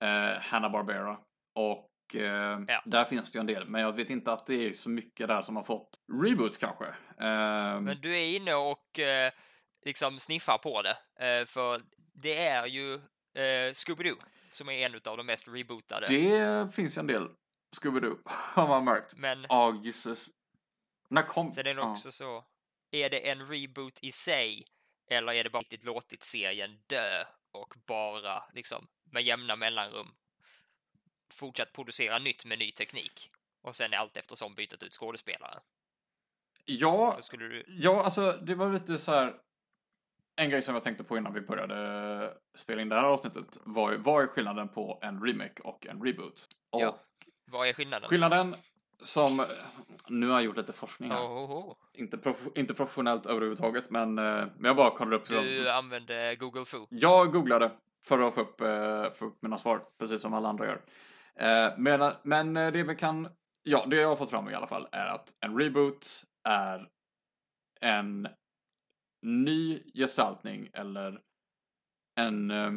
eh, 0.01 0.39
Hanna-Barbera. 0.41 1.17
Och 1.55 2.15
eh, 2.15 2.59
Ja. 2.67 2.81
där 2.85 3.05
finns 3.05 3.31
det 3.31 3.37
ju 3.37 3.39
en 3.39 3.45
del. 3.47 3.67
Men 3.69 3.81
jag 3.81 3.93
vet 3.95 4.09
inte 4.09 4.33
att 4.33 4.45
det 4.45 4.53
är 4.67 4.73
så 4.73 4.89
mycket 4.89 5.27
där 5.27 5.41
som 5.41 5.55
har 5.55 5.63
fått 5.63 5.89
reboots 6.23 6.57
kanske. 6.57 6.85
Ehm, 7.19 7.83
Men 7.83 8.01
du 8.01 8.17
är 8.17 8.35
inne 8.35 8.53
och 8.53 8.99
eh, 8.99 9.31
liksom 9.85 10.19
sniffar 10.19 10.57
på 10.57 10.81
det, 10.81 10.97
eh, 11.25 11.45
för 11.45 11.81
det 12.13 12.37
är 12.47 12.65
ju 12.65 12.93
eh, 13.33 13.71
Scooby-Doo 13.73 14.17
som 14.51 14.69
är 14.69 14.85
en 14.85 14.95
av 14.95 15.17
de 15.17 15.25
mest 15.25 15.47
rebootade. 15.47 16.07
det 16.07 16.71
finns 16.75 16.97
ju 16.97 16.99
en 16.99 17.07
del 17.07 17.29
Scooby-Doo 17.81 18.17
har 18.25 18.67
man 18.67 18.85
märkt. 18.85 19.13
Men 19.15 19.45
Ja, 19.49 19.81
gisses. 19.83 20.29
När 21.09 21.21
kom? 21.21 21.51
Sen 21.51 21.67
är 21.67 21.73
det 21.73 21.81
ja. 21.81 21.91
också 21.91 22.11
så, 22.11 22.43
är 22.91 23.09
det 23.09 23.29
en 23.29 23.45
reboot 23.47 23.99
i 24.01 24.11
sig 24.11 24.65
eller 25.09 25.33
är 25.33 25.43
det 25.43 25.49
bara 25.49 25.59
riktigt 25.59 25.83
låtit 25.83 26.23
serien 26.23 26.79
dö 26.87 27.23
och 27.51 27.73
bara 27.87 28.43
liksom 28.53 28.87
med 29.11 29.23
jämna 29.23 29.55
mellanrum 29.55 30.07
fortsatt 31.33 31.73
producera 31.73 32.19
nytt 32.19 32.45
med 32.45 32.59
ny 32.59 32.71
teknik 32.71 33.31
och 33.61 33.75
sen 33.75 33.93
allt 33.93 34.17
eftersom 34.17 34.55
bytet 34.55 34.83
ut 34.83 34.93
skådespelare? 34.93 35.59
Ja, 36.65 37.17
Så 37.19 37.37
du... 37.37 37.63
Ja, 37.67 38.03
alltså 38.03 38.31
det 38.31 38.55
var 38.55 38.73
lite 38.73 38.97
så 38.97 39.11
här. 39.11 39.35
En 40.35 40.49
grej 40.49 40.61
som 40.61 40.73
jag 40.73 40.83
tänkte 40.83 41.03
på 41.03 41.17
innan 41.17 41.33
vi 41.33 41.41
började 41.41 42.37
spela 42.55 42.81
in 42.81 42.89
det 42.89 42.95
här 42.95 43.03
avsnittet 43.03 43.57
var 43.63 43.91
ju, 43.91 43.97
vad 43.97 44.23
är 44.23 44.27
skillnaden 44.27 44.69
på 44.69 44.99
en 45.01 45.25
remake 45.25 45.61
och 45.61 45.87
en 45.87 46.03
reboot? 46.03 46.47
Och 46.69 46.81
Ja. 46.81 46.99
Vad 47.45 47.67
är 47.67 47.73
skillnaden? 47.73 48.09
skillnaden 48.09 48.55
som, 49.01 49.45
nu 50.07 50.27
har 50.27 50.33
jag 50.33 50.43
gjort 50.43 50.57
lite 50.57 50.73
forskning 50.73 51.11
här, 51.11 51.19
Oh, 51.19 51.51
oh, 51.51 51.51
oh. 51.51 51.75
inte, 51.93 52.17
prof, 52.17 52.47
inte 52.55 52.73
professionellt 52.73 53.25
överhuvudtaget, 53.25 53.89
men, 53.89 54.17
eh, 54.17 54.23
men 54.33 54.63
jag 54.63 54.75
bara 54.75 54.91
kollade 54.91 55.15
upp. 55.15 55.27
Så, 55.27 55.41
Du 55.41 55.69
använde 55.69 56.35
Google 56.35 56.65
Foo. 56.65 56.87
jag 56.89 57.33
googlade 57.33 57.71
för 58.07 58.19
att 58.19 58.35
få 58.35 58.41
upp, 58.41 58.61
eh, 58.61 59.11
få 59.13 59.25
upp 59.25 59.41
mina 59.41 59.57
svar, 59.57 59.85
precis 59.97 60.21
som 60.21 60.33
alla 60.33 60.49
andra 60.49 60.65
gör. 60.65 60.81
Eh, 61.35 61.77
Men, 61.77 62.13
men 62.23 62.57
eh, 62.57 62.71
det 62.71 62.83
vi 62.83 62.95
kan, 62.95 63.29
ja, 63.63 63.85
det 63.85 63.95
jag 63.95 64.07
har 64.07 64.15
fått 64.15 64.29
fram 64.29 64.49
i 64.49 64.53
alla 64.53 64.67
fall 64.67 64.87
är 64.91 65.05
att 65.05 65.35
en 65.39 65.59
reboot 65.59 66.23
är 66.43 66.89
en 67.81 68.27
ny 69.21 69.83
gestaltning 69.93 70.69
eller 70.73 71.21
en, 72.19 72.51
eh, 72.51 72.71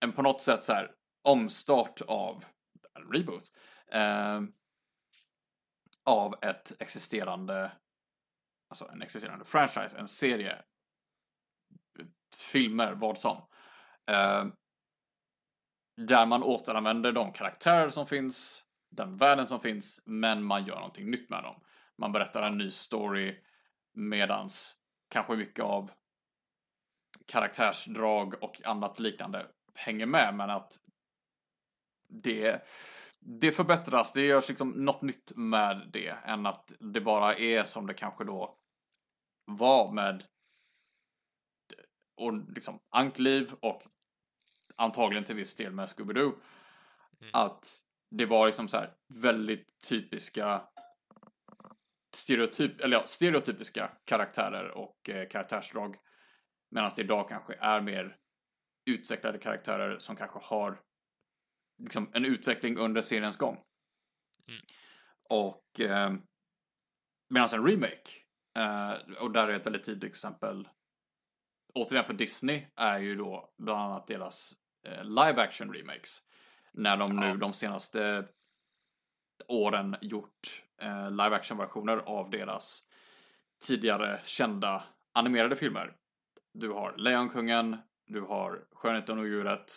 en 0.00 0.12
på 0.12 0.22
något 0.22 0.40
sätt 0.40 0.64
så 0.64 0.72
här 0.72 0.94
omstart 1.22 2.00
av 2.00 2.44
en 2.94 3.12
reboot. 3.12 3.52
Eh, 3.92 4.40
av 6.04 6.34
ett 6.42 6.82
existerande, 6.82 7.72
alltså 8.68 8.88
en 8.92 9.02
existerande 9.02 9.44
franchise, 9.44 9.98
en 9.98 10.08
serie, 10.08 10.52
eh, 11.98 12.06
filmer, 12.52 12.92
vad 12.92 13.18
som. 13.18 13.46
Eh, 14.06 14.44
där 15.96 16.26
man 16.26 16.42
återanvänder 16.42 17.12
de 17.12 17.32
karaktärer 17.32 17.88
som 17.88 18.06
finns, 18.06 18.64
den 18.90 19.16
världen 19.16 19.46
som 19.46 19.60
finns, 19.60 20.02
men 20.06 20.44
man 20.44 20.64
gör 20.64 20.76
någonting 20.76 21.10
nytt 21.10 21.30
med 21.30 21.42
dem. 21.42 21.62
Man 21.98 22.12
berättar 22.12 22.42
en 22.42 22.58
ny 22.58 22.70
story 22.70 23.36
medans 23.94 24.76
kanske 25.08 25.36
mycket 25.36 25.64
av 25.64 25.90
karaktärsdrag 27.26 28.42
och 28.42 28.60
annat 28.64 28.98
liknande 28.98 29.46
hänger 29.74 30.06
med, 30.06 30.34
men 30.34 30.50
att 30.50 30.80
det, 32.08 32.64
det 33.20 33.52
förbättras, 33.52 34.12
det 34.12 34.20
görs 34.20 34.48
liksom 34.48 34.70
något 34.70 35.02
nytt 35.02 35.32
med 35.36 35.90
det 35.92 36.14
än 36.24 36.46
att 36.46 36.72
det 36.78 37.00
bara 37.00 37.34
är 37.34 37.64
som 37.64 37.86
det 37.86 37.94
kanske 37.94 38.24
då 38.24 38.58
var 39.44 39.92
med 39.92 40.24
och 42.20 42.52
liksom 42.54 42.80
ankliv 42.90 43.52
och 43.60 43.82
antagligen 44.76 45.24
till 45.24 45.36
viss 45.36 45.56
del 45.56 45.72
med 45.72 45.88
Scooby-Doo. 45.88 46.32
Mm. 47.20 47.30
Att 47.32 47.80
det 48.10 48.26
var 48.26 48.46
liksom 48.46 48.68
så 48.68 48.76
här 48.76 48.94
väldigt 49.08 49.80
typiska 49.88 50.62
stereotyp, 52.14 52.80
eller 52.80 52.96
ja, 52.96 53.06
stereotypiska 53.06 53.92
karaktärer 54.04 54.70
och 54.70 55.08
eh, 55.08 55.28
karaktärsdrag. 55.28 55.96
Medan 56.70 56.90
det 56.96 57.02
idag 57.02 57.28
kanske 57.28 57.54
är 57.54 57.80
mer 57.80 58.16
utvecklade 58.84 59.38
karaktärer 59.38 59.98
som 59.98 60.16
kanske 60.16 60.38
har 60.42 60.80
liksom 61.82 62.10
en 62.12 62.24
utveckling 62.24 62.78
under 62.78 63.02
seriens 63.02 63.36
gång. 63.36 63.54
Mm. 64.48 64.60
Och 65.24 65.80
eh, 65.80 66.14
medan 67.28 67.48
en 67.52 67.66
remake, 67.66 68.10
eh, 68.56 69.16
och 69.20 69.30
där 69.30 69.48
är 69.48 69.52
ett 69.52 69.66
väldigt 69.66 69.84
tydligt 69.84 70.10
exempel 70.10 70.68
återigen 71.74 72.04
för 72.04 72.14
Disney 72.14 72.66
är 72.76 72.98
ju 72.98 73.16
då 73.16 73.50
bland 73.58 73.80
annat 73.80 74.06
deras 74.06 74.52
eh, 74.86 75.04
live 75.04 75.42
action 75.42 75.72
remakes. 75.74 76.22
När 76.72 76.96
de 76.96 77.16
nu 77.16 77.26
Ja. 77.26 77.34
de 77.34 77.52
senaste 77.52 78.28
åren 79.48 79.96
gjort 80.00 80.62
eh, 80.82 81.10
live 81.10 81.36
action 81.36 81.58
versioner 81.58 81.96
av 81.96 82.30
deras 82.30 82.82
tidigare 83.66 84.20
kända 84.24 84.84
animerade 85.12 85.56
filmer. 85.56 85.96
Du 86.52 86.70
har 86.72 86.94
Lejonkungen, 86.96 87.76
du 88.06 88.20
har 88.20 88.64
Skönheten 88.72 89.18
och 89.18 89.26
djuret. 89.26 89.72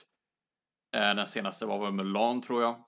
Eh, 0.96 1.16
den 1.16 1.28
senaste 1.28 1.66
var 1.66 1.80
väl 1.80 1.92
Mulan 1.92 2.42
tror 2.42 2.62
jag. 2.64 2.84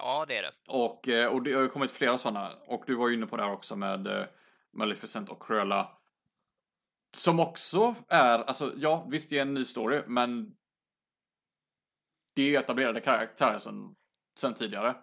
Ja, 0.00 0.24
det 0.28 0.38
är 0.38 0.42
det. 0.42 0.52
Och, 0.68 1.08
eh, 1.08 1.28
och 1.32 1.42
det 1.42 1.52
har 1.52 1.62
ju 1.62 1.68
kommit 1.68 1.90
flera 1.90 2.18
sådana. 2.18 2.50
Och 2.66 2.84
du 2.86 2.94
var 2.94 3.08
ju 3.08 3.14
inne 3.14 3.26
på 3.26 3.36
det 3.36 3.42
här 3.42 3.52
också 3.52 3.76
med 3.76 4.06
eh, 4.06 4.26
Maleficent 4.72 5.28
och 5.28 5.42
Cruella. 5.46 5.93
Som 7.14 7.40
också 7.40 7.94
är, 8.08 8.38
alltså 8.38 8.74
ja, 8.76 9.06
visst 9.10 9.30
det 9.30 9.38
är 9.38 9.42
en 9.42 9.54
ny 9.54 9.64
story, 9.64 10.02
men 10.06 10.56
det 12.34 12.42
är 12.42 12.46
ju 12.46 12.56
etablerade 12.56 13.00
karaktärer 13.00 13.58
sen, 13.58 13.94
sen 14.38 14.54
tidigare. 14.54 14.96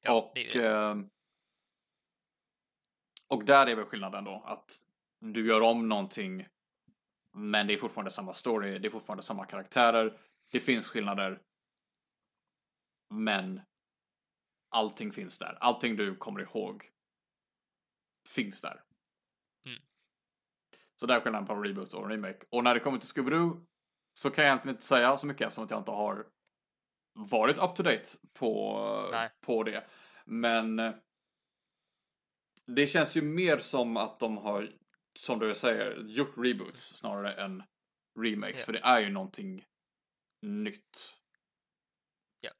Ja, 0.00 0.12
och, 0.12 0.32
det 0.34 0.52
det. 0.52 0.66
eh, 0.66 0.96
och 3.28 3.44
där 3.44 3.66
är 3.66 3.76
väl 3.76 3.84
skillnaden 3.84 4.24
då, 4.24 4.42
att 4.46 4.84
du 5.20 5.46
gör 5.46 5.60
om 5.60 5.88
någonting, 5.88 6.48
men 7.32 7.66
det 7.66 7.74
är 7.74 7.78
fortfarande 7.78 8.10
samma 8.10 8.34
story, 8.34 8.78
det 8.78 8.88
är 8.88 8.90
fortfarande 8.90 9.22
samma 9.22 9.46
karaktärer, 9.46 10.18
det 10.50 10.60
finns 10.60 10.88
skillnader, 10.88 11.42
men 13.10 13.60
allting 14.68 15.12
finns 15.12 15.38
där. 15.38 15.58
Allting 15.60 15.96
du 15.96 16.16
kommer 16.16 16.40
ihåg 16.40 16.90
finns 18.28 18.60
där. 18.60 18.84
Mm. 19.66 19.82
Så 20.96 21.06
där 21.06 21.16
är 21.16 21.20
skillnaden 21.20 21.46
på 21.46 21.54
reboot 21.54 21.94
och 21.94 22.08
remake. 22.08 22.46
Och 22.50 22.64
när 22.64 22.74
det 22.74 22.80
kommer 22.80 22.98
till 22.98 23.08
Scooby-Doo 23.08 23.66
så 24.12 24.30
kan 24.30 24.44
jag 24.44 24.50
egentligen 24.50 24.74
inte 24.74 24.84
säga 24.86 25.18
så 25.18 25.26
mycket 25.26 25.46
eftersom 25.46 25.64
att 25.64 25.70
jag 25.70 25.80
inte 25.80 25.90
har 25.90 26.26
varit 27.14 27.58
up 27.58 27.74
to 27.76 27.82
date 27.82 28.04
på, 28.32 29.08
Nej. 29.12 29.30
på 29.40 29.62
det. 29.62 29.86
Men 30.24 30.78
eh, 30.78 30.94
det 32.66 32.86
känns 32.86 33.16
ju 33.16 33.22
mer 33.22 33.58
som 33.58 33.96
att 33.96 34.18
de 34.18 34.36
har, 34.36 34.72
som 35.18 35.38
du 35.38 35.54
säger, 35.54 35.96
gjort 35.96 36.34
reboots 36.36 36.96
snarare 36.96 37.32
än 37.44 37.62
remakes. 38.20 38.60
Ja. 38.60 38.64
För 38.64 38.72
det 38.72 38.80
är 38.84 39.00
ju 39.00 39.10
någonting 39.10 39.64
nytt. 40.42 41.14
Ja. 42.40 42.50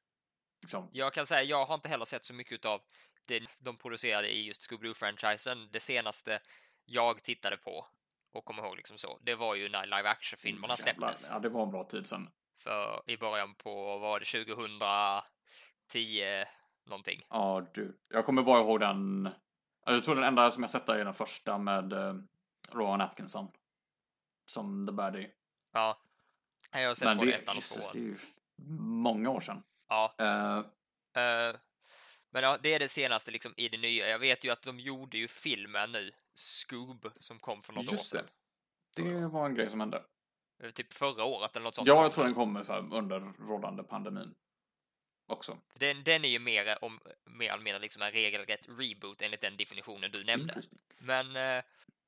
Liksom. 0.61 0.89
Jag 0.91 1.13
kan 1.13 1.25
säga, 1.25 1.43
jag 1.43 1.65
har 1.65 1.75
inte 1.75 1.89
heller 1.89 2.05
sett 2.05 2.25
så 2.25 2.33
mycket 2.33 2.65
av 2.65 2.81
det 3.25 3.43
de 3.59 3.77
producerade 3.77 4.35
i 4.35 4.45
just 4.45 4.71
Scooby-Doo-franchisen. 4.71 5.69
Det 5.71 5.79
senaste 5.79 6.39
jag 6.85 7.23
tittade 7.23 7.57
på 7.57 7.87
och 8.35 8.45
kommer 8.45 8.63
ihåg 8.63 8.77
liksom 8.77 8.97
så, 8.97 9.19
det 9.21 9.35
var 9.35 9.55
ju 9.55 9.69
när 9.69 9.85
live 9.85 10.09
action-filmerna 10.09 10.77
släpptes. 10.77 11.29
Ja, 11.31 11.39
det 11.39 11.49
var 11.49 11.63
en 11.63 11.71
bra 11.71 11.83
tid 11.83 12.07
sen. 12.07 12.29
För 12.63 13.01
i 13.05 13.17
början 13.17 13.55
på, 13.55 13.85
vad 13.85 13.99
var 13.99 14.19
det, 14.19 14.25
2010 14.25 16.45
någonting. 16.85 17.21
Ja, 17.29 17.67
du. 17.73 17.97
Jag 18.09 18.25
kommer 18.25 18.43
bara 18.43 18.59
ihåg 18.59 18.79
den. 18.79 19.29
Jag 19.85 20.03
tror 20.03 20.15
den 20.15 20.23
enda 20.23 20.51
som 20.51 20.63
jag 20.63 20.71
sett 20.71 20.85
där 20.85 20.95
är 20.95 21.05
den 21.05 21.13
första 21.13 21.57
med 21.57 21.93
eh, 21.93 22.15
Rowan 22.71 23.01
Atkinson. 23.01 23.51
Som 24.45 24.87
The 24.87 24.93
Baddie. 24.93 25.31
Ja. 25.73 25.97
Jag 26.71 26.87
har 26.87 26.95
sett 26.95 27.05
Men 27.05 27.17
både 27.17 27.31
det, 27.31 27.37
ettan 27.37 27.57
och 27.57 27.63
tvåan. 27.63 27.89
det 27.93 27.99
är 27.99 28.03
ju 28.03 28.17
många 28.77 29.29
år 29.29 29.41
sedan. 29.41 29.63
Ja. 29.89 30.15
Eh, 30.17 30.57
eh, 31.23 31.55
men 32.35 32.43
ja, 32.43 32.57
det 32.61 32.73
är 32.73 32.79
det 32.79 32.89
senaste 32.89 33.31
liksom 33.31 33.53
i 33.57 33.69
det 33.69 33.77
nya. 33.77 34.09
Jag 34.09 34.19
vet 34.19 34.43
ju 34.43 34.51
att 34.51 34.61
de 34.61 34.79
gjorde 34.79 35.17
ju 35.17 35.27
filmen 35.27 35.91
nu, 35.91 36.11
Scoob, 36.33 37.11
som 37.19 37.39
kom 37.39 37.63
för 37.63 37.73
något 37.73 37.87
år 37.87 37.93
Just 37.93 38.11
det. 38.13 38.25
sedan. 38.95 39.21
det 39.21 39.27
var 39.27 39.45
en 39.45 39.55
grej 39.55 39.69
som 39.69 39.79
hände. 39.79 40.03
Eh, 40.63 40.69
Typ 40.71 40.93
förra 40.93 41.23
året 41.23 41.55
eller 41.55 41.63
något 41.63 41.75
sånt. 41.75 41.87
Ja, 41.87 42.01
jag 42.03 42.11
tror 42.11 42.23
den 42.23 42.33
kommer 42.33 42.63
så 42.63 42.73
här 42.73 42.93
under 42.93 43.19
rådande 43.19 43.83
pandemin. 43.83 44.35
Också. 45.27 45.57
Den, 45.73 46.03
den 46.03 46.25
är 46.25 46.29
ju 46.29 46.39
mer, 46.39 46.83
om, 46.83 46.99
mer 47.25 47.51
eller 47.51 47.63
mindre 47.63 47.79
liksom 47.79 48.01
en 48.01 48.11
regelrätt 48.11 48.65
reboot 48.67 49.21
enligt 49.21 49.41
den 49.41 49.57
definitionen 49.57 50.11
du 50.11 50.23
nämnde. 50.23 50.43
Interesting. 50.43 50.79
Men 50.97 51.35
eh, 51.35 51.63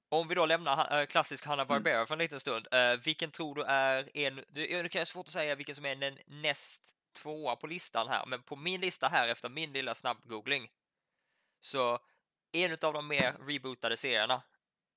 om 0.10 0.28
vi 0.28 0.36
då 0.36 0.46
lämnar 0.46 1.00
eh, 1.00 1.06
klassisk 1.06 1.46
Hanna 1.46 1.66
Barbera 1.66 2.06
för 2.06 2.16
en 2.16 2.20
liten 2.20 2.40
stund. 2.40 2.68
Eh, 2.72 3.00
vilken 3.04 3.32
tror 3.32 3.56
du 3.56 3.64
är 3.64 4.18
en... 4.18 4.36
Det 4.36 4.82
det 4.82 4.90
kan 4.90 5.00
vara 5.00 5.06
svårt 5.06 5.28
att 5.28 5.34
säga 5.34 5.56
vilken 5.56 5.76
som 5.76 5.86
är 5.86 5.96
den 5.96 6.18
näst 6.26 6.97
tvåa 7.18 7.56
på 7.56 7.68
listan 7.68 8.08
här, 8.08 8.26
men 8.26 8.42
på 8.44 8.56
min 8.56 8.82
lista 8.82 9.08
här 9.08 9.28
efter 9.28 9.50
min 9.50 9.74
lilla 9.74 9.94
snabb-googling 9.94 10.70
så 11.60 12.00
en 12.52 12.72
av 12.82 12.94
de 12.94 13.08
mer 13.08 13.34
rebootade 13.48 13.98
serierna 13.98 14.42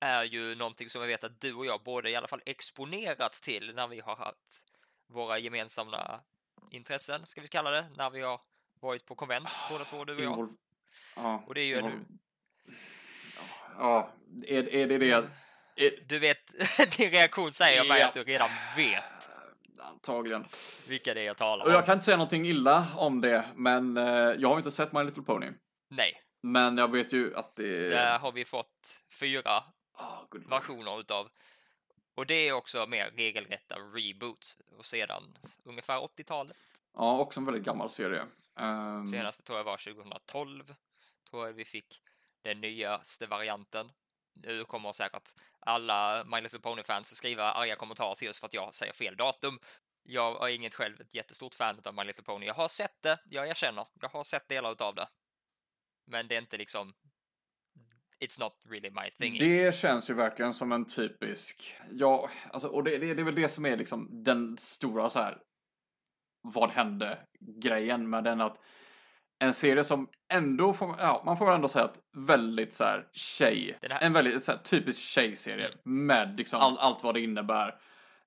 är 0.00 0.22
ju 0.24 0.54
någonting 0.54 0.90
som 0.90 1.00
jag 1.00 1.08
vet 1.08 1.24
att 1.24 1.40
du 1.40 1.54
och 1.54 1.66
jag 1.66 1.82
både 1.82 2.10
i 2.10 2.16
alla 2.16 2.28
fall 2.28 2.42
exponerats 2.46 3.40
till 3.40 3.74
när 3.74 3.88
vi 3.88 4.00
har 4.00 4.16
haft 4.16 4.64
våra 5.06 5.38
gemensamma 5.38 6.20
intressen, 6.70 7.26
ska 7.26 7.40
vi 7.40 7.48
kalla 7.48 7.70
det, 7.70 7.88
när 7.96 8.10
vi 8.10 8.20
har 8.20 8.40
varit 8.80 9.06
på 9.06 9.14
konvent, 9.14 9.48
båda 9.70 9.84
två, 9.84 10.04
du 10.04 10.14
och 10.14 10.20
jag. 10.20 10.32
Invol- 10.38 10.56
Ja, 11.16 11.44
Och 11.46 11.54
det 11.54 11.60
är 11.60 11.64
ju 11.64 11.80
invol- 11.80 12.18
Ja, 13.78 14.12
är, 14.46 14.74
är 14.74 14.86
det 14.86 14.98
det? 14.98 15.30
Är, 15.76 16.04
Du 16.06 16.18
vet, 16.18 16.46
din 16.96 17.10
reaktion 17.10 17.52
säger 17.52 17.84
mig 17.84 18.00
Ja. 18.00 18.08
att 18.08 18.14
du 18.14 18.24
redan 18.24 18.50
vet 18.76 19.29
antagligen. 20.08 20.46
vilka 20.88 21.14
det 21.14 21.20
är 21.20 21.24
jag 21.24 21.36
talar 21.36 21.64
Och 21.64 21.70
jag 21.72 21.78
om. 21.78 21.84
kan 21.84 21.92
inte 21.92 22.04
säga 22.04 22.16
någonting 22.16 22.46
illa 22.46 22.86
om 22.96 23.20
det, 23.20 23.44
men 23.54 23.96
eh, 23.96 24.04
jag 24.38 24.48
har 24.48 24.56
inte 24.58 24.70
sett 24.70 24.92
My 24.92 25.02
Little 25.02 25.22
Pony. 25.22 25.46
Nej, 25.88 26.22
Men 26.42 26.78
jag 26.78 26.90
vet 26.92 27.12
ju 27.12 27.36
att 27.36 27.56
det... 27.56 27.88
där 27.88 28.18
har 28.18 28.32
vi 28.32 28.44
fått 28.44 29.00
fyra 29.20 29.64
lord. 30.32 30.48
versioner 30.48 31.00
utav. 31.00 31.28
Och 32.14 32.26
det 32.26 32.34
är 32.34 32.52
också 32.52 32.86
mer 32.86 33.10
regelrätta 33.10 33.76
reboots 33.76 34.58
och 34.78 34.84
sedan 34.84 35.38
ungefär 35.64 35.98
80-talet. 35.98 36.56
Ja, 36.96 37.18
också 37.18 37.40
en 37.40 37.46
väldigt 37.46 37.64
gammal 37.64 37.90
serie. 37.90 38.22
Ehm, 38.56 39.08
Senaste 39.08 39.42
tror 39.42 39.58
jag 39.58 39.64
var 39.64 39.76
2012. 39.76 40.74
Tror 41.30 41.46
jag 41.46 41.52
vi 41.52 41.64
fick 41.64 42.02
den 42.42 42.60
nyaste 42.60 43.26
varianten. 43.26 43.92
Nu 44.34 44.64
kommer 44.64 44.92
säkert 44.92 45.28
alla 45.60 46.24
My 46.24 46.40
Little 46.40 46.58
Pony-fans 46.60 47.16
skriva 47.16 47.52
arga 47.52 47.76
kommentarer 47.76 48.14
till 48.14 48.30
oss 48.30 48.40
för 48.40 48.46
att 48.46 48.54
jag 48.54 48.74
säger 48.74 48.92
fel 48.92 49.16
datum. 49.16 49.58
Jag 50.12 50.50
är 50.50 50.54
inget 50.54 50.74
själv 50.74 51.00
ett 51.00 51.14
jättestort 51.14 51.54
fan 51.54 51.80
av 51.84 51.94
My 51.94 52.04
Little 52.04 52.22
Pony. 52.24 52.46
Jag 52.46 52.54
har 52.54 52.68
sett 52.68 53.02
det, 53.02 53.18
jag 53.30 53.48
erkänner. 53.48 53.86
Jag 54.00 54.08
har 54.08 54.24
sett 54.24 54.48
delar 54.48 54.72
utav 54.72 54.94
det. 54.94 55.08
Men 56.06 56.28
det 56.28 56.34
är 56.36 56.40
inte 56.40 56.56
liksom... 56.56 56.94
It's 58.24 58.40
not 58.40 58.52
really 58.68 58.90
my 58.90 59.10
thing. 59.10 59.38
Det 59.38 59.74
känns 59.74 60.10
ju 60.10 60.14
verkligen 60.14 60.54
som 60.54 60.72
en 60.72 60.84
typisk, 60.84 61.74
ja, 61.90 62.30
alltså, 62.52 62.68
och 62.68 62.84
det, 62.84 62.98
det, 62.98 63.14
det 63.14 63.22
är 63.22 63.24
väl 63.24 63.34
det 63.34 63.48
som 63.48 63.66
är 63.66 63.76
liksom 63.76 64.24
den 64.24 64.58
stora 64.58 65.10
så 65.10 65.18
här, 65.18 65.42
vad 66.42 66.70
hände 66.70 67.18
grejen 67.40 68.10
med 68.10 68.24
den 68.24 68.40
att 68.40 68.60
en 69.38 69.54
serie 69.54 69.84
som 69.84 70.08
ändå 70.32 70.72
får, 70.72 70.94
ja, 70.98 71.22
man 71.26 71.38
får 71.38 71.52
ändå 71.52 71.68
säga 71.68 71.84
att 71.84 72.00
väldigt 72.16 72.74
så 72.74 72.84
här 72.84 73.08
tjej, 73.12 73.78
här- 73.82 74.02
en 74.02 74.12
väldigt 74.12 74.44
så 74.44 74.52
här, 74.52 74.58
typisk 74.58 75.02
tjejserie 75.02 75.66
Mm. 75.66 76.06
med 76.06 76.36
liksom 76.38 76.60
all, 76.60 76.78
allt 76.78 77.02
vad 77.02 77.14
det 77.14 77.20
innebär. 77.20 77.80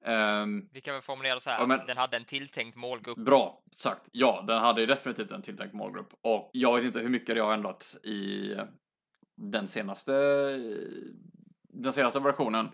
Ehm, 0.06 0.70
Vi 0.72 0.82
kan 0.82 0.94
väl 0.94 1.02
formulera 1.02 1.40
så 1.40 1.50
här. 1.50 1.60
Ja, 1.60 1.66
men- 1.68 1.86
Den 1.86 1.98
hade 1.98 2.18
en 2.18 2.26
tilltänkt 2.26 2.76
målgrupp. 2.76 3.18
Bra 3.18 3.64
sagt. 3.78 4.10
Ja, 4.12 4.44
den 4.48 4.60
hade 4.60 4.86
definitivt 4.86 5.32
en 5.32 5.42
tilltänkt 5.42 5.74
målgrupp. 5.74 6.14
Och 6.22 6.50
jag 6.54 6.76
vet 6.76 6.84
inte 6.86 7.00
hur 7.00 7.10
mycket 7.10 7.36
det 7.36 7.42
har 7.42 7.54
ändrats 7.54 7.96
i 8.04 8.56
den 9.36 9.68
senaste, 9.68 10.12
den 11.70 11.94
senaste 11.94 12.20
versionen. 12.20 12.70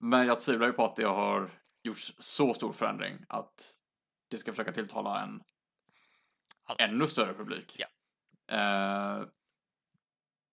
Men 0.00 0.26
jag 0.26 0.40
tvivlar 0.40 0.66
ju 0.66 0.72
på 0.72 0.84
att 0.84 0.96
det 0.96 1.04
har 1.06 1.50
gjorts 1.82 2.12
så 2.18 2.54
stor 2.54 2.72
förändring 2.72 3.18
att 3.28 3.74
det 4.30 4.38
ska 4.38 4.52
försöka 4.52 4.72
tilltala 4.72 5.22
en 5.22 5.42
All- 6.64 6.76
ännu 6.78 7.06
större 7.08 7.34
publik. 7.34 7.76
Ja. 7.78 7.86
Eh, 8.56 9.26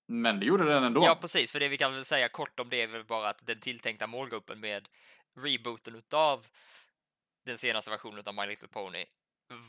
men 0.07 0.39
det 0.39 0.45
gjorde 0.45 0.65
den 0.65 0.83
ändå. 0.83 1.03
Ja, 1.05 1.17
precis. 1.21 1.51
För 1.51 1.59
det 1.59 1.67
vi 1.69 1.77
kan 1.77 1.93
väl 1.93 2.05
säga 2.05 2.29
kort 2.29 2.59
om 2.59 2.69
det 2.69 2.81
är 2.81 2.87
väl 2.87 3.05
bara 3.05 3.29
att 3.29 3.45
den 3.45 3.59
tilltänkta 3.59 4.07
målgruppen 4.07 4.59
med 4.59 4.87
rebooten 5.35 5.95
utav 5.95 6.47
den 7.45 7.57
senaste 7.57 7.91
versionen 7.91 8.23
av 8.25 8.35
My 8.35 8.45
Little 8.45 8.67
Pony 8.67 9.05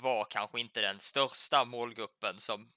var 0.01 0.25
kanske 0.25 0.61
inte 0.61 0.81
den 0.81 1.01
största 1.01 1.65
målgruppen 1.65 2.39
som 2.39 2.73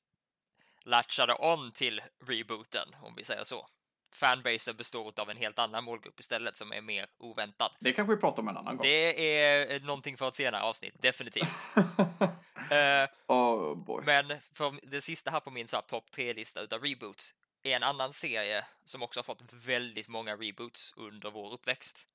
latchade 0.86 1.36
on 1.36 1.72
till 1.72 2.02
rebooten, 2.28 2.96
om 3.02 3.16
vi 3.16 3.24
säger 3.24 3.44
så. 3.44 3.68
Fanbasen 4.12 4.76
består 4.76 5.20
av 5.20 5.30
en 5.30 5.38
helt 5.38 5.60
annan 5.60 5.84
målgrupp 5.84 6.20
istället 6.20 6.58
som 6.58 6.74
är 6.74 6.82
mer 6.82 7.08
oväntad. 7.18 7.72
Det 7.80 7.94
kanske 7.94 8.16
vi 8.16 8.22
pratar 8.22 8.42
om 8.42 8.48
en 8.48 8.58
annan 8.58 8.78
gång. 8.78 8.84
Det 8.84 9.38
är 9.40 9.80
någonting 9.80 10.18
för 10.18 10.28
ett 10.28 10.36
senare 10.36 10.62
avsnitt, 10.62 11.02
definitivt. 11.02 11.56
Eh, 12.70 13.10
oh 13.28 13.76
boy. 13.76 14.04
Men 14.06 14.40
för 14.54 14.80
det 14.84 15.02
sista 15.02 15.32
här 15.32 15.40
på 15.40 15.52
min 15.52 15.68
topp 15.88 16.12
tre-lista 16.12 16.62
utav 16.62 16.84
reboots 16.84 17.36
är 17.64 17.76
en 17.76 17.84
annan 17.84 18.14
serie 18.14 18.66
som 18.86 19.04
också 19.04 19.18
har 19.18 19.24
fått 19.24 19.42
väldigt 19.54 20.08
många 20.08 20.36
reboots 20.36 20.94
under 20.98 21.32
vår 21.32 21.54
uppväxt. 21.54 22.08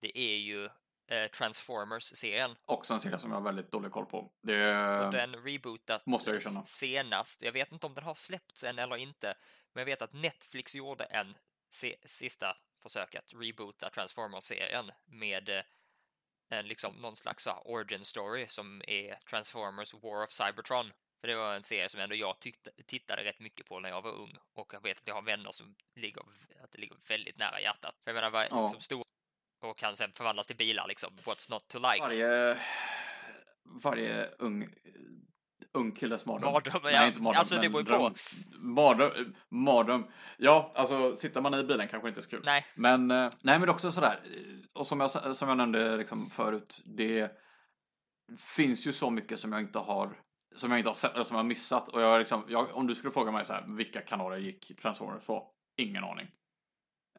Det 0.00 0.18
är 0.18 0.36
ju 0.36 0.64
eh, 1.06 1.28
Transformers-serien. 1.30 2.56
Också 2.64 2.94
en 2.94 3.00
serie 3.00 3.18
som 3.18 3.30
jag 3.30 3.36
har 3.38 3.44
väldigt 3.44 3.70
dålig 3.70 3.92
koll 3.92 4.06
på. 4.06 4.32
Det 4.42 4.76
Och 5.06 5.12
den 5.12 5.36
rebootat 5.44 6.06
måste 6.06 6.30
jag 6.30 6.36
erkänna. 6.36 6.64
senast. 6.64 7.42
Jag 7.42 7.52
vet 7.52 7.72
inte 7.72 7.86
om 7.86 7.94
den 7.94 8.04
har 8.04 8.14
släppts 8.14 8.64
än 8.64 8.78
eller 8.78 8.96
inte, 8.96 9.34
men 9.72 9.80
jag 9.80 9.86
vet 9.86 10.02
att 10.02 10.12
Netflix 10.12 10.74
gjorde 10.74 11.04
en 11.04 11.34
sista 12.04 12.56
försök 12.82 13.14
att 13.14 13.32
reboota 13.34 13.90
Transformers-serien 13.90 14.92
med 15.04 15.48
eh, 15.48 15.62
en 16.50 16.66
liksom 16.68 16.94
någon 16.94 17.16
slags 17.16 17.44
så 17.44 17.50
här 17.50 17.66
origin 17.68 18.04
story 18.04 18.46
som 18.48 18.82
är 18.86 19.14
Transformers 19.30 19.94
War 19.94 20.24
of 20.24 20.30
Cybertron. 20.32 20.92
För 21.20 21.28
det 21.28 21.34
var 21.34 21.54
en 21.54 21.62
serie 21.62 21.88
som 21.88 22.00
ändå 22.00 22.14
jag 22.14 22.40
tyckte, 22.40 22.70
tittade 22.86 23.24
rätt 23.24 23.38
mycket 23.40 23.66
på 23.66 23.80
när 23.80 23.88
jag 23.88 24.02
var 24.02 24.10
ung 24.12 24.36
och 24.54 24.74
jag 24.74 24.82
vet 24.82 24.98
att 24.98 25.06
jag 25.06 25.14
har 25.14 25.22
vänner 25.22 25.52
som 25.52 25.74
ligger, 25.94 26.22
att 26.64 26.72
det 26.72 26.78
ligger 26.78 26.96
väldigt 27.08 27.38
nära 27.38 27.60
hjärtat. 27.60 27.94
För 28.04 28.10
jag 28.10 28.14
menar, 28.14 28.30
vad 28.30 28.46
Ja. 28.50 28.62
liksom 28.62 28.80
stor 28.80 29.04
och 29.60 29.76
kan 29.78 29.96
sen 29.96 30.12
förvandlas 30.12 30.46
till 30.46 30.56
bilar 30.56 30.88
liksom. 30.88 31.12
What's 31.14 31.50
not 31.50 31.68
to 31.68 31.78
like? 31.78 32.00
Varje, 32.00 32.58
varje 33.82 34.26
ung, 34.38 34.68
ung 35.72 35.92
killes 35.92 36.26
mardröm. 36.26 36.52
Mardröm, 36.52 36.80
Nej, 36.82 36.94
ja. 36.94 37.06
inte 37.06 37.22
mardröm, 37.22 37.38
Alltså, 37.38 37.60
det 37.60 37.70
beror 37.70 37.82
dröm. 37.82 38.14
Mardröm, 38.58 39.34
mardröm. 39.48 40.06
Ja, 40.36 40.72
alltså 40.74 41.16
sitter 41.16 41.40
man 41.40 41.54
i 41.54 41.64
bilen 41.64 41.88
kanske 41.88 42.08
inte 42.08 42.20
är 42.20 42.22
så 42.22 42.30
kul. 42.30 42.42
Nej, 42.44 42.66
Men, 42.74 43.10
eh, 43.10 43.30
nej 43.42 43.58
men 43.58 43.68
också 43.68 43.92
sådär, 43.92 44.20
och 44.74 44.86
som 44.86 45.00
jag, 45.00 45.36
som 45.36 45.48
jag 45.48 45.56
nämnde 45.56 45.96
liksom 45.96 46.30
förut, 46.30 46.80
det 46.84 47.32
finns 48.36 48.86
ju 48.86 48.92
så 48.92 49.10
mycket 49.10 49.40
som 49.40 49.52
jag 49.52 49.60
inte 49.60 49.78
har 49.78 50.16
som 50.56 50.70
jag 50.70 50.80
inte 50.80 50.90
har 50.90 50.94
sett 50.94 51.14
eller 51.14 51.24
som 51.24 51.34
jag 51.34 51.42
har 51.42 51.48
missat. 51.48 51.88
Och 51.88 52.02
jag, 52.02 52.18
liksom, 52.18 52.44
jag, 52.48 52.76
om 52.76 52.86
du 52.86 52.94
skulle 52.94 53.12
fråga 53.12 53.32
mig 53.32 53.44
så 53.44 53.52
här, 53.52 53.64
vilka 53.76 54.00
kanaler 54.00 54.36
gick 54.36 54.80
Transformers 54.82 55.24
på? 55.24 55.50
Ingen 55.76 56.04
aning. 56.04 56.26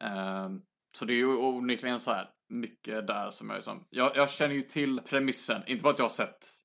Ehm, 0.00 0.62
så 0.96 1.04
det 1.04 1.12
är 1.12 1.16
ju 1.16 1.36
onekligen 1.36 2.00
så 2.00 2.12
här 2.12 2.30
mycket 2.48 3.06
där 3.06 3.30
som 3.30 3.50
jag 3.50 3.56
liksom, 3.56 3.86
jag, 3.90 4.16
jag 4.16 4.30
känner 4.30 4.54
ju 4.54 4.62
till 4.62 5.00
premissen, 5.00 5.62
inte 5.66 5.82
för 5.82 5.90
att 5.90 5.98
jag 5.98 6.04
har 6.04 6.10
sett 6.10 6.60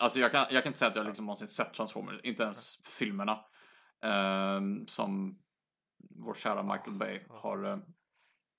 Alltså 0.00 0.18
jag 0.20 0.32
kan, 0.32 0.46
jag 0.50 0.62
kan 0.62 0.70
inte 0.70 0.78
säga 0.78 0.90
att 0.90 0.96
jag 0.96 1.06
liksom 1.06 1.26
någonsin 1.26 1.48
sett 1.48 1.74
Transformers, 1.74 2.20
inte 2.22 2.42
ens 2.42 2.76
filmerna. 2.84 3.32
eh, 4.02 4.60
som 4.86 5.38
vår 6.10 6.34
kära 6.34 6.62
Michael 6.62 6.96
Bay 6.96 7.20
har 7.28 7.64
eh, 7.64 7.78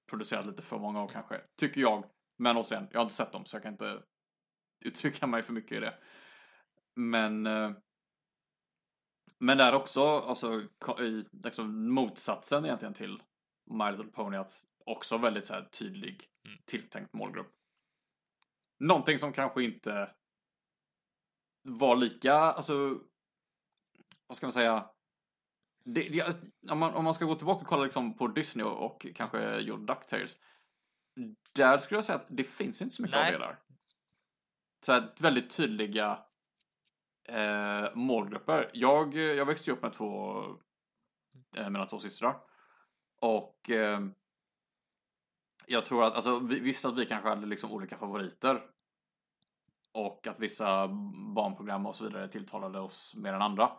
producerat 0.09 0.45
lite 0.45 0.61
för 0.61 0.79
många 0.79 0.99
av 0.99 1.07
kanske, 1.07 1.41
tycker 1.55 1.81
jag. 1.81 2.05
Men 2.37 2.57
återigen, 2.57 2.87
jag 2.91 2.99
har 2.99 3.03
inte 3.03 3.15
sett 3.15 3.31
dem 3.31 3.45
så 3.45 3.55
jag 3.55 3.63
kan 3.63 3.71
inte 3.71 4.03
uttrycka 4.85 5.27
mig 5.27 5.43
för 5.43 5.53
mycket 5.53 5.77
i 5.77 5.79
det. 5.79 5.93
Men 6.95 7.47
eh, 7.47 7.71
men 9.39 9.57
där 9.57 9.73
också, 9.73 10.19
alltså 10.19 10.61
i 10.99 11.25
liksom, 11.31 11.93
motsatsen 11.93 12.65
egentligen 12.65 12.93
till 12.93 13.21
My 13.71 13.91
Little 13.91 14.11
Pony, 14.11 14.37
att 14.37 14.65
också 14.85 15.17
väldigt 15.17 15.45
så 15.45 15.53
här, 15.53 15.63
tydlig 15.63 16.27
Mm. 16.45 16.57
tilltänkt 16.65 17.13
målgrupp. 17.13 17.53
Någonting 18.79 19.19
som 19.19 19.33
kanske 19.33 19.63
inte 19.63 20.11
var 21.61 21.95
lika, 21.95 22.33
alltså, 22.33 22.99
vad 24.27 24.37
ska 24.37 24.45
man 24.45 24.53
säga? 24.53 24.89
Det, 25.83 26.09
det, 26.09 26.35
om, 26.71 26.79
man, 26.79 26.93
om 26.93 27.03
man 27.03 27.13
ska 27.13 27.25
gå 27.25 27.35
tillbaka 27.35 27.61
och 27.61 27.67
kolla 27.67 27.83
liksom 27.83 28.17
på 28.17 28.27
Disney 28.27 28.65
och, 28.65 28.85
och 28.85 29.05
kanske 29.15 29.59
gjorde 29.59 29.85
DuckTales. 29.93 30.37
Där 31.53 31.77
skulle 31.77 31.97
jag 31.97 32.05
säga 32.05 32.15
att 32.19 32.27
det 32.29 32.43
finns 32.43 32.81
inte 32.81 32.95
så 32.95 33.01
mycket 33.01 33.17
Nej. 33.17 33.33
av 33.35 33.39
det 33.39 33.45
där. 33.45 33.59
Så 34.85 34.91
här, 34.91 35.13
väldigt 35.17 35.49
tydliga 35.49 36.25
eh, 37.23 37.95
målgrupper. 37.95 38.71
Jag, 38.73 39.13
jag 39.15 39.45
växte 39.45 39.69
ju 39.69 39.75
upp 39.75 39.81
med 39.81 39.93
två, 39.93 40.43
eh, 41.55 41.69
mina 41.69 41.85
två 41.85 41.99
systrar. 41.99 42.50
Och 43.21 43.69
eh, 43.69 43.99
jag 45.65 45.85
tror 45.85 46.03
att, 46.03 46.13
alltså 46.13 46.39
visst 46.39 46.85
att 46.85 46.97
vi 46.97 47.05
kanske 47.05 47.29
hade 47.29 47.45
liksom 47.45 47.71
olika 47.71 47.97
favoriter. 47.97 48.61
Och 49.91 50.27
att 50.27 50.39
vissa 50.39 50.87
barnprogram 51.35 51.85
och 51.85 51.95
så 51.95 52.03
vidare 52.03 52.27
tilltalade 52.27 52.79
oss 52.79 53.15
mer 53.15 53.33
än 53.33 53.41
andra. 53.41 53.71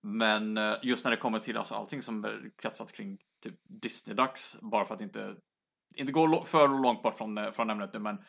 Men 0.00 0.56
eh, 0.56 0.74
just 0.82 1.04
när 1.04 1.10
det 1.10 1.16
kommer 1.16 1.38
till 1.38 1.56
alltså 1.56 1.74
allting 1.74 2.02
som 2.02 2.50
kretsat 2.56 2.92
kring 2.92 3.18
typ 3.42 3.54
Disney-dags, 3.64 4.56
bara 4.60 4.84
för 4.84 4.94
att 4.94 5.00
inte, 5.00 5.36
inte 5.94 6.12
gå 6.12 6.44
för 6.44 6.68
långt 6.68 7.02
bort 7.02 7.18
från, 7.18 7.38
eh, 7.38 7.50
från 7.50 7.70
ämnet 7.70 7.92
nu, 7.92 7.98
men 7.98 8.24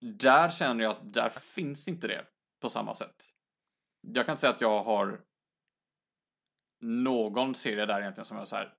där 0.00 0.50
känner 0.50 0.84
jag 0.84 0.90
att 0.90 1.12
där 1.12 1.28
finns 1.28 1.88
inte 1.88 2.06
det 2.08 2.24
på 2.60 2.68
samma 2.68 2.94
sätt. 2.94 3.24
Jag 4.00 4.26
kan 4.26 4.32
inte 4.32 4.40
säga 4.40 4.52
att 4.52 4.60
jag 4.60 4.84
har 4.84 5.20
någon 6.80 7.54
serie 7.54 7.86
där 7.86 8.00
egentligen 8.00 8.24
som 8.24 8.36
jag 8.36 8.48
så 8.48 8.56
här, 8.56 8.74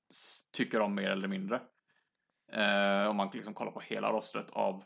tycker 0.52 0.80
om 0.80 0.96
mer 0.96 1.10
eller 1.10 1.28
mindre. 1.28 1.62
Eh, 2.52 3.08
om 3.10 3.16
man 3.16 3.30
liksom 3.34 3.54
kollar 3.54 3.72
på 3.72 3.80
hela 3.80 4.12
rostret 4.12 4.50
av 4.52 4.84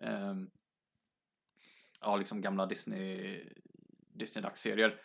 ehm, 0.00 0.50
ja, 2.00 2.16
liksom 2.16 2.40
gamla 2.40 2.66
Disney 2.66 3.42
Disney-dagsserier. 4.14 5.00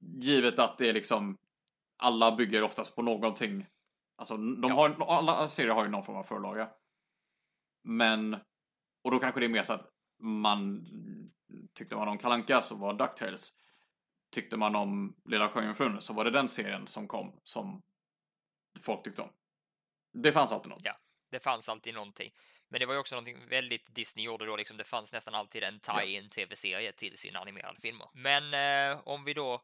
Givet 0.00 0.58
att 0.58 0.78
det 0.78 0.88
är 0.88 0.92
liksom 0.92 1.38
alla 1.96 2.36
bygger 2.36 2.62
oftast 2.62 2.94
på 2.96 3.02
någonting. 3.02 3.66
Alltså 4.16 4.36
de 4.36 4.64
Ja. 4.68 4.74
har, 4.74 5.16
alla 5.16 5.48
serier 5.48 5.74
har 5.74 5.84
ju 5.84 5.90
någon 5.90 6.04
form 6.04 6.16
av 6.16 6.24
förlaga. 6.24 6.70
Men, 7.82 8.34
och 9.02 9.10
då 9.10 9.18
kanske 9.18 9.40
det 9.40 9.46
är 9.46 9.50
mer 9.50 9.62
så 9.62 9.72
att 9.72 9.90
man 10.18 10.86
tyckte 11.74 11.96
man 11.96 12.08
om 12.08 12.18
Kalanka 12.18 12.62
så 12.62 12.74
var 12.74 12.94
DuckTales. 12.94 13.52
Tyckte 14.30 14.56
man 14.56 14.76
om 14.76 15.16
Lilla 15.24 15.48
Sjöjungfrun 15.48 16.00
så 16.00 16.12
var 16.12 16.24
det 16.24 16.30
den 16.30 16.48
serien 16.48 16.86
som 16.86 17.08
kom 17.08 17.40
som 17.44 17.82
folk 18.80 19.04
tyckte 19.04 19.22
om. 19.22 19.32
Det 20.12 20.32
fanns 20.32 20.52
alltid 20.52 20.70
något. 20.70 20.80
Ja. 20.84 20.98
Det 21.30 21.40
fanns 21.40 21.68
alltid 21.68 21.94
någonting. 21.94 22.32
Men 22.68 22.80
det 22.80 22.86
var 22.86 22.94
ju 22.94 23.00
också 23.00 23.14
någonting 23.14 23.48
väldigt 23.48 23.94
Disney 23.94 24.24
gjorde 24.24 24.46
då, 24.46 24.56
liksom 24.56 24.76
det 24.76 24.84
fanns 24.84 25.12
nästan 25.12 25.34
alltid 25.34 25.62
en 25.62 25.80
tie-in 25.80 26.30
tv-serie 26.30 26.92
till 26.92 27.18
sina 27.18 27.38
animerade 27.38 27.80
filmer. 27.80 28.08
Men 28.12 28.54
eh, 28.54 29.00
om 29.04 29.24
vi 29.24 29.34
då 29.34 29.62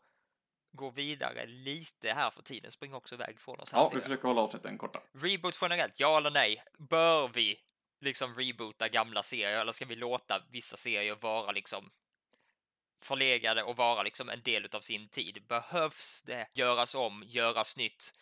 går 0.73 0.91
vidare 0.91 1.47
lite 1.47 2.13
här 2.13 2.31
för 2.31 2.43
tiden 2.43 2.71
springer 2.71 2.97
också 2.97 3.15
iväg 3.15 3.41
från 3.41 3.61
oss. 3.61 3.73
Ja, 3.73 3.91
vi 3.95 4.01
försöker 4.01 4.29
hålla 4.29 4.41
avsnitten 4.41 4.79
korta. 4.79 5.01
Reboot 5.13 5.59
generellt, 5.61 6.01
ja 6.01 6.19
eller 6.19 6.31
nej? 6.31 6.65
Bör 6.79 7.29
vi 7.29 7.61
liksom 8.01 8.35
reboota 8.35 8.89
gamla 8.89 9.23
serier 9.23 9.61
eller 9.61 9.73
ska 9.73 9.85
vi 9.85 9.97
låta 9.97 10.43
vissa 10.51 10.77
serier 10.77 11.15
vara 11.15 11.53
liksom 11.53 11.91
förlegade 13.03 13.63
och 13.63 13.77
vara 13.77 14.03
liksom 14.03 14.29
en 14.29 14.43
del 14.43 14.69
av 14.73 14.81
sin 14.81 15.09
tid? 15.09 15.43
Behövs 15.49 16.23
det 16.23 16.47
göras 16.55 16.95
om, 16.95 17.25
göras 17.27 17.77
nytt 17.77 18.15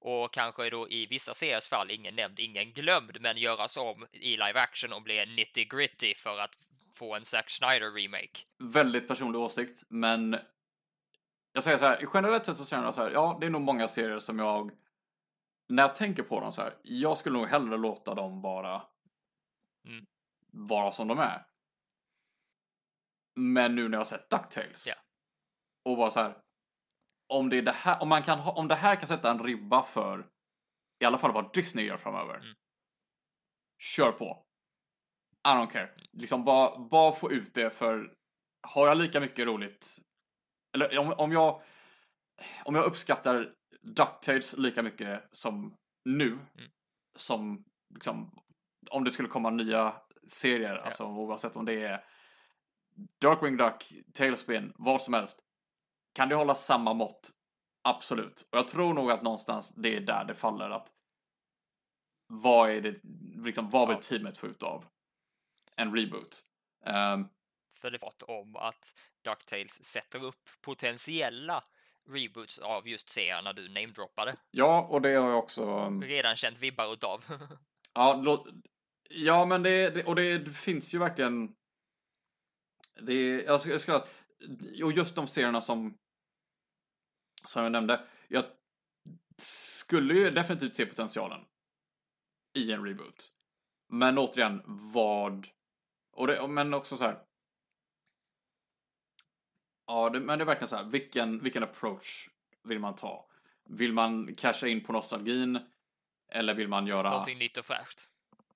och 0.00 0.32
kanske 0.32 0.70
då 0.70 0.88
i 0.88 1.06
vissa 1.06 1.34
seriers 1.34 1.68
fall, 1.68 1.90
ingen 1.90 2.14
nämnd, 2.16 2.40
ingen 2.40 2.72
glömd, 2.72 3.16
men 3.20 3.36
göras 3.36 3.76
om 3.76 4.06
i 4.12 4.30
live 4.30 4.60
action 4.60 4.92
och 4.92 5.02
bli 5.02 5.26
nitty 5.26 5.64
gritty 5.64 6.14
för 6.14 6.38
att 6.38 6.58
få 6.94 7.14
en 7.14 7.24
Zack 7.24 7.50
Snyder 7.50 7.90
remake? 7.92 8.40
Väldigt 8.58 9.08
personlig 9.08 9.40
åsikt, 9.40 9.82
men 9.88 10.36
jag 11.52 11.62
säger 11.64 11.78
så 11.78 11.84
här, 11.84 12.08
generellt 12.14 12.46
sett 12.46 12.56
så 12.56 12.66
känner 12.66 12.84
jag 12.84 12.94
så 12.94 13.02
här, 13.02 13.10
ja, 13.10 13.36
det 13.40 13.46
är 13.46 13.50
nog 13.50 13.62
många 13.62 13.88
serier 13.88 14.18
som 14.18 14.38
jag, 14.38 14.70
när 15.68 15.82
jag 15.82 15.94
tänker 15.94 16.22
på 16.22 16.40
dem 16.40 16.52
så 16.52 16.62
här, 16.62 16.74
jag 16.82 17.18
skulle 17.18 17.38
nog 17.38 17.48
hellre 17.48 17.76
låta 17.76 18.14
dem 18.14 18.40
vara, 18.40 18.82
Mm. 19.86 20.06
vara 20.50 20.92
som 20.92 21.08
de 21.08 21.18
är. 21.18 21.46
Men 23.36 23.74
nu 23.74 23.88
när 23.88 23.92
jag 23.92 24.00
har 24.00 24.04
sett 24.04 24.30
DuckTales 24.30 24.86
Ja. 24.86 24.94
och 25.84 25.96
bara 25.96 26.10
så 26.10 26.20
här, 26.20 26.38
om 27.28 27.48
det 27.48 27.58
är 27.58 27.62
det 27.62 27.72
här, 27.72 28.02
om 28.02 28.08
man 28.08 28.22
kan 28.22 28.38
ha, 28.38 28.52
om 28.52 28.68
det 28.68 28.74
här 28.74 28.96
kan 28.96 29.08
sätta 29.08 29.30
en 29.30 29.42
ribba 29.42 29.82
för 29.82 30.30
i 31.02 31.04
alla 31.04 31.18
fall 31.18 31.32
vad 31.32 31.52
Disney 31.54 31.84
gör 31.84 31.96
framöver. 31.96 32.34
Mm. 32.36 32.54
Kör 33.82 34.12
på. 34.12 34.46
I 35.48 35.50
don't 35.50 35.70
care. 35.70 35.90
Liksom 36.12 36.44
bara, 36.44 36.78
bara 36.78 37.12
få 37.12 37.32
ut 37.32 37.54
det 37.54 37.70
för 37.70 38.14
har 38.66 38.86
jag 38.86 38.96
lika 38.96 39.20
mycket 39.20 39.46
roligt 39.46 39.98
eller 40.76 40.98
om, 40.98 41.12
om 41.12 41.32
jag 41.32 41.62
om 42.64 42.74
jag 42.74 42.84
uppskattar 42.84 43.54
DuckTales 43.82 44.56
lika 44.56 44.82
mycket 44.82 45.28
som 45.32 45.76
nu 46.04 46.26
Mm. 46.28 46.70
som 47.18 47.64
liksom 47.94 48.42
om 48.90 49.04
det 49.04 49.10
skulle 49.10 49.28
komma 49.28 49.50
nya 49.50 49.94
serier, 50.28 50.76
alltså 50.76 51.04
oavsett 51.04 51.56
om 51.56 51.64
det 51.64 51.82
är 51.82 52.04
Darkwing 53.20 53.56
Duck, 53.56 53.92
Tailspin, 54.14 54.72
vad 54.76 55.02
som 55.02 55.14
helst. 55.14 55.38
Kan 56.14 56.28
det 56.28 56.34
hålla 56.34 56.54
samma 56.54 56.94
mått? 56.94 57.30
Absolut. 57.82 58.46
Och 58.52 58.58
jag 58.58 58.68
tror 58.68 58.94
nog 58.94 59.10
att 59.10 59.22
någonstans 59.22 59.74
det 59.76 59.96
är 59.96 60.00
där 60.00 60.24
det 60.24 60.34
faller 60.34 60.70
att 60.70 60.92
vad 62.26 62.70
är 62.70 62.80
det, 62.80 63.00
liksom 63.44 63.70
vad 63.70 63.88
vill 63.88 63.96
teamet 63.98 64.38
få 64.38 64.46
ut 64.46 64.62
av 64.62 64.84
en 65.76 65.96
reboot? 65.96 66.44
Ehm, 66.86 67.28
För 67.80 67.90
det 67.90 67.98
fått 67.98 68.22
om 68.22 68.56
att 68.56 68.94
DuckTales 69.24 69.84
sätter 69.84 70.24
upp 70.24 70.48
potentiella 70.60 71.64
reboots 72.10 72.58
av 72.58 72.88
just 72.88 73.08
serierna 73.08 73.52
du 73.52 73.68
namedroppade. 73.68 74.36
ja, 74.50 74.86
och 74.90 75.02
det 75.02 75.14
har 75.14 75.28
jag 75.30 75.38
också 75.38 75.64
um, 75.64 76.02
Redan 76.02 76.36
känt 76.36 76.58
vibbar 76.58 76.92
utav. 76.92 77.24
Ja, 77.96 78.20
låt, 78.24 78.46
ja 79.10 79.44
men 79.44 79.62
det, 79.62 79.90
det, 79.90 80.04
och 80.04 80.16
det 80.16 80.52
finns 80.56 80.94
ju 80.94 80.98
verkligen 80.98 81.54
det, 83.00 83.42
jag 83.42 83.60
skulle, 83.60 83.74
jag 83.74 83.80
skulle 83.80 84.02
och 84.84 84.92
just 84.92 85.14
de 85.16 85.28
serierna 85.28 85.60
som 85.60 85.98
som 87.44 87.62
jag 87.62 87.72
nämnde, 87.72 88.06
jag 88.28 88.44
skulle 89.36 90.14
ju 90.14 90.30
definitivt 90.30 90.74
se 90.74 90.86
potentialen 90.86 91.44
i 92.54 92.72
en 92.72 92.84
reboot. 92.84 93.32
Men 93.88 94.18
återigen, 94.18 94.62
vad 94.66 95.48
och 96.12 96.26
det, 96.26 96.48
men 96.48 96.74
också 96.74 96.96
så 96.96 97.04
här. 97.04 97.22
Ja, 99.86 100.10
det, 100.10 100.20
men 100.20 100.38
det 100.38 100.42
är 100.42 100.46
verkligen 100.46 100.68
så 100.68 100.76
här, 100.76 100.84
vilken, 100.84 101.38
vilken 101.38 101.62
approach 101.62 102.28
vill 102.62 102.78
man 102.78 102.96
ta? 102.96 103.28
Vill 103.64 103.92
man 103.92 104.34
casha 104.34 104.66
in 104.66 104.84
på 104.84 104.92
nostalgin? 104.92 105.58
Eller 106.28 106.54
vill 106.54 106.68
man 106.68 106.86
göra 106.86 107.10
Någonting 107.10 107.38
nytt 107.38 107.56
och 107.56 107.64
fräscht. 107.64 108.08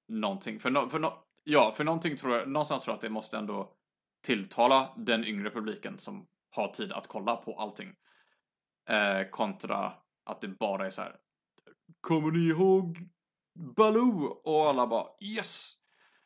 någonting. 0.07 0.61
För, 0.61 0.71
no, 0.71 0.89
för 0.89 0.99
no, 0.99 1.25
ja, 1.45 1.73
för 1.73 1.85
någonting 1.85 2.17
tror 2.17 2.37
jag, 2.37 2.49
någonstans 2.49 2.83
tror 2.83 2.93
jag 2.93 2.97
att 2.97 3.03
det 3.03 3.09
måste 3.09 3.39
ändå 3.39 3.78
tilltala 4.23 4.95
den 4.97 5.25
yngre 5.25 5.51
publiken 5.51 5.99
som 5.99 6.27
har 6.51 6.69
tid 6.69 6.93
att 6.93 7.07
kolla 7.07 7.37
på 7.37 7.55
allting. 7.61 7.95
Eh, 8.89 9.29
kontra 9.31 9.93
att 10.25 10.41
det 10.41 10.49
bara 10.49 10.87
är 10.87 10.91
så 10.91 11.03
här. 11.03 11.17
Kommer 12.01 12.31
ni 12.31 12.49
ihåg 12.49 12.99
Baloo? 13.77 14.25
Och 14.45 14.69
alla 14.69 14.87
bara 14.87 15.07
yes! 15.21 15.73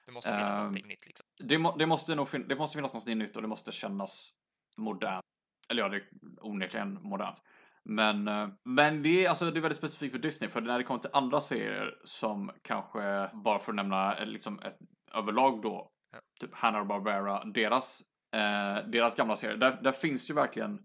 Det 0.06 0.12
måste 0.12 0.30
finnas 0.30 0.54
Ehm, 0.54 0.58
någonting 0.60 0.86
nytt 0.88 1.06
liksom. 1.06 1.26
Det, 1.44 1.58
må, 1.58 1.76
det 1.76 1.86
måste 1.86 2.14
nog 2.14 2.28
fin- 2.28 2.48
det 2.48 2.56
måste 2.56 2.76
finnas 2.76 2.92
något 2.92 3.06
nytt 3.06 3.36
och 3.36 3.42
det 3.42 3.48
måste 3.48 3.72
kännas 3.72 4.30
modernt. 4.76 5.24
Eller 5.68 5.82
ja, 5.82 5.88
det 5.88 5.96
är 5.96 6.04
onekligen 6.40 6.98
modernt. 7.02 7.42
Men, 7.84 8.28
eh, 8.28 8.48
men 8.64 9.02
det 9.02 9.24
är, 9.24 9.28
alltså, 9.28 9.50
det 9.50 9.58
är 9.58 9.62
väldigt 9.62 9.78
specifikt 9.78 10.12
för 10.12 10.18
Disney. 10.18 10.50
För 10.50 10.60
när 10.60 10.78
det 10.78 10.84
kommer 10.84 11.00
till 11.00 11.10
andra 11.12 11.40
serier 11.40 12.00
som 12.04 12.50
kanske, 12.62 13.30
bara 13.34 13.58
för 13.58 13.72
att 13.72 13.76
nämna 13.76 14.16
eh, 14.18 14.26
liksom 14.26 14.60
ett, 14.60 14.78
överlag 15.14 15.62
då. 15.62 15.91
Typ 16.40 16.54
Hanna-Barbera, 16.54 17.44
deras, 17.44 18.02
eh, 18.34 18.86
deras 18.86 19.16
gamla 19.16 19.36
serier. 19.36 19.56
Där, 19.56 19.82
där 19.82 19.92
finns 19.92 20.30
ju 20.30 20.34
verkligen 20.34 20.84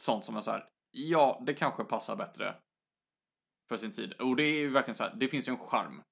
sånt 0.00 0.24
som 0.24 0.36
är 0.36 0.40
så 0.40 0.50
här, 0.50 0.68
ja, 0.90 1.42
det 1.46 1.54
kanske 1.54 1.84
passar 1.84 2.16
bättre 2.16 2.54
för 3.68 3.76
sin 3.76 3.92
tid. 3.92 4.12
Och 4.12 4.36
det 4.36 4.42
är 4.42 4.58
ju 4.58 4.70
verkligen 4.70 4.96
så 4.96 5.04
här, 5.04 5.14
det 5.16 5.28
finns 5.28 5.48
ju 5.48 5.52
en 5.52 5.58
charm 5.58 6.02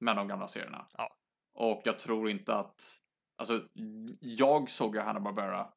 med 0.00 0.16
de 0.16 0.28
gamla 0.28 0.48
serierna. 0.48 0.86
Ja. 0.92 1.16
Och 1.54 1.82
jag 1.84 1.98
tror 1.98 2.30
inte 2.30 2.54
att, 2.54 2.98
alltså 3.36 3.68
jag 4.20 4.70
såg 4.70 4.94
ju 4.94 5.00
Hanna-Barbera 5.00 5.72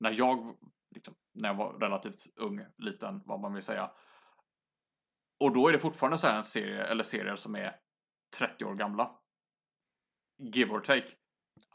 när 0.00 0.10
jag 0.10 0.56
liksom, 0.94 1.14
när 1.34 1.48
jag 1.48 1.54
var 1.54 1.72
relativt 1.72 2.26
ung, 2.36 2.66
liten, 2.78 3.22
vad 3.24 3.40
man 3.40 3.54
vill 3.54 3.62
säga. 3.62 3.90
Och 5.40 5.52
då 5.52 5.68
är 5.68 5.72
det 5.72 5.78
fortfarande 5.78 6.18
så 6.18 6.26
här 6.26 6.36
en 6.36 6.44
serie, 6.44 6.84
eller 6.84 7.04
serier 7.04 7.36
som 7.36 7.56
är 7.56 7.76
30 8.38 8.64
år 8.64 8.74
gamla. 8.74 9.18
Give 10.42 10.72
or 10.72 10.80
take. 10.80 11.06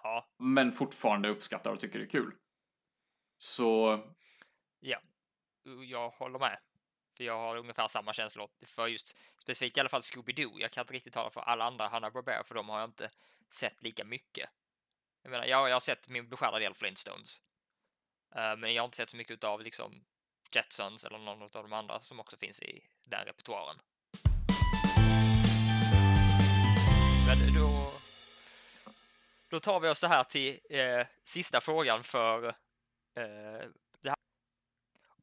Ja, 0.03 0.27
Men 0.37 0.71
fortfarande 0.71 1.29
uppskattar 1.29 1.71
och 1.71 1.79
tycker 1.79 1.99
det 1.99 2.05
är 2.05 2.09
kul. 2.09 2.35
Så, 3.37 3.99
jag 5.85 6.09
håller 6.09 6.39
med. 6.39 6.59
För 7.17 7.23
jag 7.23 7.37
har 7.37 7.57
ungefär 7.57 7.87
samma 7.87 8.13
känslor 8.13 8.49
för 8.65 8.87
just 8.87 9.15
specifikt 9.37 9.77
i 9.77 9.79
alla 9.79 9.89
fall 9.89 10.01
Scooby-Doo. 10.01 10.59
Jag 10.59 10.71
kan 10.71 10.81
inte 10.81 10.93
riktigt 10.93 11.13
tala 11.13 11.29
för 11.29 11.41
alla 11.41 11.65
andra 11.65 11.87
Hanna-Barbera 11.87 12.43
för 12.43 12.55
de 12.55 12.69
har 12.69 12.79
jag 12.79 12.89
inte 12.89 13.09
sett 13.49 13.83
lika 13.83 14.03
mycket. 14.03 14.49
Jag 15.21 15.29
menar, 15.29 15.45
jag, 15.45 15.69
jag 15.69 15.75
har 15.75 15.79
sett 15.79 16.09
min 16.09 16.29
beskärda 16.29 16.59
del 16.59 16.73
Flintstones. 16.73 17.41
Eh, 18.35 18.55
men 18.57 18.73
jag 18.73 18.81
har 18.81 18.85
inte 18.85 18.97
sett 18.97 19.09
så 19.09 19.17
mycket 19.17 19.43
av 19.43 19.61
liksom 19.61 20.05
Jetsons 20.51 21.05
eller 21.05 21.17
någon 21.17 21.41
av 21.41 21.49
de 21.51 21.73
andra 21.73 21.99
som 21.99 22.19
också 22.19 22.37
finns 22.37 22.61
i 22.61 22.87
den 23.03 23.25
repertoaren. 23.25 23.79
Men 27.27 27.53
då, 27.55 27.91
då 29.47 29.59
tar 29.59 29.79
vi 29.79 29.89
oss 29.89 29.99
så 29.99 30.07
här 30.07 30.23
till 30.23 30.59
eh, 30.69 31.07
sista 31.23 31.61
frågan 31.61 32.03
för 32.03 32.47
eh, 32.47 33.67
det 34.01 34.09
här. 34.09 34.15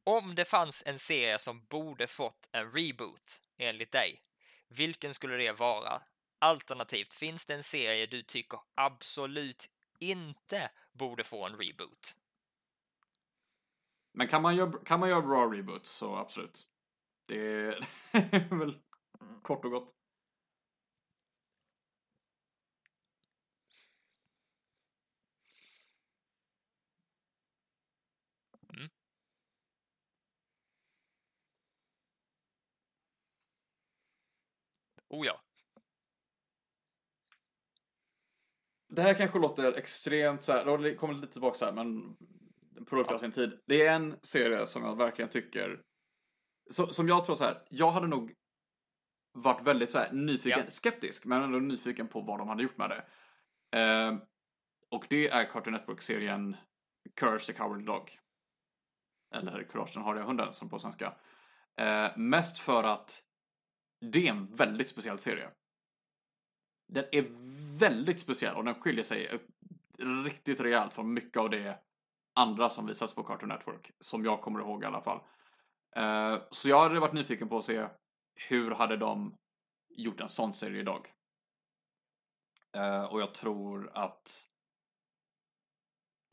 Om 0.03 0.35
det 0.35 0.45
fanns 0.45 0.83
en 0.85 0.99
serie 0.99 1.39
som 1.39 1.65
borde 1.65 2.07
fått 2.07 2.47
en 2.51 2.71
reboot 2.71 3.41
enligt 3.57 3.91
dig, 3.91 4.21
vilken 4.67 5.13
skulle 5.13 5.37
det 5.37 5.51
vara? 5.51 6.01
Alternativt, 6.39 7.13
finns 7.13 7.45
det 7.45 7.53
en 7.53 7.63
serie 7.63 8.05
du 8.05 8.21
tycker 8.21 8.59
absolut 8.75 9.69
inte 9.99 10.69
borde 10.91 11.23
få 11.23 11.45
en 11.45 11.57
reboot? 11.57 12.15
men 14.15 14.27
kan 14.27 14.41
man 14.41 14.55
göra, 14.55 14.71
kan 14.71 14.99
man 14.99 15.09
göra 15.09 15.21
bra 15.21 15.45
reboots 15.45 15.89
så 15.89 16.15
absolut. 16.15 16.67
Det 17.25 17.37
är 17.51 18.55
väl 18.59 18.77
kort 19.41 19.65
och 19.65 19.71
gott. 19.71 19.93
Oh 35.09 35.25
ja. 35.25 35.41
Det 38.87 39.01
här 39.01 39.13
kanske 39.13 39.39
låter 39.39 39.73
extremt 39.73 40.43
så 40.43 40.51
här, 40.51 40.77
det 40.77 40.95
kommer 40.95 41.13
lite 41.13 41.33
tillbaka 41.33 41.57
så 41.57 41.65
här, 41.65 41.71
men 41.71 42.17
produkt 42.85 43.11
av 43.11 43.19
sin 43.19 43.31
tid. 43.31 43.59
Det 43.65 43.87
är 43.87 43.95
en 43.95 44.19
serie 44.21 44.67
som 44.67 44.83
jag 44.83 44.97
verkligen 44.97 45.29
tycker, 45.29 45.81
så, 46.71 46.87
som 46.93 47.07
jag 47.07 47.25
tror 47.25 47.35
så 47.35 47.43
här, 47.43 47.65
jag 47.69 47.91
hade 47.91 48.07
nog 48.07 48.33
varit 49.31 49.67
väldigt 49.67 49.89
så 49.89 49.97
här 49.97 50.11
nyfiken, 50.11 50.59
Ja. 50.59 50.69
skeptisk, 50.69 51.25
men 51.25 51.43
ändå 51.43 51.59
nyfiken 51.59 52.07
på 52.07 52.21
vad 52.21 52.39
de 52.39 52.47
hade 52.47 52.63
gjort 52.63 52.77
med 52.77 52.89
det. 52.89 53.05
Eh, 53.79 54.17
och 54.89 55.05
det 55.09 55.29
är 55.29 55.45
Cartoon 55.45 55.73
Network-serien 55.73 56.55
Courage 57.15 57.45
the 57.45 57.53
Cowardly 57.53 57.85
Dog. 57.85 58.19
Eller 59.35 59.63
Courage 59.63 59.93
den 59.93 60.03
hardiga 60.03 60.23
hunden 60.23 60.53
som 60.53 60.69
på 60.69 60.79
svenska. 60.79 61.13
Eh, 61.77 62.17
mest 62.17 62.59
för 62.59 62.83
att 62.83 63.23
det 63.99 64.27
är 64.27 64.31
en 64.31 64.55
väldigt 64.55 64.89
speciell 64.89 65.19
serie. 65.19 65.49
Den 66.87 67.05
är 67.11 67.25
väldigt 67.79 68.19
speciell 68.19 68.55
och 68.55 68.65
den 68.65 68.75
skiljer 68.75 69.03
sig 69.03 69.39
riktigt 70.23 70.59
rejält 70.59 70.93
från 70.93 71.13
mycket 71.13 71.37
av 71.37 71.49
det 71.49 71.79
andra 72.33 72.69
som 72.69 72.85
visas 72.85 73.13
på 73.15 73.23
Cartoon 73.23 73.49
Network. 73.49 73.91
Som 73.99 74.25
jag 74.25 74.41
kommer 74.41 74.59
ihåg 74.59 74.83
i 74.83 74.85
alla 74.85 75.01
fall. 75.01 75.19
Uh, 75.97 76.41
så 76.51 76.69
jag 76.69 76.81
hade 76.81 76.99
varit 76.99 77.13
nyfiken 77.13 77.49
på 77.49 77.57
att 77.57 77.65
se 77.65 77.87
hur 78.35 78.71
hade 78.71 78.97
de 78.97 79.37
gjort 79.89 80.21
en 80.21 80.29
sån 80.29 80.53
serie 80.53 80.79
idag. 80.79 81.13
Uh, 82.77 83.03
och 83.03 83.21
jag 83.21 83.33
tror 83.33 83.91
att 83.93 84.47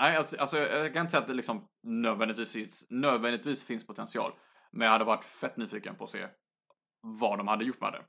Nej, 0.02 0.16
alltså, 0.16 0.36
alltså 0.36 0.58
jag 0.58 0.92
kan 0.92 1.00
inte 1.00 1.10
säga 1.10 1.20
att 1.20 1.28
det 1.28 1.34
liksom 1.34 1.68
nödvändigtvis, 1.82 2.86
nödvändigtvis 2.90 3.66
finns 3.66 3.86
potential. 3.86 4.32
Men 4.70 4.84
jag 4.84 4.92
hade 4.92 5.04
varit 5.04 5.24
fett 5.24 5.56
nyfiken 5.56 5.96
på 5.96 6.04
att 6.04 6.10
se 6.10 6.28
vad 7.02 7.38
de 7.38 7.48
hade 7.48 7.64
gjort 7.64 7.80
med 7.80 7.92
det. 7.92 8.04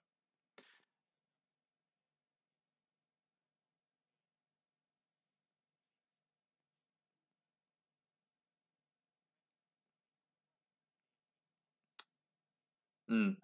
Mm. 13.10 13.36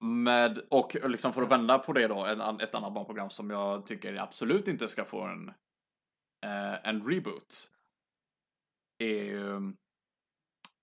Med, 0.00 0.58
och 0.70 0.96
liksom 1.10 1.32
för 1.32 1.42
att 1.42 1.50
vända 1.50 1.78
på 1.78 1.92
det 1.92 2.08
då, 2.08 2.24
en, 2.24 2.60
ett 2.60 2.74
annat 2.74 2.94
barnprogram 2.94 3.30
som 3.30 3.50
jag 3.50 3.86
tycker 3.86 4.14
absolut 4.14 4.68
inte 4.68 4.88
ska 4.88 5.04
få 5.04 5.22
en, 5.22 5.48
eh, 6.44 6.88
en 6.88 7.08
reboot. 7.10 7.70
Är 8.98 9.24
ju 9.24 9.72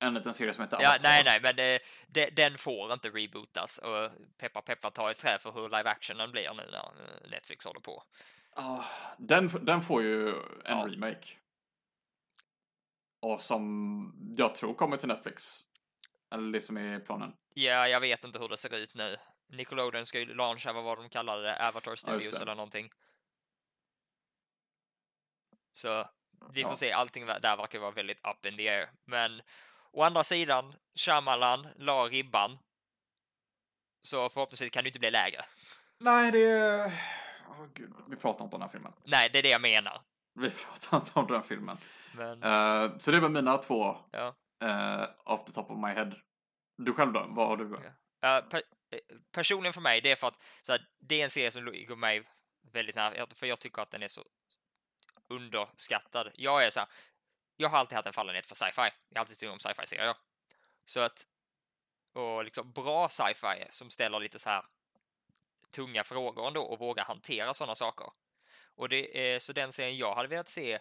en 0.08 0.14
liten 0.14 0.34
serie 0.34 0.54
som 0.54 0.64
heter 0.64 0.78
Ja, 0.82 0.90
Avatar. 0.90 1.04
nej, 1.10 1.24
nej, 1.26 1.40
men 1.42 1.56
det, 1.56 1.80
det, 2.08 2.30
den 2.30 2.58
får 2.58 2.94
inte 2.94 3.10
rebootas 3.10 3.78
och 3.78 4.12
peppa 4.38 4.62
peppa 4.62 4.92
ta 4.92 5.12
i 5.12 5.14
trä 5.14 5.38
för 5.40 5.52
hur 5.52 5.64
live 5.70 5.90
actionen 5.90 6.32
blir 6.32 6.54
nu 6.54 6.64
när 6.72 6.86
eh, 6.86 7.30
Netflix 7.32 7.66
håller 7.66 7.80
på. 7.80 8.04
Ah, 8.58 8.84
den, 9.18 9.48
den 9.66 9.82
får 9.82 10.02
ju 10.04 10.30
en 10.30 10.38
Ja. 10.66 10.86
remake. 10.90 11.28
Och 13.20 13.42
som 13.44 14.36
jag 14.38 14.56
tror 14.56 14.74
kommer 14.74 14.98
till 14.98 15.08
Netflix. 15.08 15.62
Eller 16.32 16.52
det 16.52 16.62
som 16.62 16.78
är 16.78 17.00
planen. 17.00 17.34
Ja, 17.54 17.88
jag 17.88 18.00
vet 18.00 18.24
inte 18.24 18.40
hur 18.40 18.50
det 18.50 18.58
ser 18.58 18.76
ut 18.76 18.94
nu. 18.94 19.18
Nickelodeon 19.48 20.06
ska 20.06 20.20
ju 20.20 20.34
launcha, 20.34 20.74
vad 20.74 20.84
var 20.84 20.96
de 20.96 21.10
kallade 21.10 21.42
det, 21.42 21.68
Avatar 21.68 21.96
Studios 21.96 22.34
det. 22.36 22.42
eller 22.42 22.56
någonting. 22.56 22.90
Så 25.72 26.10
vi 26.54 26.62
får 26.62 26.72
Ja. 26.72 26.76
se, 26.76 26.92
allting 26.92 27.26
där 27.26 27.58
verkar 27.58 27.80
vara 27.80 27.92
väldigt 27.92 28.20
up 28.28 28.46
in 28.46 28.58
the 28.58 28.70
air. 28.70 28.90
Men 29.06 29.42
å 29.96 30.04
andra 30.04 30.24
sidan, 30.24 30.76
Shyamalan 30.96 31.68
la 31.76 32.04
ribban. 32.08 32.58
Så 34.02 34.30
förhoppningsvis 34.30 34.72
kan 34.72 34.84
det 34.84 34.88
inte 34.88 35.00
bli 35.00 35.12
lägre. 35.12 35.46
Nej, 36.00 36.32
det 36.32 36.44
är... 36.44 36.86
Åh, 37.50 37.66
gud. 37.74 37.94
Vi 38.08 38.16
pratar 38.16 38.46
inte 38.46 38.56
om 38.56 38.60
den 38.60 38.62
här 38.62 38.70
filmen. 38.70 38.94
Nej, 39.04 39.30
det 39.30 39.40
är 39.40 39.44
det 39.44 39.50
jag 39.50 39.62
menar. 39.62 40.02
Vi 40.40 40.50
pratar 40.50 40.98
inte 40.98 41.20
om 41.20 41.28
den 41.28 41.44
filmen. 41.44 41.78
Men 42.14 42.44
Eh, 42.44 42.98
så 42.98 43.12
det 43.12 43.20
var 43.20 43.30
mina 43.30 43.58
två 43.58 43.98
ja. 44.12 44.36
uh, 44.64 45.34
off 45.34 45.46
the 45.46 45.52
top 45.52 45.72
of 45.72 45.78
my 45.78 45.94
head. 45.94 46.12
Du 46.78 46.94
själv 46.94 47.14
då? 47.14 47.26
Vad 47.30 47.48
har 47.48 47.58
du? 47.58 47.78
Ja. 48.22 48.38
Eh, 48.38 48.46
per, 48.50 48.58
eh, 48.92 49.00
personligen 49.32 49.74
för 49.74 49.82
mig, 49.82 50.02
det 50.02 50.12
är 50.12 50.16
för 50.16 50.28
att 50.28 50.44
så 50.62 50.72
här, 50.72 50.88
det 51.00 51.20
är 51.20 51.24
en 51.24 51.30
serie 51.30 51.52
som 51.52 51.66
ligger 51.66 51.96
mig 51.96 52.24
väldigt 52.72 52.96
nära, 52.96 53.28
för 53.36 53.46
jag 53.46 53.60
tycker 53.60 53.82
att 53.82 53.92
den 53.92 54.04
är 54.04 54.08
så 54.08 54.22
underskattad. 55.30 56.32
Jag 56.34 56.66
är 56.66 56.70
så 56.70 56.80
här, 56.80 56.90
jag 57.58 57.70
har 57.70 57.78
alltid 57.78 57.96
haft 57.96 58.08
en 58.08 58.14
fallenhet 58.14 58.46
för 58.46 58.56
sci-fi. 58.56 58.82
Jag 59.10 59.18
har 59.18 59.20
alltid 59.20 59.38
tyckt 59.38 59.52
om 59.52 59.60
sci-fi-serier. 59.60 60.16
Så 60.86 61.00
att, 61.00 61.28
och 62.14 62.44
liksom 62.44 62.72
bra 62.72 63.10
sci-fi 63.10 63.68
som 63.70 63.90
ställer 63.90 64.20
lite 64.20 64.40
så 64.40 64.50
här 64.50 64.66
tunga 65.72 66.04
frågor 66.04 66.48
ändå 66.48 66.62
och 66.62 66.80
vågar 66.80 67.06
hantera 67.06 67.54
sådana 67.54 67.76
saker. 67.76 68.08
Och 68.76 68.90
det 68.90 69.34
är 69.34 69.40
så 69.40 69.54
den 69.54 69.72
serien 69.72 69.98
jag 69.98 70.16
hade 70.16 70.28
velat 70.28 70.50
se 70.50 70.80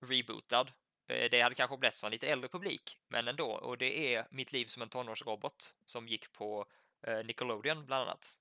rebootad. 0.00 0.72
Eh, 1.06 1.30
det 1.30 1.40
hade 1.40 1.54
kanske 1.54 1.76
blivit 1.76 1.98
för 1.98 2.06
en 2.06 2.12
lite 2.12 2.28
äldre 2.28 2.48
publik, 2.48 2.98
men 3.08 3.28
ändå. 3.28 3.50
Och 3.50 3.78
det 3.78 4.14
är 4.14 4.26
Mitt 4.30 4.52
liv 4.52 4.66
som 4.66 4.82
en 4.82 4.88
tonårsrobot 4.88 5.74
som 5.86 6.08
gick 6.08 6.32
på 6.32 6.66
eh, 7.02 7.24
Nickelodeon 7.24 7.86
bland 7.86 8.02
annat. 8.02 8.36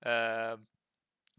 Eh, 0.00 0.60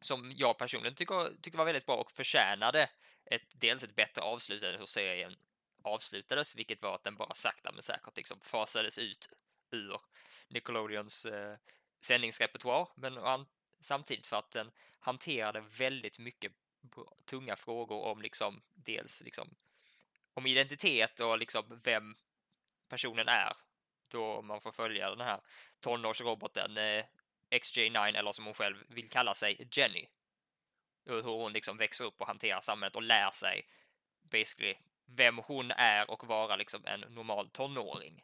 som 0.01 0.32
jag 0.36 0.57
personligen 0.57 0.95
tycker, 0.95 1.41
tyckte 1.41 1.57
var 1.57 1.66
väldigt 1.66 1.86
bra 1.86 1.95
och 1.95 2.11
förtjänade 2.11 2.89
ett, 3.26 3.43
dels 3.53 3.84
ett 3.84 3.95
bättre 3.95 4.21
avslut 4.21 4.63
än 4.63 4.80
hur 4.80 4.86
serien 4.86 5.36
avslutades, 5.82 6.55
vilket 6.55 6.82
var 6.82 6.95
att 6.95 7.03
den 7.03 7.15
bara 7.15 7.34
sakta 7.34 7.71
men 7.71 7.84
säkert 7.84 8.17
liksom 8.17 8.39
fasades 8.39 8.97
ut 8.97 9.30
ur 9.71 10.01
Nickelodeons 10.47 11.26
eh, 11.26 11.57
sändningsrepertoar, 11.99 12.89
men 12.95 13.17
an, 13.17 13.45
samtidigt 13.80 14.28
för 14.28 14.38
att 14.38 14.51
den 14.51 14.71
hanterade 14.99 15.61
väldigt 15.61 16.19
mycket 16.19 16.51
tunga 17.26 17.55
frågor 17.55 18.03
om 18.03 18.21
liksom 18.21 18.61
dels 18.74 19.21
liksom 19.21 19.55
om 20.34 20.45
identitet 20.45 21.19
och 21.19 21.38
liksom 21.38 21.82
vem 21.84 22.15
personen 22.89 23.28
är 23.28 23.53
då 24.07 24.41
man 24.41 24.61
får 24.61 24.71
följa 24.71 25.09
den 25.09 25.28
här 25.28 25.41
tonårsroboten 25.80 26.78
eh, 26.78 27.05
XJ9 27.49 28.17
eller 28.17 28.32
som 28.32 28.45
hon 28.45 28.53
själv 28.53 28.84
vill 28.88 29.09
kalla 29.09 29.36
sig 29.36 29.67
Jenny. 29.71 30.07
Och 31.06 31.16
hur 31.16 31.22
hon 31.22 31.54
liksom 31.54 31.78
växer 31.78 32.06
upp 32.06 32.22
och 32.22 32.28
hanterar 32.28 32.60
samhället 32.60 32.95
och 32.95 33.01
lär 33.01 33.32
sig 33.32 33.68
basically 34.22 34.76
vem 35.06 35.38
hon 35.38 35.72
är 35.72 36.10
och 36.10 36.28
vara 36.28 36.56
liksom 36.56 36.86
en 36.86 36.99
normal 36.99 37.49
tonåring. 37.49 38.24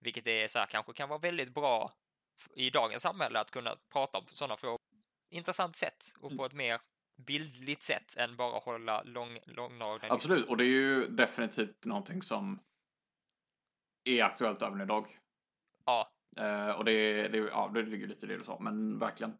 Vilket 0.00 0.26
är 0.26 0.48
så 0.48 0.58
här, 0.58 0.66
kanske 0.66 0.92
kan 0.92 1.08
vara 1.08 1.18
väldigt 1.18 1.54
bra 1.54 1.92
i 2.54 2.70
dagens 2.70 3.02
samhälle 3.02 3.40
att 3.40 3.50
kunna 3.50 3.76
prata 3.92 4.18
om 4.18 4.26
sådana 4.26 4.56
frågor 4.56 4.78
intressant 5.30 5.76
sätt 5.76 6.14
och 6.20 6.36
på 6.36 6.44
ett 6.44 6.52
mer 6.52 6.80
bildligt 7.16 7.82
sett 7.82 8.16
än 8.16 8.36
bara 8.36 8.58
hålla 8.58 9.02
lång, 9.02 9.38
långdragna 9.44 10.08
Absolut, 10.10 10.48
och 10.48 10.56
det 10.56 10.64
är 10.64 10.68
ju 10.68 11.06
definitivt 11.06 11.84
någonting 11.84 12.22
som 12.22 12.60
är 14.04 14.22
aktuellt 14.22 14.62
även 14.62 14.80
idag. 14.80 15.18
Ja. 15.84 16.10
Eh, 16.36 16.70
och 16.70 16.84
det, 16.84 17.28
det, 17.28 17.38
ja, 17.38 17.70
det 17.74 17.82
ligger 17.82 18.06
lite 18.06 18.26
i 18.26 18.28
det 18.28 18.38
du 18.38 18.44
sa, 18.44 18.58
men 18.60 18.98
verkligen. 18.98 19.38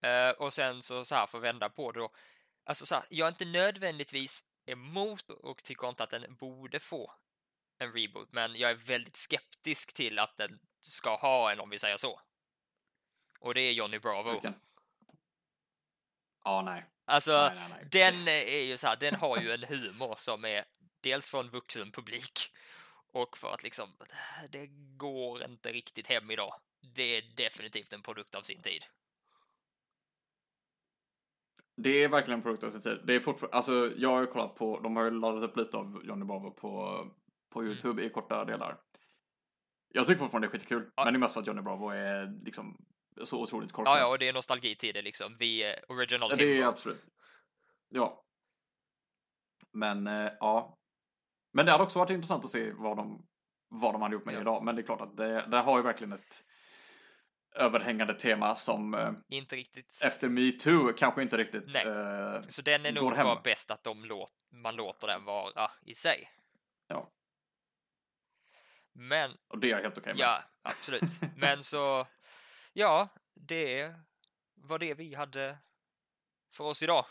Eh, 0.00 0.30
och 0.30 0.52
sen 0.52 0.82
så, 0.82 1.04
så 1.04 1.14
här 1.14 1.26
för 1.26 1.38
att 1.38 1.44
vända 1.44 1.68
på 1.68 1.92
det 1.92 1.98
då. 1.98 2.10
Alltså 2.64 2.86
så 2.86 2.94
här, 2.94 3.04
jag 3.08 3.26
är 3.26 3.32
inte 3.32 3.44
nödvändigtvis 3.44 4.44
emot 4.66 5.30
och 5.30 5.62
tycker 5.64 5.88
inte 5.88 6.02
att 6.02 6.10
den 6.10 6.34
borde 6.34 6.80
få 6.80 7.14
en 7.78 7.92
reboot, 7.92 8.32
men 8.32 8.56
jag 8.56 8.70
är 8.70 8.74
väldigt 8.74 9.16
skeptisk 9.16 9.94
till 9.94 10.18
att 10.18 10.36
den 10.36 10.60
ska 10.80 11.16
ha 11.16 11.52
en 11.52 11.60
om 11.60 11.70
vi 11.70 11.78
säger 11.78 11.96
så. 11.96 12.20
Och 13.40 13.54
det 13.54 13.60
är 13.60 13.72
Johnny 13.72 13.98
Bravo. 13.98 14.40
Ja, 16.44 16.62
nej. 16.62 16.84
Alltså, 17.04 17.32
nej, 17.32 17.54
nej, 17.54 17.68
nej. 17.70 17.88
den 17.90 18.28
är 18.28 18.62
ju 18.62 18.76
så 18.76 18.86
här, 18.86 18.96
den 18.96 19.14
har 19.14 19.40
ju 19.40 19.52
en 19.52 19.64
humor 19.64 20.14
som 20.18 20.44
är 20.44 20.64
dels 21.00 21.30
från 21.30 21.50
vuxen 21.50 21.92
publik 21.92 22.52
och 23.12 23.38
för 23.38 23.54
att 23.54 23.62
liksom, 23.62 23.96
det 24.48 24.66
går 24.96 25.44
inte 25.44 25.72
riktigt 25.72 26.06
hem 26.06 26.30
idag. 26.30 26.54
Det 26.80 27.16
är 27.16 27.22
definitivt 27.22 27.92
en 27.92 28.02
produkt 28.02 28.34
av 28.34 28.42
sin 28.42 28.62
tid. 28.62 28.84
Det 31.80 32.04
är 32.04 32.08
verkligen 32.08 32.38
en 32.38 32.42
produkt 32.42 32.64
av 32.64 32.70
sin 32.70 32.80
tid. 32.80 33.00
Det 33.04 33.14
är 33.14 33.20
fortfarande, 33.20 33.56
alltså 33.56 33.92
jag 33.96 34.08
har 34.08 34.20
ju 34.20 34.26
kollat 34.26 34.54
på, 34.54 34.80
de 34.80 34.96
har 34.96 35.04
ju 35.04 35.10
laddat 35.10 35.42
upp 35.42 35.56
lite 35.56 35.76
av 35.76 36.00
Johnny 36.04 36.24
Bravo 36.24 36.50
på, 36.50 37.04
på 37.52 37.60
Mm. 37.60 37.70
YouTube 37.72 38.02
i 38.04 38.10
korta 38.10 38.44
delar. 38.44 38.80
Jag 39.92 40.06
tycker 40.06 40.18
fortfarande 40.18 40.48
det 40.48 40.50
är 40.50 40.58
skitkul, 40.58 40.90
Ja. 40.96 41.04
men 41.04 41.12
det 41.14 41.16
är 41.16 41.20
mest 41.20 41.34
för 41.34 41.40
att 41.40 41.46
Johnny 41.46 41.62
Bravo 41.62 41.88
är 41.90 42.44
liksom 42.44 42.76
så 43.24 43.42
otroligt 43.42 43.72
korkad. 43.72 43.92
Ja, 43.92 43.98
ja, 43.98 44.06
och 44.08 44.18
det 44.18 44.28
är 44.28 44.32
nostalgi 44.32 44.74
till 44.76 44.94
det 44.94 45.02
liksom. 45.02 45.36
Vi 45.38 45.74
original 45.88 46.30
Ja, 46.30 46.36
det 46.36 46.58
är 46.60 46.66
absolut. 46.66 47.04
Ja. 47.88 48.24
Men 49.72 50.06
eh, 50.06 50.30
ja. 50.40 50.78
Men 51.52 51.66
det 51.66 51.72
hade 51.72 51.84
också 51.84 51.98
varit 51.98 52.10
intressant 52.10 52.44
att 52.44 52.50
se 52.50 52.72
vad 52.72 52.96
de, 52.96 53.26
vad 53.68 53.94
de 53.94 54.02
hade 54.02 54.14
gjort 54.14 54.24
med 54.24 54.34
Ja. 54.34 54.40
idag. 54.40 54.64
Men 54.64 54.76
det 54.76 54.82
är 54.82 54.86
klart 54.86 55.00
att 55.00 55.16
det, 55.16 55.46
det 55.50 55.58
har 55.58 55.76
ju 55.78 55.82
verkligen 55.82 56.12
ett 56.12 56.44
överhängande 57.54 58.14
tema 58.14 58.56
som 58.56 58.94
eh, 58.94 59.12
Inte 59.28 59.56
riktigt. 59.56 60.00
efter 60.04 60.28
metoo 60.28 60.92
kanske 60.92 61.22
inte 61.22 61.36
riktigt 61.36 61.64
Nej. 61.66 61.86
eh, 61.86 62.40
Så 62.40 62.62
den 62.62 62.86
är 62.86 62.92
nog 62.92 63.10
bara 63.16 63.40
bäst 63.40 63.70
att 63.70 63.84
de 63.84 64.04
låt, 64.04 64.32
man 64.52 64.76
låter 64.76 65.06
den 65.06 65.24
vara 65.24 65.70
i 65.82 65.94
sig. 65.94 66.28
Ja. 66.86 67.10
Men, 68.92 69.36
och 69.48 69.58
det 69.58 69.66
är 69.66 69.70
jag 69.70 69.82
helt 69.82 69.98
okej 69.98 70.14
med. 70.14 70.20
ja, 70.20 70.42
absolut. 70.62 71.02
Men 71.36 71.62
så, 71.62 72.06
ja, 72.72 73.08
det 73.34 73.94
var 74.54 74.78
det 74.78 74.94
vi 74.94 75.14
hade 75.14 75.58
för 76.52 76.64
oss 76.64 76.82
idag. 76.82 77.04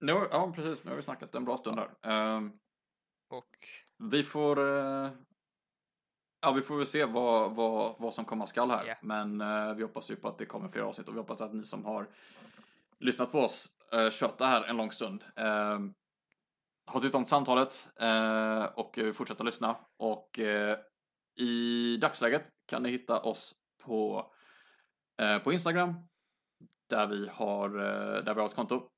Nu, 0.00 0.12
ja, 0.30 0.52
precis. 0.56 0.84
Nu 0.84 0.90
har 0.90 0.96
vi 0.96 1.02
snackat 1.02 1.34
en 1.34 1.44
bra 1.44 1.56
stund 1.56 1.78
här. 1.78 1.90
Ehm, 2.36 2.52
Och 3.28 3.68
vi 4.10 4.24
får 4.24 4.58
eh, 4.78 5.10
Ja, 6.44 6.52
vi 6.52 6.62
får 6.62 6.76
väl 6.76 6.86
se 6.86 7.04
vad, 7.04 7.54
vad, 7.54 7.94
vad 7.98 8.14
som 8.14 8.24
komma 8.24 8.46
skall 8.46 8.70
här. 8.70 8.84
Ja. 8.86 8.94
Men 9.00 9.40
eh, 9.40 9.74
vi 9.74 9.82
hoppas 9.82 10.10
ju 10.10 10.16
på 10.16 10.28
att 10.28 10.38
det 10.38 10.46
kommer 10.46 10.68
fler 10.68 10.82
avsnitt 10.82 11.08
och 11.08 11.14
vi 11.14 11.18
hoppas 11.18 11.40
att 11.40 11.54
ni 11.54 11.62
som 11.64 11.84
har 11.84 12.06
lyssnat 12.98 13.32
på 13.32 13.38
oss 13.38 13.72
uh, 13.94 14.10
köta 14.10 14.46
här 14.46 14.64
en 14.64 14.76
lång 14.76 14.92
stund. 14.92 15.24
Uh, 15.40 15.78
har 16.86 17.00
tyckt 17.00 17.14
om 17.14 17.26
samtalet 17.26 17.88
eh, 18.00 18.64
och 18.64 18.98
uh, 18.98 19.12
fortsätta 19.12 19.44
lyssna. 19.44 19.76
Och 19.96 20.38
eh, 20.38 20.78
i 21.36 21.96
dagsläget 21.96 22.48
kan 22.66 22.82
ni 22.82 22.90
hitta 22.90 23.20
oss 23.20 23.54
på, 23.82 24.30
eh, 25.22 25.38
på 25.38 25.52
Instagram 25.52 25.94
där 26.90 27.06
vi 27.06 27.28
har, 27.32 27.68
eh, 27.68 28.24
där 28.24 28.34
vi 28.34 28.40
har 28.40 28.48
ett 28.48 28.54
konto. 28.54 28.88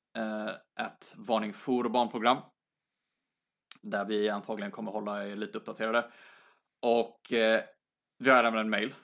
Ett 0.80 1.14
varning 1.16 1.52
for 1.52 1.88
barnprogram. 1.88 2.38
Där 3.82 4.04
vi 4.04 4.28
antagligen 4.28 4.70
kommer 4.70 4.92
hålla 4.92 5.26
er 5.26 5.36
lite 5.36 5.58
uppdaterade. 5.58 6.10
Och 6.84 7.32
eh, 7.32 7.64
vi 8.18 8.30
har 8.30 8.44
även 8.44 8.58
en 8.58 8.70
mail. 8.70 8.94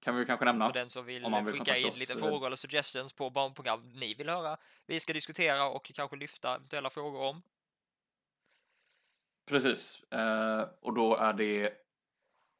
Kan 0.00 0.16
vi 0.16 0.26
kanske 0.26 0.44
nämna. 0.44 0.66
för 0.66 0.72
den 0.72 0.90
som 0.90 1.04
vill, 1.06 1.24
Om 1.24 1.30
man 1.30 1.44
vill 1.44 1.54
skicka 1.54 1.76
in 1.76 1.88
oss, 1.88 1.98
lite 1.98 2.16
frågor 2.16 2.46
eller 2.46 2.56
suggestions 2.56 3.12
på 3.12 3.30
barnprogram 3.30 3.92
ni 3.92 4.14
vill 4.14 4.28
höra. 4.28 4.56
Vi 4.86 5.00
ska 5.00 5.12
diskutera 5.12 5.68
och 5.68 5.92
kanske 5.94 6.16
lyfta 6.16 6.54
eventuella 6.54 6.90
frågor 6.90 7.22
om. 7.22 7.42
Precis. 9.46 10.02
Eh, 10.12 10.68
och 10.80 10.94
då 10.94 11.16
är 11.16 11.32
det 11.32 11.72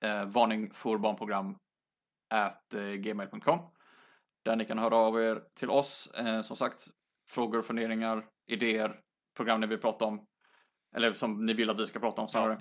eh, 0.04 0.24
varning 0.24 0.74
för 0.74 0.98
barnprogram 0.98 1.58
at 2.30 2.74
eh, 2.74 2.92
gmail.com. 2.92 3.60
Där 4.44 4.56
ni 4.56 4.64
kan 4.64 4.78
höra 4.78 4.96
av 4.96 5.22
er 5.22 5.42
till 5.54 5.70
oss. 5.70 6.06
Eh, 6.06 6.42
som 6.42 6.56
sagt, 6.56 6.86
frågor, 7.28 7.62
funderingar, 7.62 8.26
idéer, 8.46 9.00
program 9.36 9.60
ni 9.60 9.66
vill 9.66 9.78
prata 9.78 10.04
om. 10.04 10.26
Eller 10.96 11.12
som 11.12 11.46
ni 11.46 11.52
vill 11.52 11.70
att 11.70 11.80
vi 11.80 11.86
ska 11.86 11.98
prata 11.98 12.22
om 12.22 12.28
snarare. 12.28 12.60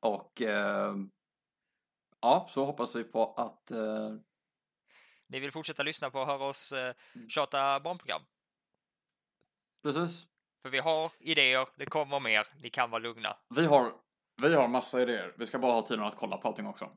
Och 0.00 0.42
eh, 0.42 0.94
ja, 2.20 2.48
så 2.50 2.64
hoppas 2.64 2.96
vi 2.96 3.04
på 3.04 3.34
att 3.36 3.70
eh, 3.70 4.14
Ni 5.26 5.40
vill 5.40 5.52
fortsätta 5.52 5.82
lyssna 5.82 6.10
på 6.10 6.20
och 6.20 6.26
höra 6.26 6.44
oss 6.44 6.72
eh, 6.72 6.94
Mm. 7.14 7.28
tjata 7.28 7.80
barnprogram. 7.80 8.22
precis. 9.82 10.26
För 10.62 10.70
vi 10.70 10.78
har 10.78 11.12
idéer, 11.18 11.68
det 11.76 11.86
kommer 11.86 12.20
mer, 12.20 12.46
ni 12.62 12.70
kan 12.70 12.90
vara 12.90 12.98
lugna. 13.02 13.36
Vi 13.56 13.66
har, 13.66 13.94
vi 14.42 14.54
har 14.54 14.68
massa 14.68 15.02
idéer. 15.02 15.34
Vi 15.38 15.46
ska 15.46 15.58
bara 15.58 15.72
ha 15.72 15.82
tiden 15.82 16.04
att 16.04 16.16
kolla 16.16 16.36
på 16.36 16.48
allting 16.48 16.66
också. 16.66 16.90